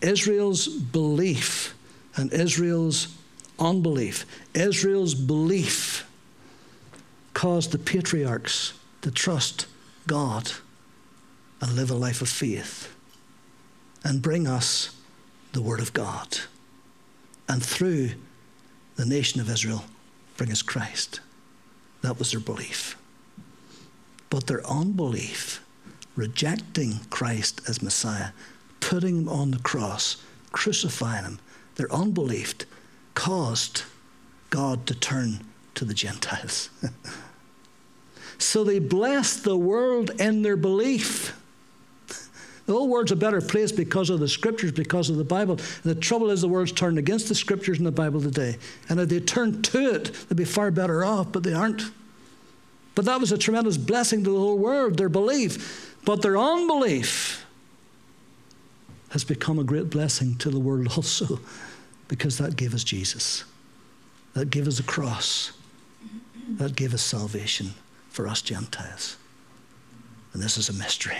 Israel's 0.00 0.68
belief 0.68 1.74
and 2.16 2.32
Israel's 2.32 3.08
unbelief, 3.58 4.24
Israel's 4.54 5.14
belief 5.14 6.08
caused 7.32 7.72
the 7.72 7.78
patriarchs 7.78 8.74
to 9.02 9.10
trust 9.10 9.66
God 10.06 10.52
and 11.60 11.74
live 11.74 11.90
a 11.90 11.94
life 11.94 12.20
of 12.20 12.28
faith 12.28 12.94
and 14.02 14.20
bring 14.22 14.46
us 14.46 14.96
the 15.52 15.62
Word 15.62 15.80
of 15.80 15.92
God. 15.92 16.38
And 17.48 17.62
through 17.62 18.10
the 18.96 19.06
nation 19.06 19.40
of 19.40 19.50
Israel, 19.50 19.84
bring 20.36 20.50
us 20.50 20.62
Christ. 20.62 21.20
That 22.02 22.18
was 22.18 22.30
their 22.30 22.40
belief. 22.40 22.98
But 24.30 24.46
their 24.46 24.66
unbelief, 24.66 25.64
rejecting 26.16 27.00
Christ 27.10 27.62
as 27.68 27.82
Messiah, 27.82 28.30
putting 28.80 29.18
him 29.18 29.28
on 29.28 29.50
the 29.52 29.58
cross, 29.58 30.22
crucifying 30.52 31.24
him, 31.24 31.38
their 31.76 31.92
unbelief 31.92 32.54
caused 33.14 33.82
God 34.50 34.86
to 34.86 34.94
turn 34.94 35.40
to 35.74 35.84
the 35.84 35.94
Gentiles. 35.94 36.70
so 38.38 38.64
they 38.64 38.78
blessed 38.78 39.44
the 39.44 39.56
world 39.56 40.10
in 40.20 40.42
their 40.42 40.56
belief. 40.56 41.36
The 42.66 42.72
whole 42.72 42.88
world's 42.88 43.12
a 43.12 43.16
better 43.16 43.40
place 43.40 43.72
because 43.72 44.08
of 44.08 44.20
the 44.20 44.28
scriptures, 44.28 44.72
because 44.72 45.10
of 45.10 45.16
the 45.16 45.24
Bible. 45.24 45.54
And 45.54 45.84
the 45.84 45.94
trouble 45.94 46.30
is 46.30 46.40
the 46.40 46.48
world's 46.48 46.72
turned 46.72 46.98
against 46.98 47.28
the 47.28 47.34
scriptures 47.34 47.78
in 47.78 47.84
the 47.84 47.92
Bible 47.92 48.22
today. 48.22 48.56
And 48.88 48.98
if 48.98 49.10
they 49.10 49.20
turn 49.20 49.60
to 49.62 49.94
it, 49.94 50.12
they'd 50.28 50.36
be 50.36 50.44
far 50.44 50.70
better 50.70 51.04
off, 51.04 51.30
but 51.30 51.42
they 51.42 51.52
aren't. 51.52 51.82
But 52.94 53.04
that 53.04 53.20
was 53.20 53.32
a 53.32 53.38
tremendous 53.38 53.76
blessing 53.76 54.24
to 54.24 54.30
the 54.30 54.38
whole 54.38 54.56
world, 54.56 54.96
their 54.96 55.10
belief. 55.10 55.96
But 56.04 56.22
their 56.22 56.38
unbelief 56.38 57.44
has 59.10 59.24
become 59.24 59.58
a 59.58 59.64
great 59.64 59.90
blessing 59.90 60.36
to 60.36 60.50
the 60.50 60.58
world 60.58 60.88
also, 60.96 61.40
because 62.08 62.38
that 62.38 62.56
gave 62.56 62.72
us 62.72 62.82
Jesus. 62.82 63.44
That 64.32 64.50
gave 64.50 64.66
us 64.66 64.80
a 64.80 64.84
cross. 64.84 65.52
That 66.48 66.76
gave 66.76 66.94
us 66.94 67.02
salvation 67.02 67.74
for 68.08 68.26
us 68.26 68.40
Gentiles. 68.42 69.16
And 70.32 70.42
this 70.42 70.56
is 70.56 70.68
a 70.68 70.72
mystery. 70.72 71.18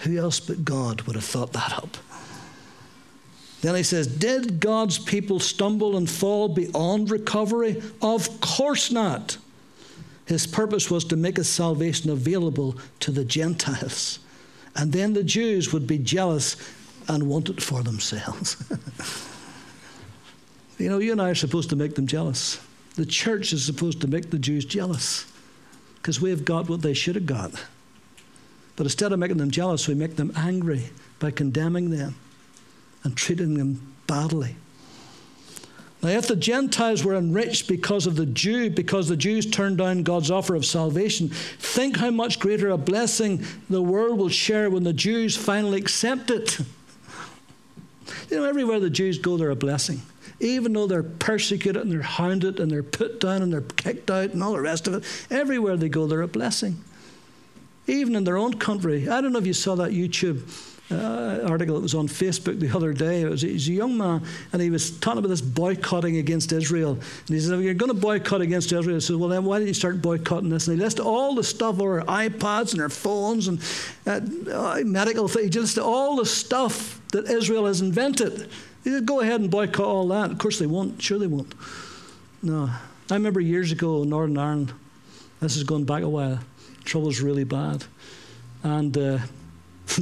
Who 0.00 0.18
else 0.18 0.40
but 0.40 0.64
God 0.64 1.02
would 1.02 1.16
have 1.16 1.24
thought 1.24 1.52
that 1.52 1.72
up? 1.76 1.96
Then 3.60 3.74
he 3.74 3.82
says, 3.82 4.06
Did 4.06 4.60
God's 4.60 4.98
people 4.98 5.40
stumble 5.40 5.96
and 5.96 6.08
fall 6.08 6.48
beyond 6.48 7.10
recovery? 7.10 7.82
Of 8.00 8.40
course 8.40 8.90
not. 8.90 9.36
His 10.24 10.46
purpose 10.46 10.90
was 10.90 11.04
to 11.06 11.16
make 11.16 11.36
his 11.36 11.48
salvation 11.48 12.10
available 12.10 12.76
to 13.00 13.10
the 13.10 13.24
Gentiles. 13.24 14.20
And 14.76 14.92
then 14.92 15.12
the 15.12 15.24
Jews 15.24 15.72
would 15.72 15.86
be 15.86 15.98
jealous 15.98 16.56
and 17.08 17.28
want 17.28 17.48
it 17.48 17.60
for 17.60 17.82
themselves. 17.82 18.56
you 20.78 20.88
know, 20.88 20.98
you 20.98 21.12
and 21.12 21.20
I 21.20 21.30
are 21.30 21.34
supposed 21.34 21.70
to 21.70 21.76
make 21.76 21.96
them 21.96 22.06
jealous. 22.06 22.60
The 22.94 23.04
church 23.04 23.52
is 23.52 23.64
supposed 23.64 24.00
to 24.02 24.08
make 24.08 24.30
the 24.30 24.38
Jews 24.38 24.64
jealous 24.64 25.30
because 25.96 26.20
we 26.20 26.30
have 26.30 26.44
got 26.44 26.68
what 26.68 26.82
they 26.82 26.94
should 26.94 27.16
have 27.16 27.26
got. 27.26 27.52
But 28.80 28.86
instead 28.86 29.12
of 29.12 29.18
making 29.18 29.36
them 29.36 29.50
jealous, 29.50 29.86
we 29.86 29.94
make 29.94 30.16
them 30.16 30.32
angry 30.34 30.88
by 31.18 31.32
condemning 31.32 31.90
them 31.90 32.14
and 33.04 33.14
treating 33.14 33.52
them 33.52 33.94
badly. 34.06 34.56
Now, 36.02 36.08
if 36.08 36.26
the 36.26 36.34
Gentiles 36.34 37.04
were 37.04 37.14
enriched 37.14 37.68
because 37.68 38.06
of 38.06 38.16
the 38.16 38.24
Jew, 38.24 38.70
because 38.70 39.06
the 39.06 39.18
Jews 39.18 39.44
turned 39.44 39.76
down 39.76 40.02
God's 40.02 40.30
offer 40.30 40.54
of 40.54 40.64
salvation, 40.64 41.28
think 41.28 41.98
how 41.98 42.10
much 42.10 42.40
greater 42.40 42.70
a 42.70 42.78
blessing 42.78 43.44
the 43.68 43.82
world 43.82 44.18
will 44.18 44.30
share 44.30 44.70
when 44.70 44.84
the 44.84 44.94
Jews 44.94 45.36
finally 45.36 45.78
accept 45.78 46.30
it. 46.30 46.58
You 48.30 48.38
know, 48.38 48.44
everywhere 48.44 48.80
the 48.80 48.88
Jews 48.88 49.18
go, 49.18 49.36
they're 49.36 49.50
a 49.50 49.56
blessing. 49.56 50.00
Even 50.40 50.72
though 50.72 50.86
they're 50.86 51.02
persecuted 51.02 51.82
and 51.82 51.92
they're 51.92 52.00
hounded 52.00 52.58
and 52.58 52.70
they're 52.70 52.82
put 52.82 53.20
down 53.20 53.42
and 53.42 53.52
they're 53.52 53.60
kicked 53.60 54.10
out 54.10 54.30
and 54.30 54.42
all 54.42 54.52
the 54.52 54.60
rest 54.62 54.88
of 54.88 54.94
it, 54.94 55.04
everywhere 55.30 55.76
they 55.76 55.90
go, 55.90 56.06
they're 56.06 56.22
a 56.22 56.26
blessing. 56.26 56.82
Even 57.90 58.14
in 58.14 58.24
their 58.24 58.38
own 58.38 58.54
country. 58.54 59.08
I 59.08 59.20
don't 59.20 59.32
know 59.32 59.38
if 59.38 59.46
you 59.46 59.52
saw 59.52 59.74
that 59.76 59.90
YouTube 59.90 60.42
uh, 60.90 61.40
article 61.48 61.76
that 61.76 61.82
was 61.82 61.94
on 61.94 62.08
Facebook 62.08 62.58
the 62.58 62.70
other 62.76 62.92
day. 62.92 63.22
It 63.22 63.28
was, 63.28 63.44
it 63.44 63.52
was, 63.52 63.68
a 63.68 63.72
young 63.72 63.96
man, 63.96 64.24
and 64.52 64.60
he 64.60 64.70
was 64.70 64.98
talking 64.98 65.18
about 65.18 65.28
this 65.28 65.40
boycotting 65.40 66.16
against 66.16 66.52
Israel. 66.52 66.92
And 66.92 67.28
he 67.28 67.40
said, 67.40 67.58
if 67.58 67.64
you're 67.64 67.74
going 67.74 67.92
to 67.92 67.98
boycott 67.98 68.40
against 68.40 68.72
Israel, 68.72 68.96
he 68.96 69.00
said, 69.00 69.16
well, 69.16 69.28
then 69.28 69.44
why 69.44 69.58
don't 69.58 69.68
you 69.68 69.74
start 69.74 70.02
boycotting 70.02 70.48
this? 70.48 70.66
And 70.66 70.78
he 70.78 70.82
listed 70.82 71.04
all 71.04 71.34
the 71.34 71.44
stuff 71.44 71.80
over 71.80 72.02
iPads 72.02 72.72
and 72.72 72.80
their 72.80 72.88
phones 72.88 73.48
and 73.48 73.60
uh, 74.06 74.80
medical 74.84 75.28
things, 75.28 75.50
just 75.50 75.78
all 75.78 76.16
the 76.16 76.26
stuff 76.26 77.00
that 77.08 77.26
Israel 77.26 77.66
has 77.66 77.80
invented. 77.80 78.48
He 78.84 78.90
said, 78.90 79.06
go 79.06 79.20
ahead 79.20 79.40
and 79.40 79.50
boycott 79.50 79.86
all 79.86 80.08
that. 80.08 80.30
Of 80.30 80.38
course 80.38 80.58
they 80.58 80.66
won't. 80.66 81.00
Sure 81.02 81.18
they 81.18 81.26
won't. 81.26 81.54
No. 82.42 82.70
I 83.10 83.14
remember 83.14 83.40
years 83.40 83.72
ago 83.72 84.02
in 84.02 84.08
Northern 84.08 84.38
Ireland, 84.38 84.72
this 85.40 85.56
is 85.56 85.64
going 85.64 85.84
back 85.84 86.02
a 86.02 86.08
while, 86.08 86.38
trouble's 86.90 87.20
really 87.20 87.44
bad. 87.44 87.84
And 88.64 88.96
uh, 88.98 89.18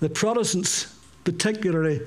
the 0.00 0.08
Protestants, 0.08 0.96
particularly, 1.24 2.00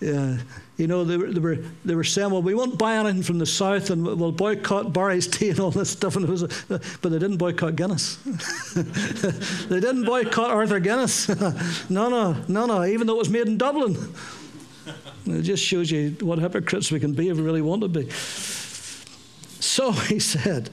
yeah, 0.00 0.38
you 0.76 0.88
know, 0.88 1.04
they 1.04 1.16
were, 1.16 1.32
they, 1.32 1.40
were, 1.40 1.58
they 1.84 1.94
were 1.94 2.04
saying, 2.04 2.30
well, 2.30 2.42
we 2.42 2.54
won't 2.54 2.76
buy 2.76 2.96
anything 2.96 3.22
from 3.22 3.38
the 3.38 3.46
south 3.46 3.90
and 3.90 4.04
we'll 4.04 4.32
boycott 4.32 4.92
Barry's 4.92 5.26
tea 5.38 5.50
and 5.50 5.60
all 5.60 5.70
this 5.70 5.90
stuff. 5.90 6.16
And 6.16 6.24
it 6.24 6.30
was, 6.30 6.42
but 6.68 7.02
they 7.02 7.18
didn't 7.18 7.36
boycott 7.36 7.76
Guinness. 7.76 8.16
they 8.74 9.80
didn't 9.80 10.04
boycott 10.04 10.50
Arthur 10.50 10.80
Guinness. 10.80 11.28
no, 11.88 12.08
no, 12.08 12.36
no, 12.48 12.66
no, 12.66 12.84
even 12.84 13.06
though 13.06 13.14
it 13.14 13.18
was 13.18 13.30
made 13.30 13.46
in 13.46 13.58
Dublin. 13.58 13.96
It 15.26 15.42
just 15.42 15.62
shows 15.62 15.90
you 15.90 16.16
what 16.20 16.38
hypocrites 16.38 16.90
we 16.90 16.98
can 16.98 17.12
be 17.12 17.28
if 17.28 17.36
we 17.36 17.42
really 17.42 17.62
want 17.62 17.82
to 17.82 17.88
be. 17.88 18.10
So 19.60 19.92
he 19.92 20.18
said, 20.18 20.70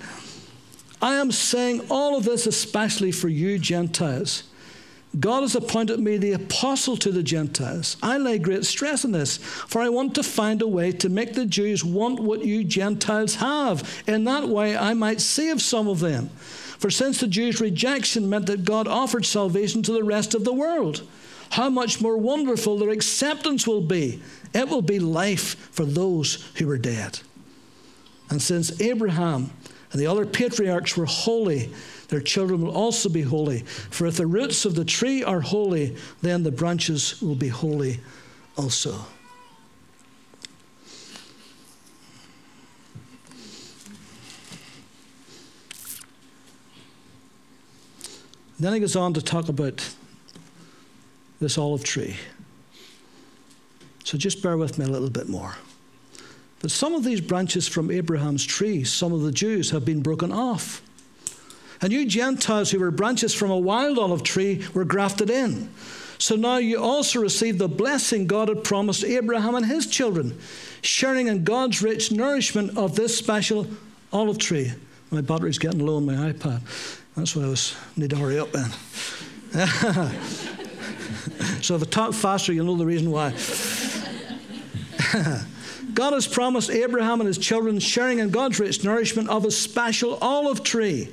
I 1.06 1.18
am 1.18 1.32
saying 1.32 1.86
all 1.92 2.18
of 2.18 2.26
this 2.26 2.48
especially 2.48 3.12
for 3.12 3.30
you 3.30 3.60
Gentiles 3.60 4.42
God 5.20 5.42
has 5.42 5.56
appointed 5.56 6.00
me 6.00 6.18
the 6.18 6.34
apostle 6.34 6.98
to 6.98 7.12
the 7.12 7.22
Gentiles. 7.22 7.96
I 8.02 8.18
lay 8.18 8.40
great 8.40 8.66
stress 8.66 9.06
on 9.06 9.12
this, 9.12 9.38
for 9.38 9.82
I 9.82 9.88
want 9.88 10.16
to 10.16 10.24
find 10.24 10.64
a 10.64 10.68
way 10.68 10.92
to 10.94 11.08
make 11.08 11.34
the 11.34 11.46
Jews 11.46 11.86
want 11.86 12.20
what 12.20 12.44
you 12.44 12.64
Gentiles 12.64 13.36
have. 13.36 14.04
In 14.08 14.24
that 14.24 14.50
way, 14.50 14.76
I 14.76 14.94
might 14.96 15.22
save 15.22 15.62
some 15.62 15.88
of 15.88 16.00
them. 16.00 16.30
For 16.80 16.90
since 16.90 17.20
the 17.20 17.28
Jews' 17.28 17.62
rejection 17.62 18.30
meant 18.30 18.48
that 18.48 18.66
God 18.66 18.88
offered 18.88 19.26
salvation 19.26 19.84
to 19.84 19.94
the 19.94 20.04
rest 20.04 20.34
of 20.34 20.44
the 20.44 20.54
world, 20.54 21.08
how 21.52 21.70
much 21.70 22.02
more 22.02 22.18
wonderful 22.18 22.78
their 22.78 22.90
acceptance 22.90 23.66
will 23.66 23.82
be. 23.82 24.22
It 24.54 24.68
will 24.68 24.82
be 24.82 25.00
life 25.00 25.56
for 25.72 25.86
those 25.86 26.44
who 26.56 26.70
are 26.72 26.80
dead. 26.80 27.20
And 28.30 28.42
since 28.42 28.82
Abraham 28.82 29.52
and 29.96 30.02
the 30.02 30.08
other 30.08 30.26
patriarchs 30.26 30.98
were 30.98 31.06
holy, 31.06 31.70
their 32.10 32.20
children 32.20 32.62
will 32.62 32.76
also 32.76 33.08
be 33.08 33.22
holy. 33.22 33.60
For 33.60 34.06
if 34.06 34.18
the 34.18 34.28
roots 34.28 34.66
of 34.66 34.76
the 34.76 34.84
tree 34.84 35.24
are 35.24 35.40
holy, 35.40 35.96
then 36.22 36.44
the 36.44 36.52
branches 36.52 37.22
will 37.22 37.36
be 37.36 37.48
holy 37.48 38.02
also. 38.58 39.06
Then 48.60 48.74
he 48.74 48.82
goes 48.82 48.98
on 48.98 49.14
to 49.14 49.22
talk 49.22 49.48
about 49.48 49.96
this 51.40 51.58
olive 51.58 51.86
tree. 51.86 52.18
So 54.04 54.18
just 54.18 54.44
bear 54.44 54.58
with 54.58 54.78
me 54.78 54.84
a 54.84 54.90
little 54.90 55.10
bit 55.10 55.30
more. 55.30 55.56
But 56.62 56.72
some 56.72 56.94
of 56.94 57.04
these 57.04 57.22
branches 57.22 57.68
from 57.68 57.92
Abraham's 57.92 58.46
tree, 58.46 58.84
some 58.84 59.14
of 59.14 59.22
the 59.22 59.32
Jews, 59.32 59.72
have 59.72 59.86
been 59.86 60.02
broken 60.02 60.32
off. 60.32 60.82
And 61.82 61.92
you 61.92 62.06
Gentiles 62.06 62.72
who 62.72 62.80
were 62.80 62.92
branches 62.92 63.34
from 63.34 63.52
a 63.52 63.58
wild 63.58 64.00
olive 64.00 64.24
tree 64.24 64.66
were 64.74 64.86
grafted 64.86 65.30
in. 65.30 65.70
So 66.18 66.36
now 66.36 66.58
you 66.58 66.82
also 66.82 67.20
receive 67.20 67.58
the 67.58 67.68
blessing 67.68 68.26
God 68.26 68.48
had 68.48 68.64
promised 68.64 69.04
Abraham 69.04 69.56
and 69.56 69.66
his 69.66 69.86
children, 69.86 70.38
sharing 70.82 71.28
in 71.28 71.44
God's 71.44 71.82
rich 71.82 72.12
nourishment 72.12 72.78
of 72.78 72.96
this 72.96 73.18
special 73.18 73.68
olive 74.14 74.38
tree. 74.38 74.72
My 75.12 75.22
battery's 75.22 75.60
getting 75.60 75.86
low 75.86 75.98
on 75.98 76.06
my 76.06 76.32
iPad. 76.32 76.62
That's 77.16 77.36
why 77.36 77.44
I 77.44 77.48
was 77.48 77.76
need 77.96 78.10
to 78.12 78.18
hurry 78.18 78.40
up 78.40 78.52
then. 78.52 78.70
so 81.62 81.76
if 81.76 81.82
I 81.82 81.86
talk 81.86 82.14
faster, 82.14 82.54
you'll 82.54 82.66
know 82.66 82.78
the 82.78 82.86
reason 82.86 83.12
why. 83.12 83.34
God 85.96 86.14
has 86.14 86.28
promised 86.28 86.70
Abraham 86.70 87.22
and 87.22 87.28
his 87.28 87.38
children 87.38 87.80
sharing 87.80 88.20
in 88.20 88.30
God's 88.30 88.60
rich 88.60 88.84
nourishment 88.84 89.30
of 89.30 89.46
a 89.46 89.52
special 89.52 90.18
olive 90.22 90.62
tree. 90.62 91.12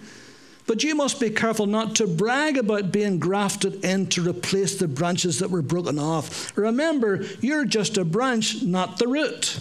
But 0.66 0.83
you 0.83 0.95
must 0.95 1.20
be 1.20 1.30
careful 1.30 1.66
not 1.66 1.97
to 1.97 2.07
brag 2.07 2.59
about 2.59 2.93
being 2.93 3.18
grafted 3.18 3.85
in 3.85 4.09
to 4.09 4.28
replace 4.28 4.76
the 4.76 4.89
branches 4.89 5.39
that 5.39 5.51
were 5.51 5.62
broken 5.62 5.99
off. 5.99 6.57
Remember, 6.57 7.24
you're 7.41 7.64
just 7.64 7.97
a 7.97 8.05
branch, 8.05 8.62
not 8.62 8.99
the 8.99 9.09
root. 9.09 9.61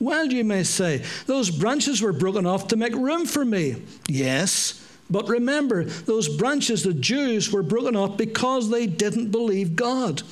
Well, 0.00 0.26
you 0.26 0.44
may 0.44 0.64
say, 0.64 1.04
those 1.26 1.50
branches 1.50 2.02
were 2.02 2.12
broken 2.12 2.44
off 2.44 2.68
to 2.68 2.76
make 2.76 2.94
room 2.94 3.26
for 3.26 3.44
me. 3.44 3.82
Yes, 4.08 4.84
but 5.10 5.28
remember, 5.28 5.84
those 5.84 6.28
branches, 6.28 6.82
the 6.82 6.94
Jews, 6.94 7.52
were 7.52 7.62
broken 7.62 7.94
off 7.94 8.16
because 8.16 8.70
they 8.70 8.86
didn't 8.86 9.30
believe 9.30 9.76
God. 9.76 10.22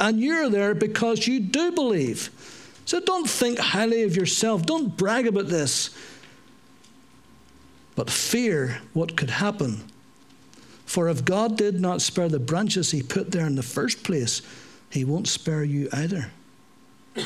And 0.00 0.20
you're 0.20 0.50
there 0.50 0.74
because 0.74 1.26
you 1.26 1.40
do 1.40 1.72
believe. 1.72 2.30
So 2.84 3.00
don't 3.00 3.28
think 3.28 3.58
highly 3.58 4.02
of 4.02 4.16
yourself. 4.16 4.66
Don't 4.66 4.96
brag 4.96 5.26
about 5.26 5.48
this 5.48 5.90
but 7.94 8.10
fear 8.10 8.80
what 8.92 9.16
could 9.16 9.30
happen. 9.30 9.84
For 10.84 11.08
if 11.08 11.24
God 11.24 11.56
did 11.56 11.80
not 11.80 12.02
spare 12.02 12.28
the 12.28 12.38
branches 12.38 12.90
he 12.90 13.02
put 13.02 13.30
there 13.30 13.46
in 13.46 13.54
the 13.54 13.62
first 13.62 14.04
place, 14.04 14.42
he 14.90 15.04
won't 15.04 15.28
spare 15.28 15.64
you 15.64 15.88
either. 15.92 16.30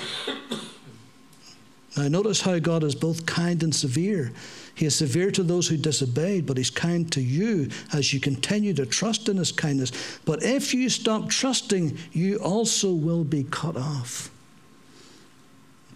now, 1.97 2.09
notice 2.09 2.41
how 2.43 2.59
God 2.59 2.85
is 2.85 2.95
both 2.95 3.27
kind 3.27 3.63
and 3.63 3.75
severe. 3.75 4.33
He 4.75 4.87
is 4.87 4.95
severe 4.95 5.31
to 5.33 5.43
those 5.43 5.69
who 5.69 5.77
disobeyed, 5.77 6.47
but 6.47 6.57
he's 6.57 6.71
kind 6.71 7.11
to 7.13 7.21
you 7.21 7.69
as 7.93 8.15
you 8.15 8.21
continue 8.21 8.73
to 8.75 8.87
trust 8.87 9.29
in 9.29 9.37
his 9.37 9.51
kindness. 9.51 10.21
But 10.25 10.43
if 10.43 10.73
you 10.73 10.89
stop 10.89 11.29
trusting, 11.29 11.99
you 12.13 12.37
also 12.37 12.93
will 12.93 13.25
be 13.25 13.45
cut 13.45 13.77
off. 13.77 14.31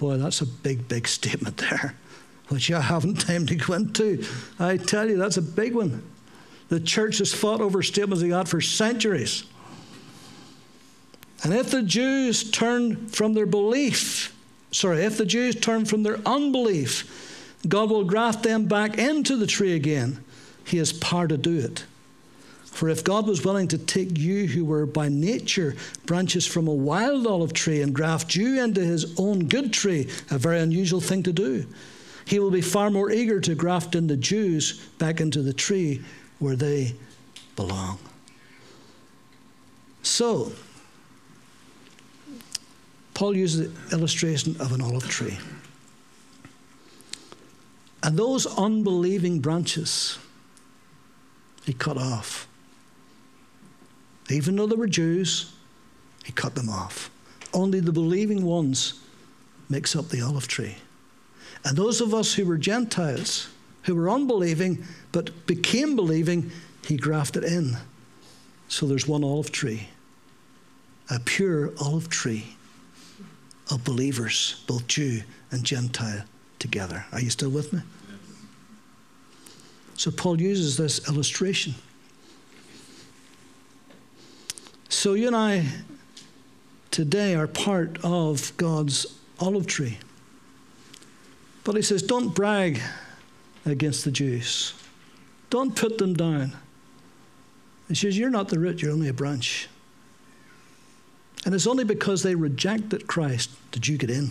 Boy, 0.02 0.16
that's 0.16 0.40
a 0.40 0.46
big, 0.46 0.88
big 0.88 1.06
statement 1.06 1.58
there 1.58 1.94
which 2.48 2.72
I 2.72 2.80
haven't 2.80 3.20
time 3.20 3.46
to 3.46 3.54
go 3.54 3.74
into. 3.74 4.24
I 4.58 4.76
tell 4.76 5.08
you, 5.08 5.16
that's 5.16 5.36
a 5.36 5.42
big 5.42 5.76
one. 5.76 6.02
The 6.70 6.80
church 6.80 7.18
has 7.18 7.32
fought 7.32 7.60
over 7.60 7.84
statements 7.84 8.20
of 8.20 8.28
God 8.28 8.48
for 8.48 8.60
centuries. 8.60 9.44
And 11.44 11.54
if 11.54 11.70
the 11.70 11.84
Jews 11.84 12.50
turn 12.50 13.06
from 13.10 13.34
their 13.34 13.46
belief, 13.46 14.34
sorry, 14.72 15.04
if 15.04 15.18
the 15.18 15.24
Jews 15.24 15.54
turn 15.54 15.84
from 15.84 16.02
their 16.02 16.18
unbelief, 16.26 17.56
God 17.68 17.88
will 17.88 18.02
graft 18.02 18.42
them 18.42 18.66
back 18.66 18.98
into 18.98 19.36
the 19.36 19.46
tree 19.46 19.76
again. 19.76 20.24
He 20.64 20.78
has 20.78 20.92
power 20.92 21.28
to 21.28 21.36
do 21.36 21.60
it. 21.60 21.84
For 22.72 22.88
if 22.88 23.04
God 23.04 23.26
was 23.26 23.44
willing 23.44 23.68
to 23.68 23.78
take 23.78 24.18
you, 24.18 24.46
who 24.46 24.64
were 24.64 24.86
by 24.86 25.08
nature 25.10 25.76
branches 26.06 26.46
from 26.46 26.66
a 26.66 26.74
wild 26.74 27.26
olive 27.26 27.52
tree, 27.52 27.82
and 27.82 27.94
graft 27.94 28.34
you 28.34 28.62
into 28.62 28.82
his 28.82 29.14
own 29.18 29.46
good 29.46 29.74
tree, 29.74 30.08
a 30.30 30.38
very 30.38 30.58
unusual 30.58 31.00
thing 31.00 31.22
to 31.24 31.32
do, 31.32 31.66
he 32.24 32.38
will 32.38 32.50
be 32.50 32.62
far 32.62 32.90
more 32.90 33.10
eager 33.10 33.40
to 33.40 33.54
graft 33.54 33.94
in 33.94 34.06
the 34.06 34.16
Jews 34.16 34.80
back 34.98 35.20
into 35.20 35.42
the 35.42 35.52
tree 35.52 36.02
where 36.38 36.56
they 36.56 36.94
belong. 37.56 37.98
So, 40.02 40.50
Paul 43.12 43.36
uses 43.36 43.70
the 43.70 43.96
illustration 43.96 44.56
of 44.58 44.72
an 44.72 44.80
olive 44.80 45.08
tree. 45.08 45.38
And 48.02 48.18
those 48.18 48.46
unbelieving 48.46 49.40
branches, 49.40 50.18
he 51.64 51.74
cut 51.74 51.98
off. 51.98 52.48
Even 54.30 54.56
though 54.56 54.66
they 54.66 54.76
were 54.76 54.86
Jews, 54.86 55.52
he 56.24 56.32
cut 56.32 56.54
them 56.54 56.68
off. 56.68 57.10
Only 57.52 57.80
the 57.80 57.92
believing 57.92 58.44
ones 58.44 59.00
makes 59.68 59.96
up 59.96 60.08
the 60.08 60.22
olive 60.22 60.48
tree. 60.48 60.76
And 61.64 61.76
those 61.76 62.00
of 62.00 62.14
us 62.14 62.34
who 62.34 62.46
were 62.46 62.56
Gentiles, 62.56 63.48
who 63.82 63.94
were 63.94 64.10
unbelieving 64.10 64.84
but 65.12 65.46
became 65.46 65.96
believing, 65.96 66.50
he 66.86 66.96
grafted 66.96 67.44
in. 67.44 67.76
So 68.68 68.86
there's 68.86 69.06
one 69.06 69.22
olive 69.22 69.52
tree, 69.52 69.88
a 71.10 71.20
pure 71.20 71.72
olive 71.80 72.08
tree 72.08 72.56
of 73.70 73.84
believers, 73.84 74.62
both 74.66 74.86
Jew 74.86 75.22
and 75.50 75.62
Gentile 75.64 76.24
together. 76.58 77.04
Are 77.12 77.20
you 77.20 77.30
still 77.30 77.50
with 77.50 77.72
me? 77.72 77.80
So 79.96 80.10
Paul 80.10 80.40
uses 80.40 80.76
this 80.76 81.06
illustration. 81.08 81.74
So 85.02 85.14
you 85.14 85.26
and 85.26 85.34
I 85.34 85.66
today 86.92 87.34
are 87.34 87.48
part 87.48 87.98
of 88.04 88.56
God's 88.56 89.18
olive 89.40 89.66
tree. 89.66 89.98
But 91.64 91.74
he 91.74 91.82
says, 91.82 92.04
don't 92.04 92.32
brag 92.32 92.80
against 93.66 94.04
the 94.04 94.12
Jews. 94.12 94.74
Don't 95.50 95.74
put 95.74 95.98
them 95.98 96.14
down. 96.14 96.52
He 97.88 97.96
says, 97.96 98.16
You're 98.16 98.30
not 98.30 98.48
the 98.48 98.60
root, 98.60 98.80
you're 98.80 98.92
only 98.92 99.08
a 99.08 99.12
branch. 99.12 99.68
And 101.44 101.52
it's 101.52 101.66
only 101.66 101.82
because 101.82 102.22
they 102.22 102.36
rejected 102.36 103.08
Christ 103.08 103.50
did 103.72 103.88
you 103.88 103.98
get 103.98 104.08
in. 104.08 104.30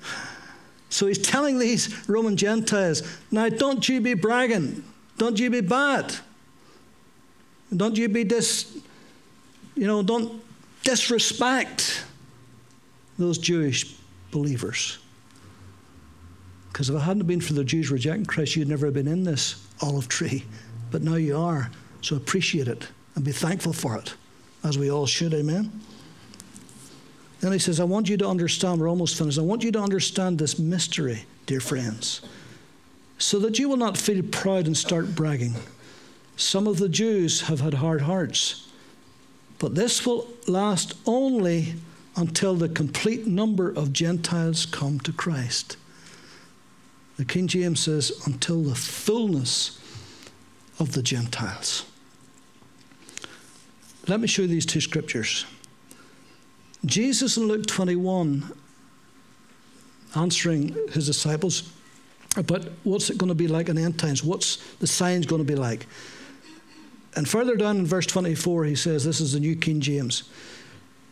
so 0.88 1.06
he's 1.06 1.18
telling 1.18 1.58
these 1.58 2.08
Roman 2.08 2.38
Gentiles, 2.38 3.02
now 3.30 3.50
don't 3.50 3.86
you 3.86 4.00
be 4.00 4.14
bragging. 4.14 4.84
Don't 5.18 5.38
you 5.38 5.50
be 5.50 5.60
bad. 5.60 6.14
Don't 7.76 7.98
you 7.98 8.08
be 8.08 8.24
dis, 8.24 8.78
you 9.74 9.86
know, 9.86 10.02
don't 10.02 10.42
disrespect 10.82 12.04
those 13.18 13.38
Jewish 13.38 13.94
believers. 14.30 14.98
Because 16.72 16.88
if 16.88 16.96
it 16.96 17.00
hadn't 17.00 17.26
been 17.26 17.40
for 17.40 17.52
the 17.52 17.64
Jews 17.64 17.90
rejecting 17.90 18.24
Christ, 18.24 18.56
you'd 18.56 18.68
never 18.68 18.86
have 18.86 18.94
been 18.94 19.08
in 19.08 19.24
this 19.24 19.66
olive 19.82 20.08
tree. 20.08 20.44
But 20.90 21.02
now 21.02 21.16
you 21.16 21.36
are. 21.36 21.70
So 22.00 22.16
appreciate 22.16 22.68
it 22.68 22.88
and 23.14 23.24
be 23.24 23.32
thankful 23.32 23.72
for 23.72 23.96
it, 23.98 24.14
as 24.64 24.78
we 24.78 24.90
all 24.90 25.06
should. 25.06 25.34
Amen. 25.34 25.70
Then 27.40 27.52
he 27.52 27.58
says, 27.58 27.80
I 27.80 27.84
want 27.84 28.08
you 28.08 28.16
to 28.18 28.28
understand, 28.28 28.80
we're 28.80 28.88
almost 28.88 29.18
finished. 29.18 29.38
I 29.38 29.42
want 29.42 29.64
you 29.64 29.72
to 29.72 29.80
understand 29.80 30.38
this 30.38 30.58
mystery, 30.58 31.24
dear 31.46 31.60
friends, 31.60 32.22
so 33.18 33.38
that 33.40 33.58
you 33.58 33.68
will 33.68 33.76
not 33.76 33.98
feel 33.98 34.22
proud 34.22 34.66
and 34.66 34.76
start 34.76 35.14
bragging. 35.14 35.54
Some 36.36 36.66
of 36.66 36.78
the 36.78 36.88
Jews 36.88 37.42
have 37.42 37.60
had 37.60 37.74
hard 37.74 38.02
hearts, 38.02 38.68
but 39.62 39.76
this 39.76 40.04
will 40.04 40.26
last 40.48 40.94
only 41.06 41.74
until 42.16 42.56
the 42.56 42.68
complete 42.68 43.28
number 43.28 43.70
of 43.70 43.92
Gentiles 43.92 44.66
come 44.66 44.98
to 44.98 45.12
Christ. 45.12 45.76
The 47.16 47.24
King 47.24 47.46
James 47.46 47.78
says, 47.78 48.10
until 48.26 48.64
the 48.64 48.74
fullness 48.74 49.78
of 50.80 50.92
the 50.92 51.02
Gentiles. 51.02 51.84
Let 54.08 54.18
me 54.18 54.26
show 54.26 54.42
you 54.42 54.48
these 54.48 54.66
two 54.66 54.80
scriptures. 54.80 55.46
Jesus 56.84 57.36
in 57.36 57.44
Luke 57.44 57.66
21, 57.66 58.52
answering 60.16 60.76
his 60.90 61.06
disciples 61.06 61.70
about 62.36 62.64
what's 62.82 63.10
it 63.10 63.16
going 63.16 63.28
to 63.28 63.36
be 63.36 63.46
like 63.46 63.68
in 63.68 63.76
the 63.76 63.82
end 63.82 63.96
times, 63.96 64.24
what's 64.24 64.56
the 64.80 64.88
signs 64.88 65.24
going 65.24 65.40
to 65.40 65.46
be 65.46 65.54
like. 65.54 65.86
And 67.14 67.28
further 67.28 67.56
down 67.56 67.78
in 67.78 67.86
verse 67.86 68.06
24, 68.06 68.64
he 68.64 68.74
says, 68.74 69.04
This 69.04 69.20
is 69.20 69.32
the 69.32 69.40
New 69.40 69.56
King 69.56 69.80
James. 69.80 70.24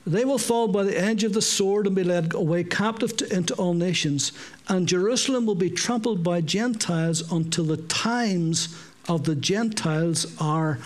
They 0.07 0.25
will 0.25 0.39
fall 0.39 0.67
by 0.69 0.85
the 0.85 0.99
edge 0.99 1.25
of 1.25 1.35
the 1.35 1.43
sword 1.43 1.87
and 1.87 1.95
be 1.95 2.05
led 2.05 2.33
away 2.33 2.65
captive 2.65 3.17
to, 3.19 3.35
into 3.35 3.55
all 3.55 3.75
nations, 3.75 4.33
and 4.69 4.89
Jerusalem 4.89 5.45
will 5.45 5.55
be 5.55 5.69
trampled 5.69 6.25
by 6.25 6.41
Gentiles 6.41 7.31
until 7.31 7.65
the 7.65 7.77
times 7.77 8.75
of 9.09 9.25
the 9.25 9.35
Gentiles 9.35 10.35
are 10.41 10.79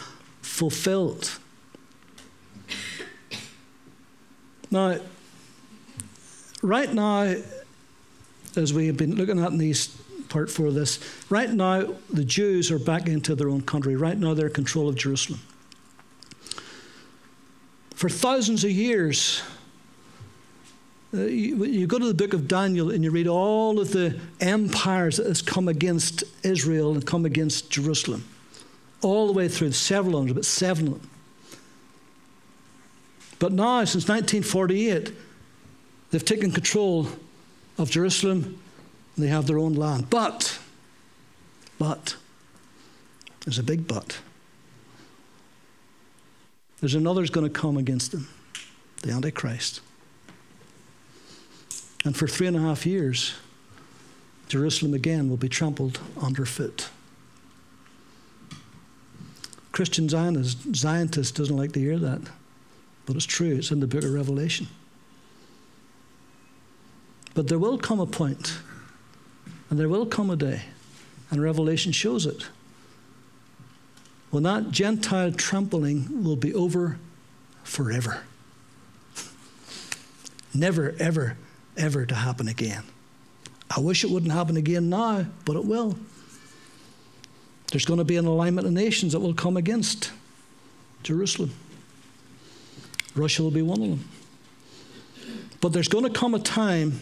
fulfilled. 0.43 1.39
Now, 4.71 4.99
right 6.61 6.93
now, 6.93 7.37
as 8.57 8.75
we 8.75 8.89
have 8.89 8.97
been 8.97 9.15
looking 9.15 9.39
at 9.39 9.53
in 9.53 9.59
these 9.59 9.97
part 10.35 10.51
four 10.51 10.67
of 10.67 10.75
this, 10.75 10.99
right 11.31 11.49
now 11.49 11.95
the 12.13 12.25
Jews 12.25 12.73
are 12.73 12.79
back 12.81 13.07
into 13.07 13.37
their 13.37 13.49
own 13.49 13.63
country. 13.63 13.95
Right 13.95 14.19
now 14.19 14.35
they're 14.35 14.49
in 14.49 14.53
control 14.53 14.89
of 14.89 14.97
Jerusalem. 14.97 15.41
For 17.95 18.09
thousands 18.09 18.65
of 18.65 18.73
years, 18.73 19.45
uh, 21.15 21.19
you, 21.19 21.65
you, 21.65 21.87
go 21.87 22.01
to 22.01 22.09
the 22.09 22.15
book 22.15 22.35
of 22.35 22.49
Daniel 22.49 22.91
and 22.91 23.05
you 23.05 23.13
read 23.13 23.29
all 23.29 23.79
of 23.79 23.93
the 23.93 24.19
empires 24.41 25.19
that 25.19 25.29
has 25.29 25.41
come 25.41 25.69
against 25.69 26.25
Israel 26.43 26.95
and 26.95 27.07
come 27.07 27.25
against 27.25 27.71
Jerusalem, 27.71 28.25
all 29.03 29.29
the 29.29 29.33
way 29.33 29.47
through 29.47 29.71
several 29.71 30.19
hundred, 30.19 30.35
but 30.35 30.45
seven 30.45 30.89
of 30.89 30.93
them. 30.95 31.11
But 33.39 33.53
now, 33.53 33.85
since 33.85 34.09
1948, 34.09 35.13
they've 36.11 36.25
taken 36.25 36.51
control 36.51 37.07
of 37.79 37.89
Jerusalem 37.89 38.59
they 39.17 39.29
have 39.29 39.47
their 39.47 39.59
own 39.59 39.75
land. 39.75 40.11
But, 40.11 40.59
but, 41.79 42.17
there's 43.45 43.59
a 43.59 43.63
big 43.63 43.87
but. 43.87 44.19
There's 46.81 46.95
another 46.95 47.21
who's 47.21 47.31
going 47.31 47.51
to 47.51 47.61
come 47.61 47.77
against 47.77 48.13
them 48.13 48.29
the 49.03 49.13
Antichrist. 49.13 49.81
And 52.05 52.17
for 52.17 52.27
three 52.27 52.47
and 52.47 52.57
a 52.57 52.61
half 52.61 52.87
years, 52.87 53.35
Jerusalem 54.49 54.95
again 54.95 55.29
will 55.29 55.37
be 55.37 55.49
trampled 55.49 56.01
underfoot. 56.21 56.89
Christian 59.73 60.09
Zionist, 60.09 60.75
Zionist 60.75 61.35
doesn't 61.35 61.57
like 61.57 61.73
to 61.73 61.81
hear 61.81 61.99
that. 61.99 62.21
But 63.07 63.17
it's 63.17 63.27
true, 63.27 63.57
it's 63.57 63.71
in 63.71 63.81
the 63.81 63.87
book 63.87 64.05
of 64.05 64.13
Revelation. 64.13 64.69
But 67.35 67.49
there 67.49 67.59
will 67.59 67.79
come 67.79 68.01
a 68.01 68.07
point, 68.07 68.57
and 69.71 69.79
there 69.79 69.89
will 69.89 70.07
come 70.07 70.31
a 70.31 70.37
day, 70.37 70.63
and 71.31 71.43
Revelation 71.43 71.93
shows 71.93 72.27
it, 72.27 72.47
when 74.31 74.43
that 74.43 74.71
Gentile 74.71 75.33
trampling 75.33 76.25
will 76.25 76.37
be 76.37 76.53
over 76.55 76.99
forever. 77.63 78.23
Never, 80.53 80.95
ever, 80.99 81.37
ever 81.77 82.07
to 82.07 82.15
happen 82.15 82.49
again. 82.49 82.85
I 83.71 83.81
wish 83.81 84.05
it 84.05 84.11
wouldn't 84.11 84.33
happen 84.33 84.57
again 84.57 84.89
now, 84.89 85.27
but 85.45 85.57
it 85.57 85.65
will. 85.65 85.99
There's 87.73 87.85
going 87.85 87.99
to 87.99 88.05
be 88.05 88.17
an 88.17 88.27
alignment 88.27 88.67
of 88.67 88.73
nations 88.73 89.13
that 89.13 89.21
will 89.21 89.35
come 89.35 89.57
against 89.57 90.13
Jerusalem. 91.03 91.53
Russia 93.17 93.43
will 93.43 93.51
be 93.51 93.63
one 93.63 93.83
of 93.83 93.89
them. 93.89 94.09
But 95.61 95.73
there's 95.73 95.89
going 95.89 96.05
to 96.05 96.11
come 96.11 96.35
a 96.35 96.39
time 96.39 97.01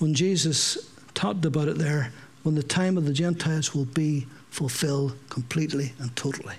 when 0.00 0.14
Jesus 0.14 0.90
talked 1.14 1.44
about 1.44 1.68
it 1.68 1.78
there, 1.78 2.12
when 2.42 2.54
the 2.54 2.62
time 2.62 2.96
of 2.96 3.04
the 3.04 3.12
Gentiles 3.12 3.74
will 3.74 3.84
be 3.84 4.26
fulfilled 4.48 5.16
completely 5.28 5.92
and 5.98 6.14
totally. 6.16 6.56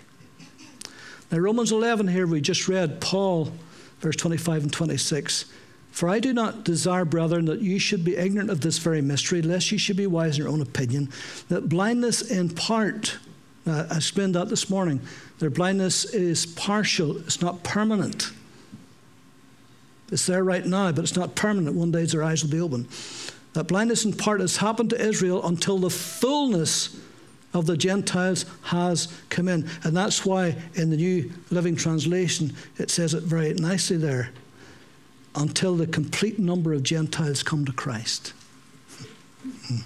Now, 1.32 1.40
Romans 1.40 1.72
11 1.72 2.08
here, 2.08 2.28
we 2.28 2.40
just 2.40 2.68
read 2.68 3.02
Paul, 3.02 3.52
verse 4.00 4.16
25 4.16 4.64
and 4.64 4.72
26. 4.74 5.46
For 5.92 6.08
I 6.08 6.20
do 6.20 6.34
not 6.34 6.64
desire, 6.64 7.04
brethren, 7.04 7.46
that 7.46 7.62
you 7.62 7.80
should 7.80 8.06
be 8.06 8.16
ignorant 8.16 8.50
of 8.50 8.62
this 8.62 8.78
very 8.78 9.02
mystery, 9.02 9.42
lest 9.42 9.72
you 9.72 9.78
should 9.78 9.98
be 9.98 10.08
wise 10.08 10.38
in 10.38 10.44
your 10.44 10.52
own 10.52 10.62
opinion, 10.62 11.10
that 11.50 11.68
blindness 11.68 12.22
in 12.22 12.50
part, 12.50 13.18
uh, 13.66 13.88
I 13.90 13.98
explained 13.98 14.36
that 14.36 14.50
this 14.50 14.70
morning, 14.70 15.02
their 15.40 15.50
blindness 15.50 16.06
is 16.06 16.46
partial, 16.46 17.18
it's 17.18 17.42
not 17.42 17.64
permanent. 17.64 18.32
It's 20.12 20.26
there 20.26 20.44
right 20.44 20.66
now, 20.66 20.92
but 20.92 21.04
it's 21.04 21.16
not 21.16 21.36
permanent. 21.36 21.76
One 21.76 21.92
day 21.92 22.06
their 22.06 22.24
eyes 22.24 22.44
will 22.44 22.52
be 22.52 22.60
open. 22.60 22.88
That 23.54 23.68
blindness 23.68 24.06
in 24.06 24.14
part 24.14 24.42
has 24.42 24.58
happened 24.58 24.90
to 24.92 25.02
Israel 25.02 25.46
until 25.46 25.78
the 25.78 25.90
fullness 25.90 26.98
of 27.54 27.66
the 27.66 27.78
Gentiles 27.78 28.46
has 28.64 29.08
come 29.30 29.48
in. 29.48 29.70
And 29.84 29.96
that's 29.96 30.26
why 30.26 30.56
in 30.74 30.90
the 30.90 30.98
New 30.98 31.32
Living 31.50 31.76
Translation 31.76 32.54
it 32.78 32.90
says 32.90 33.14
it 33.14 33.24
very 33.24 33.54
nicely 33.54 33.98
there 33.98 34.32
until 35.36 35.76
the 35.76 35.88
complete 35.88 36.40
number 36.40 36.74
of 36.74 36.84
Gentiles 36.84 37.44
come 37.44 37.66
to 37.66 37.72
Christ. 37.72 38.34
it 39.70 39.84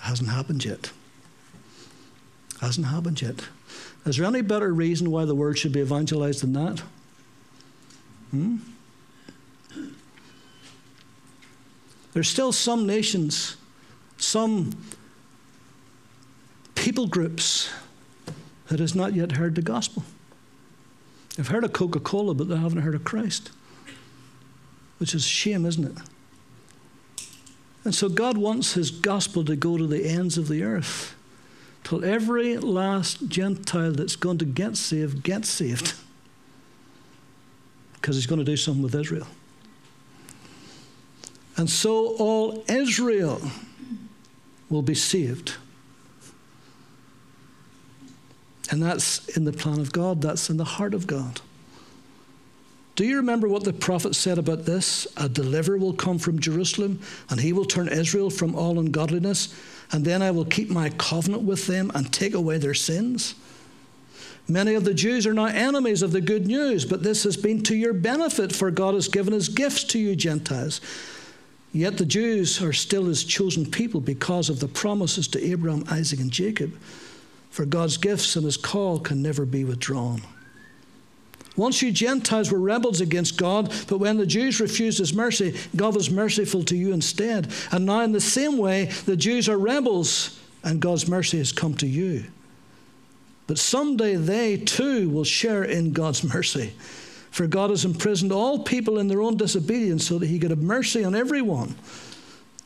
hasn't 0.00 0.30
happened 0.30 0.64
yet. 0.64 0.92
It 2.54 2.60
Hasn't 2.60 2.86
happened 2.86 3.20
yet. 3.22 3.40
Is 4.04 4.16
there 4.16 4.26
any 4.26 4.42
better 4.42 4.72
reason 4.72 5.10
why 5.10 5.24
the 5.24 5.34
word 5.34 5.58
should 5.58 5.72
be 5.72 5.80
evangelized 5.80 6.42
than 6.42 6.52
that? 6.52 6.82
Hmm? 8.30 8.58
There's 12.16 12.30
still 12.30 12.50
some 12.50 12.86
nations, 12.86 13.58
some 14.16 14.74
people 16.74 17.08
groups 17.08 17.68
that 18.68 18.80
has 18.80 18.94
not 18.94 19.12
yet 19.12 19.32
heard 19.32 19.54
the 19.54 19.60
gospel. 19.60 20.02
They've 21.36 21.46
heard 21.46 21.62
of 21.62 21.74
Coca 21.74 22.00
Cola, 22.00 22.32
but 22.32 22.48
they 22.48 22.56
haven't 22.56 22.80
heard 22.80 22.94
of 22.94 23.04
Christ, 23.04 23.50
which 24.96 25.14
is 25.14 25.26
a 25.26 25.28
shame, 25.28 25.66
isn't 25.66 25.84
it? 25.84 27.24
And 27.84 27.94
so 27.94 28.08
God 28.08 28.38
wants 28.38 28.72
His 28.72 28.90
gospel 28.90 29.44
to 29.44 29.54
go 29.54 29.76
to 29.76 29.86
the 29.86 30.06
ends 30.06 30.38
of 30.38 30.48
the 30.48 30.62
earth 30.62 31.14
till 31.84 32.02
every 32.02 32.56
last 32.56 33.28
Gentile 33.28 33.92
that's 33.92 34.16
going 34.16 34.38
to 34.38 34.46
get 34.46 34.78
saved 34.78 35.22
gets 35.22 35.50
saved. 35.50 35.92
because 37.92 38.16
he's 38.16 38.26
going 38.26 38.38
to 38.38 38.44
do 38.44 38.56
something 38.56 38.82
with 38.82 38.94
Israel. 38.94 39.26
And 41.56 41.70
so 41.70 42.16
all 42.16 42.64
Israel 42.68 43.40
will 44.68 44.82
be 44.82 44.94
saved. 44.94 45.54
And 48.70 48.82
that's 48.82 49.28
in 49.36 49.44
the 49.44 49.52
plan 49.52 49.80
of 49.80 49.92
God, 49.92 50.20
that's 50.20 50.50
in 50.50 50.56
the 50.56 50.64
heart 50.64 50.92
of 50.92 51.06
God. 51.06 51.40
Do 52.96 53.04
you 53.04 53.16
remember 53.16 53.46
what 53.46 53.64
the 53.64 53.74
prophet 53.74 54.16
said 54.16 54.38
about 54.38 54.64
this? 54.64 55.06
A 55.18 55.28
deliverer 55.28 55.76
will 55.76 55.92
come 55.92 56.18
from 56.18 56.40
Jerusalem, 56.40 57.00
and 57.28 57.38
he 57.38 57.52
will 57.52 57.66
turn 57.66 57.88
Israel 57.88 58.30
from 58.30 58.54
all 58.54 58.78
ungodliness, 58.78 59.54
and 59.92 60.04
then 60.04 60.22
I 60.22 60.30
will 60.30 60.46
keep 60.46 60.70
my 60.70 60.88
covenant 60.90 61.42
with 61.42 61.66
them 61.66 61.92
and 61.94 62.10
take 62.10 62.32
away 62.34 62.56
their 62.56 62.74
sins. 62.74 63.34
Many 64.48 64.74
of 64.74 64.84
the 64.84 64.94
Jews 64.94 65.26
are 65.26 65.34
now 65.34 65.46
enemies 65.46 66.02
of 66.02 66.12
the 66.12 66.20
good 66.20 66.46
news, 66.46 66.84
but 66.86 67.02
this 67.02 67.24
has 67.24 67.36
been 67.36 67.62
to 67.64 67.76
your 67.76 67.92
benefit, 67.92 68.54
for 68.54 68.70
God 68.70 68.94
has 68.94 69.08
given 69.08 69.34
his 69.34 69.50
gifts 69.50 69.84
to 69.84 69.98
you 69.98 70.16
Gentiles. 70.16 70.80
Yet 71.76 71.98
the 71.98 72.06
Jews 72.06 72.62
are 72.62 72.72
still 72.72 73.04
his 73.04 73.22
chosen 73.22 73.70
people 73.70 74.00
because 74.00 74.48
of 74.48 74.60
the 74.60 74.66
promises 74.66 75.28
to 75.28 75.44
Abraham, 75.44 75.84
Isaac, 75.90 76.20
and 76.20 76.30
Jacob. 76.30 76.74
For 77.50 77.66
God's 77.66 77.98
gifts 77.98 78.34
and 78.34 78.46
his 78.46 78.56
call 78.56 78.98
can 78.98 79.20
never 79.20 79.44
be 79.44 79.62
withdrawn. 79.62 80.22
Once 81.54 81.82
you 81.82 81.92
Gentiles 81.92 82.50
were 82.50 82.58
rebels 82.58 83.02
against 83.02 83.36
God, 83.36 83.74
but 83.88 83.98
when 83.98 84.16
the 84.16 84.24
Jews 84.24 84.58
refused 84.58 85.00
his 85.00 85.12
mercy, 85.12 85.54
God 85.76 85.94
was 85.94 86.10
merciful 86.10 86.64
to 86.64 86.74
you 86.74 86.94
instead. 86.94 87.52
And 87.70 87.84
now, 87.84 88.00
in 88.00 88.12
the 88.12 88.22
same 88.22 88.56
way, 88.56 88.86
the 89.04 89.16
Jews 89.16 89.46
are 89.46 89.58
rebels, 89.58 90.40
and 90.64 90.80
God's 90.80 91.06
mercy 91.06 91.36
has 91.36 91.52
come 91.52 91.74
to 91.74 91.86
you. 91.86 92.24
But 93.46 93.58
someday 93.58 94.16
they 94.16 94.56
too 94.56 95.10
will 95.10 95.24
share 95.24 95.62
in 95.62 95.92
God's 95.92 96.24
mercy. 96.24 96.72
For 97.30 97.46
God 97.46 97.70
has 97.70 97.84
imprisoned 97.84 98.32
all 98.32 98.60
people 98.60 98.98
in 98.98 99.08
their 99.08 99.20
own 99.20 99.36
disobedience 99.36 100.06
so 100.06 100.18
that 100.18 100.26
he 100.26 100.38
could 100.38 100.50
have 100.50 100.62
mercy 100.62 101.04
on 101.04 101.14
everyone. 101.14 101.74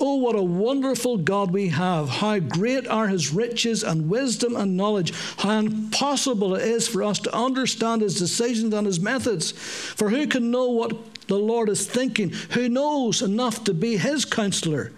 Oh, 0.02 0.16
what 0.16 0.34
a 0.34 0.42
wonderful 0.42 1.18
God 1.18 1.52
we 1.52 1.68
have. 1.68 2.08
How 2.08 2.38
great 2.38 2.88
are 2.88 3.08
his 3.08 3.32
riches 3.32 3.84
and 3.84 4.08
wisdom 4.08 4.56
and 4.56 4.76
knowledge. 4.76 5.12
How 5.36 5.58
impossible 5.58 6.54
it 6.54 6.62
is 6.62 6.88
for 6.88 7.02
us 7.02 7.18
to 7.20 7.34
understand 7.36 8.00
his 8.00 8.18
decisions 8.18 8.72
and 8.72 8.86
his 8.86 8.98
methods. 8.98 9.52
For 9.52 10.08
who 10.08 10.26
can 10.26 10.50
know 10.50 10.70
what 10.70 11.26
the 11.26 11.38
Lord 11.38 11.68
is 11.68 11.86
thinking? 11.86 12.30
Who 12.52 12.70
knows 12.70 13.20
enough 13.20 13.62
to 13.64 13.74
be 13.74 13.98
his 13.98 14.24
counselor? 14.24 14.92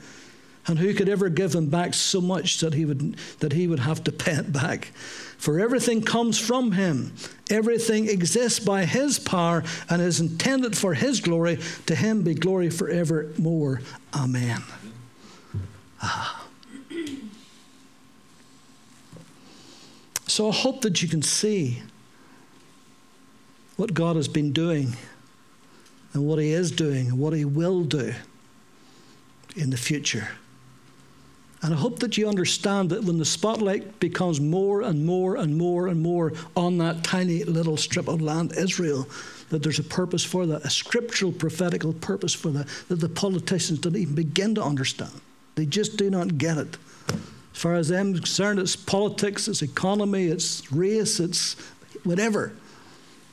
And 0.68 0.78
who 0.78 0.94
could 0.94 1.08
ever 1.08 1.28
give 1.28 1.54
him 1.54 1.66
back 1.66 1.94
so 1.94 2.20
much 2.20 2.60
that 2.60 2.74
he 2.74 2.84
would, 2.84 3.16
that 3.40 3.52
he 3.52 3.66
would 3.66 3.80
have 3.80 4.04
to 4.04 4.12
pay 4.12 4.34
it 4.34 4.52
back? 4.52 4.92
For 5.43 5.59
everything 5.59 6.03
comes 6.03 6.38
from 6.38 6.70
him, 6.70 7.14
everything 7.51 8.09
exists 8.09 8.61
by 8.61 8.84
his 8.84 9.18
power 9.18 9.64
and 9.90 10.01
is 10.01 10.20
intended 10.20 10.78
for 10.78 10.95
his 10.95 11.18
glory. 11.18 11.59
To 11.86 11.97
him 11.97 12.22
be 12.22 12.32
glory 12.32 12.70
forevermore. 12.70 13.80
Amen. 14.14 14.62
Ah. 16.01 16.47
So 20.28 20.49
I 20.49 20.53
hope 20.53 20.82
that 20.82 21.03
you 21.03 21.09
can 21.09 21.22
see 21.22 21.82
what 23.74 23.95
God 23.95 24.14
has 24.14 24.28
been 24.28 24.53
doing 24.53 24.97
and 26.12 26.24
what 26.24 26.38
He 26.38 26.53
is 26.53 26.70
doing 26.70 27.09
and 27.09 27.18
what 27.18 27.32
He 27.32 27.45
will 27.45 27.82
do 27.82 28.14
in 29.57 29.70
the 29.70 29.76
future. 29.76 30.28
And 31.62 31.72
I 31.72 31.76
hope 31.76 32.00
that 32.00 32.18
you 32.18 32.28
understand 32.28 32.90
that 32.90 33.04
when 33.04 33.18
the 33.18 33.24
spotlight 33.24 34.00
becomes 34.00 34.40
more 34.40 34.82
and 34.82 35.06
more 35.06 35.36
and 35.36 35.56
more 35.56 35.86
and 35.86 36.02
more 36.02 36.32
on 36.56 36.78
that 36.78 37.04
tiny 37.04 37.44
little 37.44 37.76
strip 37.76 38.08
of 38.08 38.20
land, 38.20 38.52
Israel, 38.56 39.08
that 39.50 39.62
there's 39.62 39.78
a 39.78 39.84
purpose 39.84 40.24
for 40.24 40.44
that, 40.46 40.64
a 40.64 40.70
scriptural, 40.70 41.30
prophetical 41.30 41.92
purpose 41.92 42.34
for 42.34 42.50
that, 42.50 42.66
that 42.88 42.96
the 42.96 43.08
politicians 43.08 43.78
don't 43.78 43.94
even 43.94 44.14
begin 44.16 44.56
to 44.56 44.62
understand. 44.62 45.12
They 45.54 45.66
just 45.66 45.96
do 45.96 46.10
not 46.10 46.36
get 46.36 46.58
it. 46.58 46.76
As 47.54 47.60
far 47.60 47.74
as 47.74 47.92
I'm 47.92 48.14
concerned, 48.14 48.58
it's 48.58 48.74
politics, 48.74 49.46
it's 49.46 49.62
economy, 49.62 50.24
it's 50.24 50.72
race, 50.72 51.20
it's 51.20 51.54
whatever. 52.02 52.52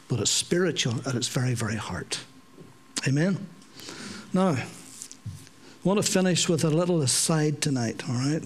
But 0.07 0.19
it's 0.19 0.31
spiritual 0.31 0.95
at 1.07 1.15
its 1.15 1.27
very, 1.29 1.55
very 1.55 1.77
heart. 1.77 2.19
Amen? 3.07 3.47
Now, 4.33 4.57
I 5.83 5.87
want 5.87 6.03
to 6.03 6.11
finish 6.11 6.49
with 6.49 6.65
a 6.65 6.69
little 6.69 7.01
aside 7.01 7.61
tonight, 7.61 8.03
all 8.09 8.15
right? 8.15 8.43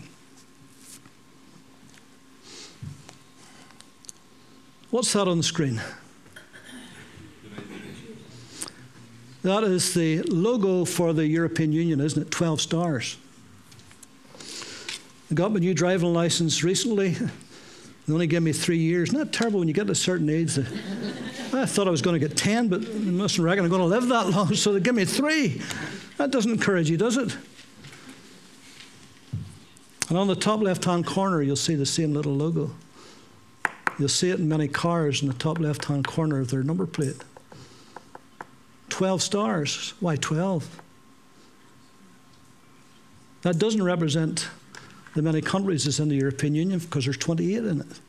What's 4.91 5.11
that 5.13 5.27
on 5.27 5.37
the 5.37 5.43
screen? 5.43 5.81
That 9.41 9.63
is 9.63 9.95
the 9.95 10.21
logo 10.21 10.85
for 10.85 11.11
the 11.11 11.25
European 11.25 11.71
Union, 11.71 11.99
isn't 11.99 12.21
it? 12.21 12.29
12 12.29 12.61
stars. 12.61 13.17
I 15.31 15.33
got 15.33 15.51
my 15.51 15.59
new 15.59 15.73
driving 15.73 16.13
license 16.13 16.63
recently. 16.63 17.09
They 17.09 18.13
only 18.13 18.27
gave 18.27 18.43
me 18.43 18.53
three 18.53 18.77
years. 18.77 19.11
Not 19.11 19.33
terrible 19.33 19.57
when 19.57 19.67
you 19.67 19.73
get 19.73 19.87
to 19.87 19.93
a 19.93 19.95
certain 19.95 20.29
age. 20.29 20.59
I 21.53 21.65
thought 21.65 21.87
I 21.87 21.91
was 21.91 22.03
going 22.03 22.19
to 22.19 22.25
get 22.27 22.37
10, 22.37 22.67
but 22.67 22.81
they 22.83 23.11
mustn't 23.11 23.43
reckon 23.43 23.63
I'm 23.63 23.71
going 23.71 23.81
to 23.81 23.87
live 23.87 24.07
that 24.09 24.29
long, 24.29 24.53
so 24.53 24.73
they 24.73 24.79
give 24.79 24.93
me 24.93 25.05
three. 25.05 25.61
That 26.17 26.31
doesn't 26.31 26.51
encourage 26.51 26.89
you, 26.89 26.97
does 26.97 27.17
it? 27.17 27.35
And 30.09 30.17
on 30.17 30.27
the 30.27 30.35
top 30.35 30.61
left 30.61 30.85
hand 30.85 31.05
corner, 31.05 31.41
you'll 31.41 31.55
see 31.55 31.75
the 31.75 31.85
same 31.85 32.13
little 32.13 32.35
logo. 32.35 32.71
You'll 33.97 34.09
see 34.09 34.29
it 34.29 34.39
in 34.39 34.47
many 34.47 34.67
cars 34.67 35.21
in 35.21 35.27
the 35.27 35.33
top 35.33 35.59
left 35.59 35.85
hand 35.85 36.05
corner 36.07 36.39
of 36.39 36.49
their 36.49 36.63
number 36.63 36.85
plate. 36.85 37.23
12 38.89 39.21
stars. 39.21 39.93
Why 39.99 40.15
12? 40.15 40.81
That 43.41 43.57
doesn't 43.57 43.83
represent 43.83 44.47
the 45.15 45.21
many 45.21 45.41
countries 45.41 45.85
that's 45.85 45.99
in 45.99 46.09
the 46.09 46.15
European 46.15 46.55
Union 46.55 46.79
because 46.79 47.05
there's 47.05 47.17
28 47.17 47.65
in 47.65 47.81
it. 47.81 47.99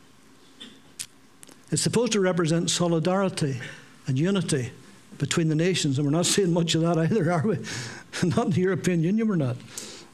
It's 1.71 1.83
supposed 1.83 2.13
to 2.13 2.21
represent 2.21 2.71
solidarity 2.71 3.61
and 4.07 4.19
unity 4.19 4.71
between 5.19 5.49
the 5.49 5.55
nations, 5.55 5.99
and 5.99 6.07
we're 6.07 6.13
not 6.13 6.27
seeing 6.27 6.53
much 6.53 6.75
of 6.75 6.83
that 6.83 6.99
either, 6.99 7.33
are 7.33 7.47
we? 7.47 7.59
not 8.25 8.47
in 8.47 8.51
the 8.53 8.61
European 8.61 9.03
Union, 9.03 9.29
we're 9.29 9.37
not. 9.37 9.57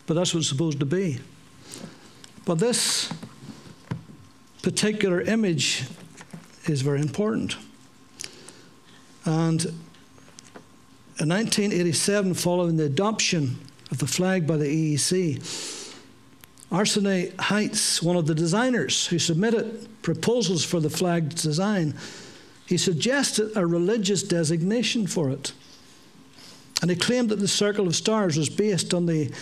But 0.06 0.14
that's 0.14 0.34
what 0.34 0.40
it's 0.40 0.48
supposed 0.48 0.80
to 0.80 0.86
be. 0.86 1.20
But 2.44 2.58
this 2.58 3.12
particular 4.62 5.20
image 5.20 5.84
is 6.66 6.82
very 6.82 7.00
important. 7.00 7.56
And 9.24 9.64
in 11.18 11.28
1987, 11.28 12.34
following 12.34 12.76
the 12.76 12.84
adoption 12.84 13.58
of 13.90 13.98
the 13.98 14.06
flag 14.06 14.46
by 14.46 14.56
the 14.56 14.64
EEC, 14.64 15.94
Arsene 16.72 17.32
Heitz, 17.32 18.02
one 18.02 18.16
of 18.16 18.26
the 18.26 18.34
designers 18.34 19.06
who 19.06 19.18
submitted 19.18 19.88
proposals 20.02 20.64
for 20.64 20.80
the 20.80 20.90
flag's 20.90 21.42
design, 21.42 21.94
he 22.70 22.76
suggested 22.76 23.50
a 23.56 23.66
religious 23.66 24.22
designation 24.22 25.08
for 25.08 25.28
it. 25.28 25.52
And 26.80 26.88
he 26.88 26.96
claimed 26.96 27.28
that 27.30 27.40
the 27.40 27.48
Circle 27.48 27.88
of 27.88 27.96
Stars 27.96 28.38
was 28.38 28.48
based 28.48 28.94
on 28.94 29.06
the 29.06 29.32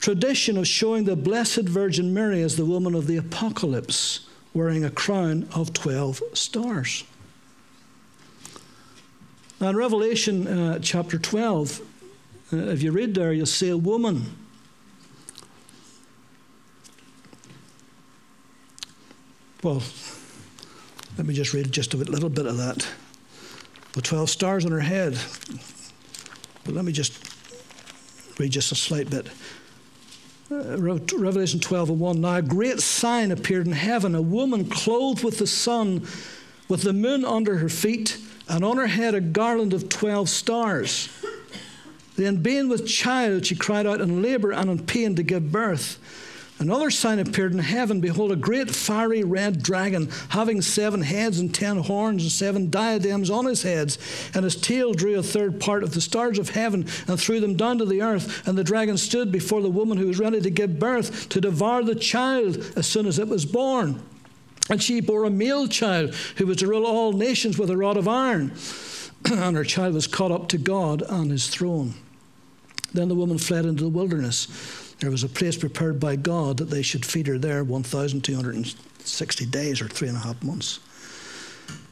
tradition 0.00 0.56
of 0.56 0.66
showing 0.66 1.04
the 1.04 1.14
Blessed 1.14 1.68
Virgin 1.68 2.14
Mary 2.14 2.40
as 2.40 2.56
the 2.56 2.64
woman 2.64 2.94
of 2.94 3.06
the 3.06 3.18
Apocalypse, 3.18 4.26
wearing 4.54 4.82
a 4.82 4.90
crown 4.90 5.46
of 5.54 5.74
12 5.74 6.22
stars. 6.32 7.04
Now, 9.60 9.68
in 9.68 9.76
Revelation 9.76 10.46
uh, 10.48 10.78
chapter 10.78 11.18
12, 11.18 11.82
uh, 12.50 12.56
if 12.56 12.82
you 12.82 12.92
read 12.92 13.14
there, 13.14 13.34
you'll 13.34 13.44
see 13.44 13.68
a 13.68 13.76
woman 13.76 14.24
Well, 19.66 19.82
let 21.16 21.26
me 21.26 21.34
just 21.34 21.54
read 21.54 21.72
just 21.72 21.94
a 21.94 21.96
little 21.96 22.28
bit 22.28 22.46
of 22.46 22.58
that. 22.58 22.86
The 23.92 24.02
12 24.02 24.28
stars 24.28 24.66
on 24.66 24.72
her 24.72 24.80
head. 24.80 25.18
But 26.64 26.74
let 26.74 26.84
me 26.84 26.92
just 26.92 27.18
read 28.38 28.50
just 28.50 28.70
a 28.72 28.74
slight 28.74 29.08
bit. 29.08 29.28
Uh, 30.50 30.76
Revelation 30.78 31.58
12 31.58 31.90
and 31.90 32.00
1. 32.00 32.20
Now 32.20 32.36
a 32.36 32.42
great 32.42 32.80
sign 32.80 33.32
appeared 33.32 33.66
in 33.66 33.72
heaven 33.72 34.14
a 34.14 34.22
woman 34.22 34.68
clothed 34.68 35.24
with 35.24 35.38
the 35.38 35.46
sun, 35.46 36.06
with 36.68 36.82
the 36.82 36.92
moon 36.92 37.24
under 37.24 37.56
her 37.56 37.68
feet, 37.68 38.18
and 38.48 38.64
on 38.64 38.76
her 38.76 38.86
head 38.86 39.14
a 39.14 39.20
garland 39.20 39.72
of 39.72 39.88
12 39.88 40.28
stars. 40.28 41.08
Then, 42.16 42.36
being 42.36 42.68
with 42.68 42.86
child, 42.86 43.44
she 43.46 43.56
cried 43.56 43.86
out 43.86 44.00
in 44.00 44.22
labor 44.22 44.50
and 44.50 44.70
in 44.70 44.86
pain 44.86 45.16
to 45.16 45.22
give 45.22 45.52
birth. 45.52 45.98
Another 46.58 46.90
sign 46.90 47.18
appeared 47.18 47.52
in 47.52 47.58
heaven. 47.58 48.00
Behold, 48.00 48.32
a 48.32 48.36
great 48.36 48.70
fiery 48.70 49.22
red 49.22 49.62
dragon, 49.62 50.08
having 50.30 50.62
seven 50.62 51.02
heads 51.02 51.38
and 51.38 51.54
ten 51.54 51.76
horns 51.76 52.22
and 52.22 52.32
seven 52.32 52.70
diadems 52.70 53.28
on 53.28 53.44
his 53.44 53.62
heads. 53.62 53.98
And 54.34 54.42
his 54.42 54.56
tail 54.56 54.94
drew 54.94 55.18
a 55.18 55.22
third 55.22 55.60
part 55.60 55.82
of 55.82 55.92
the 55.92 56.00
stars 56.00 56.38
of 56.38 56.50
heaven 56.50 56.86
and 57.06 57.20
threw 57.20 57.40
them 57.40 57.56
down 57.56 57.76
to 57.78 57.84
the 57.84 58.00
earth. 58.00 58.48
And 58.48 58.56
the 58.56 58.64
dragon 58.64 58.96
stood 58.96 59.30
before 59.30 59.60
the 59.60 59.68
woman 59.68 59.98
who 59.98 60.06
was 60.06 60.18
ready 60.18 60.40
to 60.40 60.50
give 60.50 60.78
birth 60.78 61.28
to 61.28 61.42
devour 61.42 61.82
the 61.82 61.94
child 61.94 62.56
as 62.74 62.86
soon 62.86 63.04
as 63.04 63.18
it 63.18 63.28
was 63.28 63.44
born. 63.44 64.00
And 64.70 64.82
she 64.82 65.02
bore 65.02 65.24
a 65.24 65.30
male 65.30 65.68
child 65.68 66.14
who 66.36 66.46
was 66.46 66.56
to 66.58 66.66
rule 66.66 66.86
all 66.86 67.12
nations 67.12 67.58
with 67.58 67.68
a 67.68 67.76
rod 67.76 67.98
of 67.98 68.08
iron. 68.08 68.52
and 69.30 69.56
her 69.56 69.64
child 69.64 69.92
was 69.92 70.06
caught 70.06 70.32
up 70.32 70.48
to 70.48 70.58
God 70.58 71.02
on 71.02 71.28
his 71.28 71.48
throne. 71.48 71.94
Then 72.94 73.08
the 73.08 73.14
woman 73.14 73.36
fled 73.36 73.66
into 73.66 73.84
the 73.84 73.90
wilderness. 73.90 74.85
There 75.00 75.10
was 75.10 75.24
a 75.24 75.28
place 75.28 75.56
prepared 75.56 76.00
by 76.00 76.16
God 76.16 76.56
that 76.56 76.70
they 76.70 76.82
should 76.82 77.04
feed 77.04 77.26
her 77.26 77.38
there 77.38 77.62
1,260 77.62 79.46
days 79.46 79.80
or 79.80 79.88
three 79.88 80.08
and 80.08 80.16
a 80.16 80.20
half 80.20 80.42
months. 80.42 80.80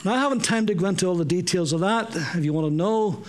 Now, 0.04 0.14
I 0.14 0.18
haven't 0.18 0.44
time 0.44 0.66
to 0.66 0.74
go 0.74 0.86
into 0.86 1.06
all 1.06 1.16
the 1.16 1.24
details 1.24 1.72
of 1.72 1.80
that. 1.80 2.14
If 2.14 2.44
you 2.44 2.52
want 2.52 2.68
to 2.68 2.74
know, 2.74 3.24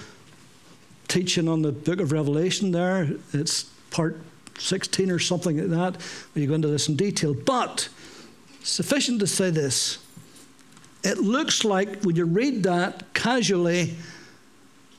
teaching 1.07 1.47
on 1.47 1.61
the 1.61 1.71
book 1.71 1.99
of 1.99 2.11
Revelation 2.11 2.71
there, 2.71 3.09
it's 3.33 3.63
part 3.91 4.19
16 4.57 5.11
or 5.11 5.19
something 5.19 5.57
like 5.57 5.69
that, 5.69 6.01
where 6.01 6.41
you 6.41 6.47
go 6.47 6.53
into 6.53 6.67
this 6.67 6.87
in 6.87 6.95
detail. 6.95 7.33
But 7.33 7.89
sufficient 8.63 9.19
to 9.19 9.27
say 9.27 9.49
this 9.49 9.99
it 11.03 11.19
looks 11.19 11.63
like 11.63 12.01
when 12.01 12.15
you 12.15 12.25
read 12.25 12.63
that 12.63 13.13
casually, 13.13 13.95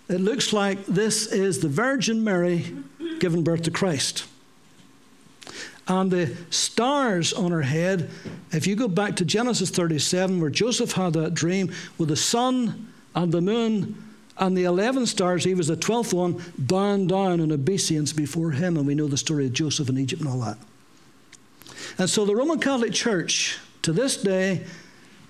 it 0.09 0.21
looks 0.21 0.53
like 0.53 0.87
this 0.87 1.27
is 1.27 1.59
the 1.59 1.69
Virgin 1.69 2.23
Mary 2.23 2.77
giving 3.19 3.43
birth 3.43 3.63
to 3.63 3.73
Christ. 3.73 4.25
And 5.89 6.11
the 6.11 6.37
stars 6.51 7.33
on 7.33 7.53
her 7.53 7.63
head, 7.63 8.11
if 8.51 8.67
you 8.67 8.75
go 8.75 8.89
back 8.89 9.17
to 9.17 9.25
Genesis 9.25 9.71
37, 9.71 10.41
where 10.41 10.51
Joseph 10.51 10.93
had 10.93 11.13
that 11.13 11.35
dream 11.35 11.73
with 11.97 12.09
the 12.09 12.17
sun 12.17 12.93
and 13.15 13.31
the 13.31 13.41
moon 13.41 14.03
and 14.37 14.57
the 14.57 14.65
11 14.65 15.07
stars, 15.07 15.45
he 15.45 15.55
was 15.55 15.69
the 15.69 15.77
12th 15.77 16.13
one, 16.13 16.43
bowing 16.59 17.07
down 17.07 17.41
in 17.41 17.53
obeisance 17.53 18.13
before 18.13 18.51
him. 18.51 18.77
And 18.77 18.87
we 18.87 18.97
know 18.97 19.07
the 19.07 19.17
story 19.17 19.47
of 19.47 19.53
Joseph 19.53 19.89
in 19.89 19.97
Egypt 19.97 20.23
and 20.23 20.31
all 20.31 20.41
that. 20.41 20.59
And 21.99 22.11
so 22.11 22.25
the 22.25 22.35
Roman 22.35 22.59
Catholic 22.59 22.93
Church, 22.93 23.59
to 23.83 23.93
this 23.93 24.17
day, 24.17 24.65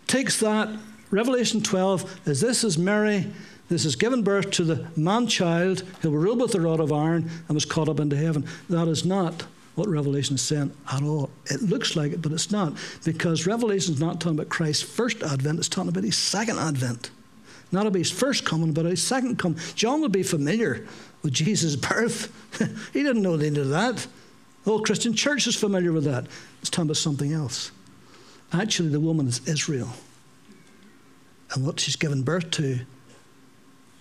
takes 0.06 0.40
that, 0.40 0.70
Revelation 1.10 1.62
12, 1.62 2.20
as 2.26 2.40
this 2.40 2.64
is 2.64 2.78
Mary, 2.78 3.26
this 3.68 3.84
has 3.84 3.94
given 3.94 4.22
birth 4.22 4.50
to 4.52 4.64
the 4.64 4.86
man 4.96 5.26
child 5.26 5.80
who 6.00 6.10
will 6.10 6.18
rule 6.18 6.36
with 6.36 6.54
a 6.54 6.60
rod 6.60 6.80
of 6.80 6.92
iron 6.92 7.30
and 7.46 7.54
was 7.54 7.64
caught 7.64 7.88
up 7.88 8.00
into 8.00 8.16
heaven. 8.16 8.46
That 8.70 8.88
is 8.88 9.04
not 9.04 9.44
what 9.76 9.88
Revelation 9.88 10.34
is 10.34 10.42
saying 10.42 10.72
at 10.90 11.02
all. 11.02 11.30
It 11.46 11.62
looks 11.62 11.94
like 11.94 12.12
it, 12.12 12.22
but 12.22 12.32
it's 12.32 12.50
not, 12.50 12.72
because 13.04 13.46
Revelation 13.46 13.94
is 13.94 14.00
not 14.00 14.20
talking 14.20 14.38
about 14.38 14.48
Christ's 14.48 14.82
first 14.82 15.22
advent, 15.22 15.58
it's 15.58 15.68
talking 15.68 15.90
about 15.90 16.04
his 16.04 16.16
second 16.16 16.58
advent. 16.58 17.10
Not 17.72 17.86
about 17.86 17.98
his 17.98 18.10
first 18.10 18.44
coming, 18.44 18.72
but 18.72 18.84
his 18.86 19.02
second 19.02 19.38
coming. 19.38 19.58
John 19.74 20.00
would 20.00 20.12
be 20.12 20.22
familiar 20.22 20.86
with 21.22 21.32
Jesus' 21.32 21.76
birth. 21.76 22.32
he 22.92 23.02
didn't 23.02 23.22
know 23.22 23.34
any 23.34 23.58
of 23.60 23.68
that. 23.70 23.96
The 24.64 24.70
whole 24.70 24.82
Christian 24.82 25.14
church 25.14 25.46
is 25.46 25.56
familiar 25.56 25.92
with 25.92 26.04
that. 26.04 26.26
It's 26.60 26.70
talking 26.70 26.86
about 26.86 26.96
something 26.96 27.32
else. 27.32 27.70
Actually, 28.52 28.88
the 28.88 29.00
woman 29.00 29.26
is 29.26 29.46
Israel. 29.46 29.90
And 31.52 31.66
what 31.66 31.80
she's 31.80 31.96
given 31.96 32.22
birth 32.22 32.50
to 32.52 32.80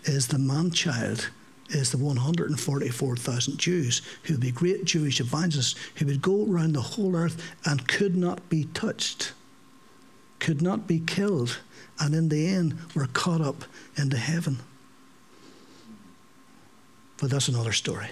is 0.05 0.28
the 0.28 0.39
man 0.39 0.71
child, 0.71 1.30
is 1.70 1.91
the 1.91 1.97
144,000 1.97 3.57
Jews 3.57 4.01
who 4.24 4.34
would 4.34 4.41
be 4.41 4.51
great 4.51 4.86
Jewish 4.86 5.20
evangelists 5.20 5.76
who 5.95 6.05
would 6.05 6.22
go 6.22 6.45
around 6.45 6.74
the 6.74 6.82
whole 6.82 7.16
earth 7.16 7.41
and 7.66 7.88
could 7.88 8.16
not 8.16 8.47
be 8.49 8.66
touched, 8.74 9.34
could 10.39 10.61
not 10.61 10.88
be 10.88 10.99
killed, 10.99 11.59
and 11.99 12.13
in 12.13 12.30
the 12.30 12.47
end 12.47 12.78
were 12.93 13.07
caught 13.07 13.41
up 13.41 13.66
into 13.97 14.18
heaven. 14.18 14.59
But 17.18 17.30
that's 17.30 17.47
another 17.47 17.72
story. 17.72 18.09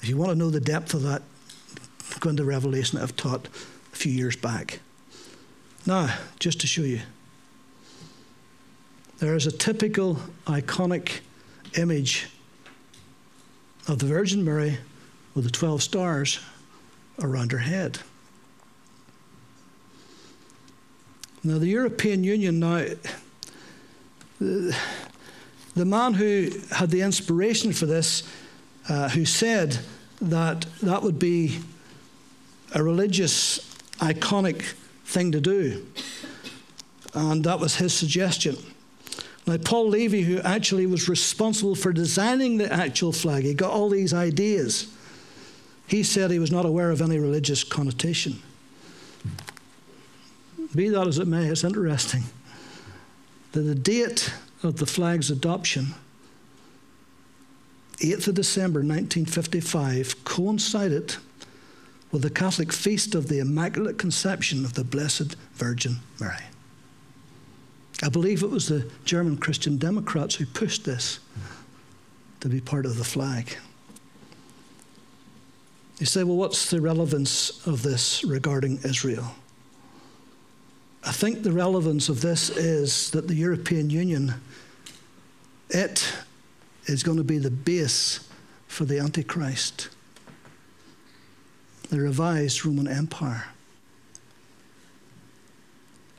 If 0.00 0.08
you 0.08 0.16
want 0.16 0.30
to 0.30 0.36
know 0.36 0.50
the 0.50 0.60
depth 0.60 0.94
of 0.94 1.02
that, 1.02 1.22
go 2.20 2.30
into 2.30 2.44
Revelation 2.44 2.98
that 2.98 3.04
I've 3.04 3.16
taught 3.16 3.48
a 3.92 3.96
few 3.96 4.12
years 4.12 4.36
back. 4.36 4.80
Now, 5.86 6.14
just 6.38 6.60
to 6.60 6.66
show 6.66 6.82
you, 6.82 7.00
there 9.18 9.34
is 9.34 9.46
a 9.46 9.52
typical 9.52 10.20
iconic 10.46 11.20
image 11.76 12.28
of 13.86 13.98
the 13.98 14.06
Virgin 14.06 14.44
Mary 14.44 14.78
with 15.34 15.44
the 15.44 15.50
12 15.50 15.82
stars 15.82 16.40
around 17.20 17.52
her 17.52 17.58
head. 17.58 17.98
Now, 21.44 21.58
the 21.58 21.68
European 21.68 22.24
Union 22.24 22.58
now, 22.58 22.84
the, 24.40 24.76
the 25.74 25.84
man 25.84 26.14
who 26.14 26.50
had 26.72 26.90
the 26.90 27.02
inspiration 27.02 27.72
for 27.72 27.86
this, 27.86 28.28
uh, 28.88 29.08
who 29.10 29.24
said 29.24 29.78
that 30.20 30.66
that 30.82 31.02
would 31.02 31.18
be 31.18 31.60
a 32.74 32.82
religious, 32.82 33.60
iconic 33.98 34.62
thing 35.04 35.32
to 35.32 35.40
do, 35.40 35.86
and 37.14 37.44
that 37.44 37.60
was 37.60 37.76
his 37.76 37.94
suggestion. 37.94 38.56
Now, 39.48 39.56
Paul 39.56 39.88
Levy, 39.88 40.20
who 40.20 40.40
actually 40.40 40.84
was 40.84 41.08
responsible 41.08 41.74
for 41.74 41.90
designing 41.90 42.58
the 42.58 42.70
actual 42.70 43.12
flag, 43.12 43.44
he 43.44 43.54
got 43.54 43.72
all 43.72 43.88
these 43.88 44.12
ideas. 44.12 44.92
He 45.86 46.02
said 46.02 46.30
he 46.30 46.38
was 46.38 46.52
not 46.52 46.66
aware 46.66 46.90
of 46.90 47.00
any 47.00 47.18
religious 47.18 47.64
connotation. 47.64 48.42
Be 50.74 50.90
that 50.90 51.06
as 51.06 51.18
it 51.18 51.26
may, 51.26 51.46
it's 51.46 51.64
interesting 51.64 52.24
that 53.52 53.60
the 53.62 53.74
date 53.74 54.34
of 54.62 54.76
the 54.76 54.84
flag's 54.84 55.30
adoption, 55.30 55.94
8th 58.00 58.28
of 58.28 58.34
December 58.34 58.80
1955, 58.80 60.24
coincided 60.24 61.16
with 62.12 62.20
the 62.20 62.28
Catholic 62.28 62.70
feast 62.70 63.14
of 63.14 63.28
the 63.28 63.38
Immaculate 63.38 63.96
Conception 63.96 64.66
of 64.66 64.74
the 64.74 64.84
Blessed 64.84 65.36
Virgin 65.54 66.00
Mary. 66.20 66.44
I 68.02 68.08
believe 68.08 68.42
it 68.42 68.50
was 68.50 68.68
the 68.68 68.88
German 69.04 69.38
Christian 69.38 69.76
Democrats 69.76 70.36
who 70.36 70.46
pushed 70.46 70.84
this 70.84 71.18
to 72.40 72.48
be 72.48 72.60
part 72.60 72.86
of 72.86 72.96
the 72.96 73.04
flag. 73.04 73.56
You 75.98 76.06
say, 76.06 76.22
well, 76.22 76.36
what's 76.36 76.70
the 76.70 76.80
relevance 76.80 77.66
of 77.66 77.82
this 77.82 78.22
regarding 78.22 78.78
Israel? 78.84 79.34
I 81.04 81.10
think 81.10 81.42
the 81.42 81.50
relevance 81.50 82.08
of 82.08 82.20
this 82.20 82.50
is 82.50 83.10
that 83.10 83.26
the 83.26 83.34
European 83.34 83.90
Union, 83.90 84.34
it 85.70 86.12
is 86.86 87.02
going 87.02 87.18
to 87.18 87.24
be 87.24 87.38
the 87.38 87.50
base 87.50 88.28
for 88.68 88.84
the 88.84 89.00
Antichrist, 89.00 89.88
the 91.90 91.98
revised 91.98 92.64
Roman 92.64 92.86
Empire. 92.86 93.46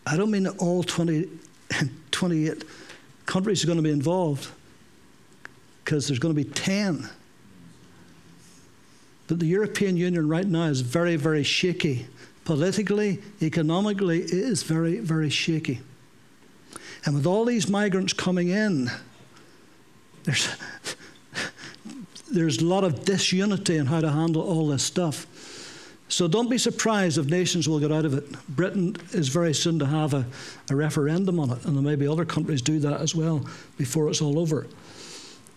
I 0.06 0.18
don't 0.18 0.32
mean 0.32 0.44
that 0.44 0.58
all 0.58 0.84
20 0.84 1.30
28 2.12 2.64
countries 3.26 3.64
are 3.64 3.68
going 3.68 3.78
to 3.78 3.84
be 3.84 3.92
involved 3.92 4.50
because 5.84 6.08
there's 6.08 6.20
going 6.20 6.36
to 6.36 6.44
be 6.44 6.50
10. 6.50 7.10
But 9.28 9.40
the 9.40 9.46
European 9.46 9.98
Union 9.98 10.28
right 10.28 10.46
now 10.46 10.66
is 10.66 10.82
very, 10.82 11.16
very 11.16 11.44
shaky. 11.44 12.08
Politically, 12.46 13.20
economically, 13.42 14.22
it 14.22 14.34
is 14.34 14.64
very, 14.64 15.00
very 15.00 15.30
shaky. 15.30 15.82
And 17.06 17.16
with 17.16 17.26
all 17.26 17.46
these 17.46 17.70
migrants 17.70 18.14
coming 18.14 18.50
in, 18.50 18.90
there's, 20.24 20.50
there's 22.32 22.58
a 22.60 22.66
lot 22.66 22.84
of 22.84 23.06
disunity 23.06 23.78
in 23.78 23.86
how 23.86 24.02
to 24.02 24.12
handle 24.12 24.42
all 24.42 24.68
this 24.68 24.84
stuff. 24.84 25.28
So 26.10 26.28
don't 26.28 26.50
be 26.50 26.58
surprised 26.58 27.20
if 27.20 27.28
nations 27.28 27.70
will 27.70 27.80
get 27.80 27.92
out 27.92 28.04
of 28.04 28.16
it. 28.16 28.26
Britain 28.50 28.98
is 29.12 29.30
very 29.30 29.54
soon 29.54 29.78
to 29.78 29.86
have 29.86 30.16
a, 30.16 30.26
a 30.70 30.76
referendum 30.76 31.40
on 31.40 31.52
it, 31.52 31.64
and 31.66 31.76
there 31.76 31.84
may 31.84 31.96
be 31.96 32.08
other 32.08 32.26
countries 32.26 32.64
do 32.64 32.80
that 32.80 33.00
as 33.00 33.14
well 33.14 33.46
before 33.78 34.10
it's 34.10 34.22
all 34.22 34.40
over. 34.40 34.66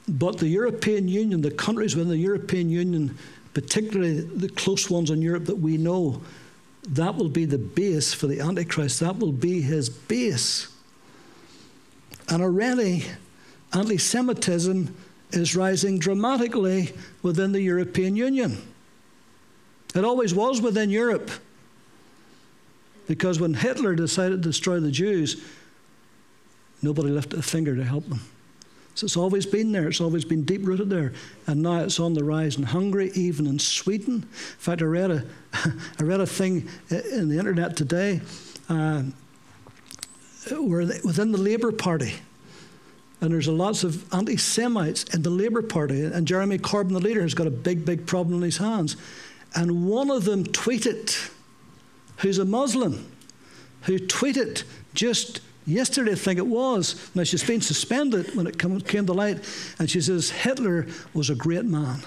But 0.06 0.38
the 0.38 0.48
European 0.48 1.08
Union, 1.08 1.40
the 1.40 1.50
countries 1.50 1.96
within 1.96 2.10
the 2.10 2.18
European 2.18 2.68
Union, 2.68 3.16
particularly 3.54 4.20
the 4.20 4.50
close 4.50 4.90
ones 4.90 5.10
in 5.10 5.22
Europe 5.22 5.46
that 5.46 5.56
we 5.56 5.78
know, 5.78 6.20
that 6.86 7.16
will 7.16 7.30
be 7.30 7.46
the 7.46 7.58
base 7.58 8.12
for 8.12 8.26
the 8.26 8.40
Antichrist. 8.40 9.00
That 9.00 9.18
will 9.18 9.32
be 9.32 9.62
his 9.62 9.88
base. 9.88 10.68
And 12.28 12.42
already, 12.42 13.06
anti 13.72 13.96
Semitism 13.96 14.94
is 15.30 15.56
rising 15.56 15.98
dramatically 15.98 16.92
within 17.22 17.52
the 17.52 17.62
European 17.62 18.16
Union. 18.16 18.58
It 19.94 20.04
always 20.04 20.34
was 20.34 20.60
within 20.60 20.90
Europe. 20.90 21.30
Because 23.06 23.40
when 23.40 23.54
Hitler 23.54 23.94
decided 23.94 24.42
to 24.42 24.48
destroy 24.48 24.80
the 24.80 24.90
Jews, 24.90 25.42
nobody 26.80 27.10
lifted 27.10 27.38
a 27.38 27.42
finger 27.42 27.76
to 27.76 27.84
help 27.84 28.08
them. 28.08 28.20
So 28.94 29.06
it's 29.06 29.16
always 29.16 29.46
been 29.46 29.72
there, 29.72 29.88
it's 29.88 30.00
always 30.00 30.24
been 30.24 30.44
deep 30.44 30.66
rooted 30.66 30.90
there. 30.90 31.12
And 31.46 31.62
now 31.62 31.80
it's 31.80 31.98
on 31.98 32.12
the 32.14 32.24
rise 32.24 32.56
in 32.56 32.62
Hungary, 32.62 33.10
even 33.14 33.46
in 33.46 33.58
Sweden. 33.58 34.14
In 34.14 34.28
fact, 34.58 34.82
I 34.82 34.84
read 34.84 35.10
a, 35.10 35.24
I 35.54 36.02
read 36.02 36.20
a 36.20 36.26
thing 36.26 36.68
in 36.90 37.28
the 37.28 37.38
internet 37.38 37.76
today 37.76 38.20
uh, 38.68 39.02
where 40.50 40.86
within 41.04 41.32
the 41.32 41.38
Labour 41.38 41.72
Party, 41.72 42.14
and 43.20 43.32
there's 43.32 43.48
lots 43.48 43.84
of 43.84 44.12
anti 44.12 44.36
Semites 44.36 45.04
in 45.14 45.22
the 45.22 45.30
Labour 45.30 45.62
Party, 45.62 46.04
and 46.04 46.26
Jeremy 46.26 46.58
Corbyn, 46.58 46.92
the 46.92 47.00
leader, 47.00 47.22
has 47.22 47.34
got 47.34 47.46
a 47.46 47.50
big, 47.50 47.84
big 47.84 48.06
problem 48.06 48.36
in 48.36 48.42
his 48.42 48.58
hands. 48.58 48.96
And 49.54 49.86
one 49.86 50.10
of 50.10 50.24
them 50.24 50.44
tweeted, 50.44 51.30
who's 52.18 52.38
a 52.38 52.44
Muslim, 52.44 53.10
who 53.82 53.98
tweeted 53.98 54.64
just 54.94 55.40
Yesterday, 55.66 56.12
I 56.12 56.16
think 56.16 56.38
it 56.38 56.46
was. 56.46 57.10
Now, 57.14 57.22
she's 57.22 57.44
been 57.44 57.60
suspended 57.60 58.34
when 58.34 58.46
it 58.46 58.58
came 58.58 59.06
to 59.06 59.12
light. 59.12 59.38
And 59.78 59.88
she 59.88 60.00
says, 60.00 60.30
Hitler 60.30 60.86
was 61.14 61.30
a 61.30 61.34
great 61.34 61.64
man. 61.64 62.00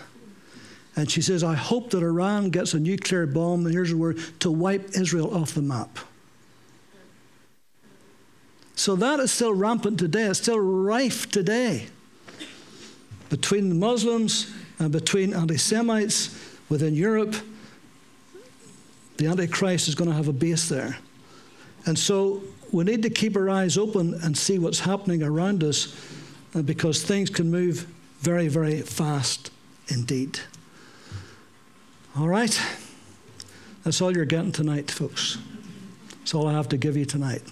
And 0.98 1.10
she 1.10 1.22
says, 1.22 1.44
I 1.44 1.56
hope 1.56 1.92
that 1.92 2.04
Iran 2.04 2.50
gets 2.50 2.74
a 2.74 2.80
nuclear 2.80 3.26
bomb, 3.26 3.66
and 3.66 3.74
here's 3.74 3.92
the 3.92 3.98
word, 3.98 4.20
to 4.40 4.52
wipe 4.52 4.96
Israel 4.96 5.34
off 5.34 5.54
the 5.54 5.62
map. 5.62 6.00
So 8.76 8.96
that 8.98 9.20
is 9.20 9.32
still 9.32 9.54
rampant 9.54 10.00
today. 10.00 10.24
It's 10.24 10.40
still 10.40 10.60
rife 10.60 11.30
today 11.32 11.88
between 13.30 13.70
the 13.70 13.76
Muslims 13.76 14.54
and 14.80 14.92
between 14.92 15.34
anti 15.34 15.58
Semites 15.58 16.55
within 16.70 16.96
Europe. 16.96 17.36
The 19.18 19.28
Antichrist 19.28 19.88
is 19.88 19.96
going 19.96 20.10
to 20.10 20.16
have 20.16 20.28
a 20.28 20.34
base 20.34 20.68
there. 20.68 20.98
And 21.86 21.98
so 21.98 22.44
we 22.72 22.84
need 22.84 23.04
to 23.04 23.10
keep 23.10 23.36
our 23.36 23.50
eyes 23.50 23.78
open 23.78 24.16
and 24.24 24.38
see 24.38 24.60
what's 24.60 24.80
happening 24.80 25.24
around 25.24 25.64
us 25.64 25.96
uh, 26.54 26.62
because 26.62 27.04
things 27.04 27.30
can 27.30 27.50
move 27.50 27.88
very, 28.20 28.48
very 28.48 28.82
fast 28.82 29.52
indeed. 29.88 30.40
All 32.18 32.28
right? 32.28 32.60
That's 33.84 34.02
all 34.02 34.16
you're 34.16 34.26
getting 34.26 34.52
tonight, 34.52 34.90
folks. 34.90 35.38
That's 36.20 36.34
all 36.34 36.48
I 36.48 36.54
have 36.54 36.70
to 36.70 36.78
give 36.78 36.98
you 36.98 37.06
tonight. 37.06 37.44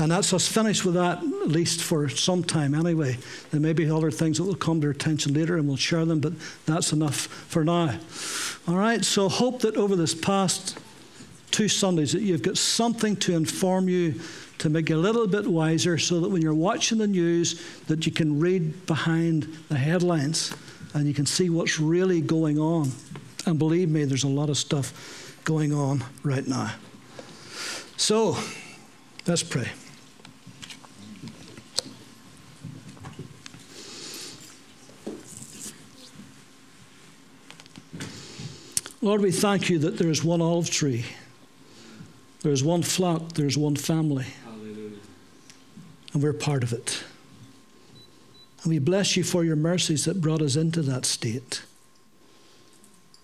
And 0.00 0.10
that's 0.10 0.32
us 0.32 0.48
finished 0.48 0.86
with 0.86 0.94
that, 0.94 1.18
at 1.18 1.48
least 1.48 1.82
for 1.82 2.08
some 2.08 2.42
time 2.42 2.74
anyway. 2.74 3.18
There 3.50 3.60
may 3.60 3.74
be 3.74 3.90
other 3.90 4.10
things 4.10 4.38
that 4.38 4.44
will 4.44 4.54
come 4.54 4.80
to 4.80 4.86
our 4.86 4.92
attention 4.92 5.34
later 5.34 5.58
and 5.58 5.68
we'll 5.68 5.76
share 5.76 6.06
them, 6.06 6.20
but 6.20 6.32
that's 6.64 6.92
enough 6.92 7.26
for 7.26 7.64
now. 7.64 7.98
All 8.66 8.76
right, 8.76 9.04
so 9.04 9.28
hope 9.28 9.60
that 9.60 9.76
over 9.76 9.96
this 9.96 10.14
past 10.14 10.78
two 11.50 11.68
Sundays 11.68 12.12
that 12.12 12.22
you've 12.22 12.40
got 12.40 12.56
something 12.56 13.14
to 13.16 13.34
inform 13.34 13.90
you 13.90 14.18
to 14.56 14.70
make 14.70 14.88
you 14.88 14.96
a 14.96 14.98
little 14.98 15.26
bit 15.26 15.46
wiser 15.46 15.98
so 15.98 16.20
that 16.20 16.30
when 16.30 16.40
you're 16.40 16.54
watching 16.54 16.96
the 16.96 17.06
news 17.06 17.62
that 17.86 18.06
you 18.06 18.12
can 18.12 18.40
read 18.40 18.86
behind 18.86 19.42
the 19.68 19.76
headlines 19.76 20.54
and 20.94 21.06
you 21.06 21.12
can 21.12 21.26
see 21.26 21.50
what's 21.50 21.78
really 21.78 22.22
going 22.22 22.58
on. 22.58 22.90
And 23.44 23.58
believe 23.58 23.90
me, 23.90 24.04
there's 24.04 24.24
a 24.24 24.28
lot 24.28 24.48
of 24.48 24.56
stuff 24.56 25.38
going 25.44 25.74
on 25.74 26.02
right 26.22 26.46
now. 26.46 26.72
So, 27.98 28.38
let's 29.26 29.42
pray. 29.42 29.70
Lord, 39.02 39.22
we 39.22 39.32
thank 39.32 39.70
you 39.70 39.78
that 39.78 39.96
there 39.96 40.10
is 40.10 40.22
one 40.22 40.42
olive 40.42 40.70
tree, 40.70 41.06
there 42.42 42.52
is 42.52 42.62
one 42.62 42.82
flock, 42.82 43.32
there 43.32 43.46
is 43.46 43.56
one 43.56 43.76
family, 43.76 44.26
Hallelujah. 44.44 44.98
and 46.12 46.22
we're 46.22 46.34
part 46.34 46.62
of 46.62 46.72
it. 46.72 47.02
And 48.62 48.70
we 48.70 48.78
bless 48.78 49.16
you 49.16 49.24
for 49.24 49.42
your 49.42 49.56
mercies 49.56 50.04
that 50.04 50.20
brought 50.20 50.42
us 50.42 50.56
into 50.56 50.82
that 50.82 51.06
state. 51.06 51.62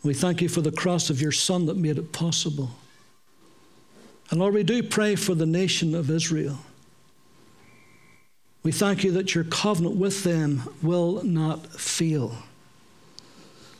We 0.02 0.14
thank 0.14 0.40
you 0.40 0.48
for 0.48 0.62
the 0.62 0.72
cross 0.72 1.10
of 1.10 1.20
your 1.20 1.32
Son 1.32 1.66
that 1.66 1.76
made 1.76 1.98
it 1.98 2.12
possible. 2.12 2.70
And 4.30 4.40
Lord, 4.40 4.54
we 4.54 4.62
do 4.62 4.82
pray 4.82 5.14
for 5.14 5.34
the 5.34 5.46
nation 5.46 5.94
of 5.94 6.10
Israel. 6.10 6.58
We 8.62 8.72
thank 8.72 9.04
you 9.04 9.12
that 9.12 9.34
your 9.34 9.44
covenant 9.44 9.96
with 9.96 10.24
them 10.24 10.62
will 10.82 11.22
not 11.22 11.66
fail. 11.66 12.36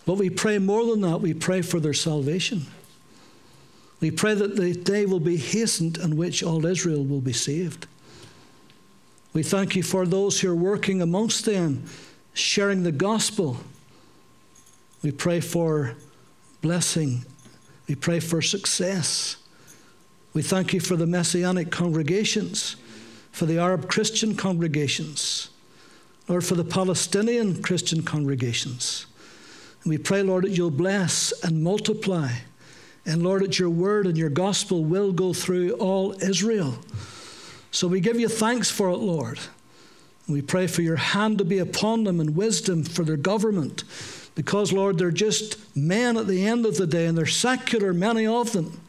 But 0.06 0.14
we 0.14 0.30
pray 0.30 0.58
more 0.58 0.86
than 0.86 1.02
that, 1.02 1.20
we 1.20 1.34
pray 1.34 1.60
for 1.60 1.80
their 1.80 1.92
salvation. 1.92 2.66
We 4.00 4.10
pray 4.10 4.34
that 4.34 4.56
the 4.56 4.72
day 4.72 5.04
will 5.04 5.20
be 5.20 5.36
hastened 5.36 5.98
in 5.98 6.16
which 6.16 6.42
all 6.42 6.64
Israel 6.64 7.04
will 7.04 7.20
be 7.20 7.32
saved. 7.32 7.86
We 9.32 9.42
thank 9.42 9.74
you 9.74 9.82
for 9.82 10.06
those 10.06 10.40
who 10.40 10.50
are 10.50 10.56
working 10.56 11.02
amongst 11.02 11.44
them, 11.44 11.84
sharing 12.32 12.84
the 12.84 12.92
gospel. 12.92 13.58
We 15.02 15.10
pray 15.10 15.40
for 15.40 15.94
blessing. 16.62 17.24
We 17.88 17.96
pray 17.96 18.20
for 18.20 18.40
success. 18.40 19.36
We 20.34 20.42
thank 20.42 20.72
you 20.72 20.80
for 20.80 20.96
the 20.96 21.06
Messianic 21.06 21.70
congregations, 21.70 22.76
for 23.32 23.46
the 23.46 23.58
Arab 23.58 23.88
Christian 23.88 24.36
congregations, 24.36 25.50
or 26.28 26.40
for 26.40 26.54
the 26.54 26.64
Palestinian 26.64 27.62
Christian 27.62 28.02
congregations. 28.02 29.06
And 29.86 29.92
we 29.92 29.98
pray, 29.98 30.24
Lord, 30.24 30.42
that 30.42 30.50
you'll 30.50 30.72
bless 30.72 31.30
and 31.44 31.62
multiply. 31.62 32.28
And 33.06 33.22
Lord, 33.22 33.42
that 33.42 33.60
your 33.60 33.70
word 33.70 34.08
and 34.08 34.18
your 34.18 34.28
gospel 34.28 34.82
will 34.82 35.12
go 35.12 35.32
through 35.32 35.74
all 35.74 36.20
Israel. 36.20 36.76
So 37.70 37.86
we 37.86 38.00
give 38.00 38.18
you 38.18 38.28
thanks 38.28 38.68
for 38.68 38.90
it, 38.90 38.96
Lord. 38.96 39.38
We 40.28 40.42
pray 40.42 40.66
for 40.66 40.82
your 40.82 40.96
hand 40.96 41.38
to 41.38 41.44
be 41.44 41.58
upon 41.58 42.02
them 42.02 42.18
and 42.18 42.34
wisdom 42.34 42.82
for 42.82 43.04
their 43.04 43.16
government. 43.16 43.84
Because, 44.34 44.72
Lord, 44.72 44.98
they're 44.98 45.12
just 45.12 45.56
men 45.76 46.16
at 46.16 46.26
the 46.26 46.44
end 46.44 46.66
of 46.66 46.78
the 46.78 46.86
day 46.88 47.06
and 47.06 47.16
they're 47.16 47.24
secular, 47.24 47.92
many 47.92 48.26
of 48.26 48.50
them. 48.50 48.80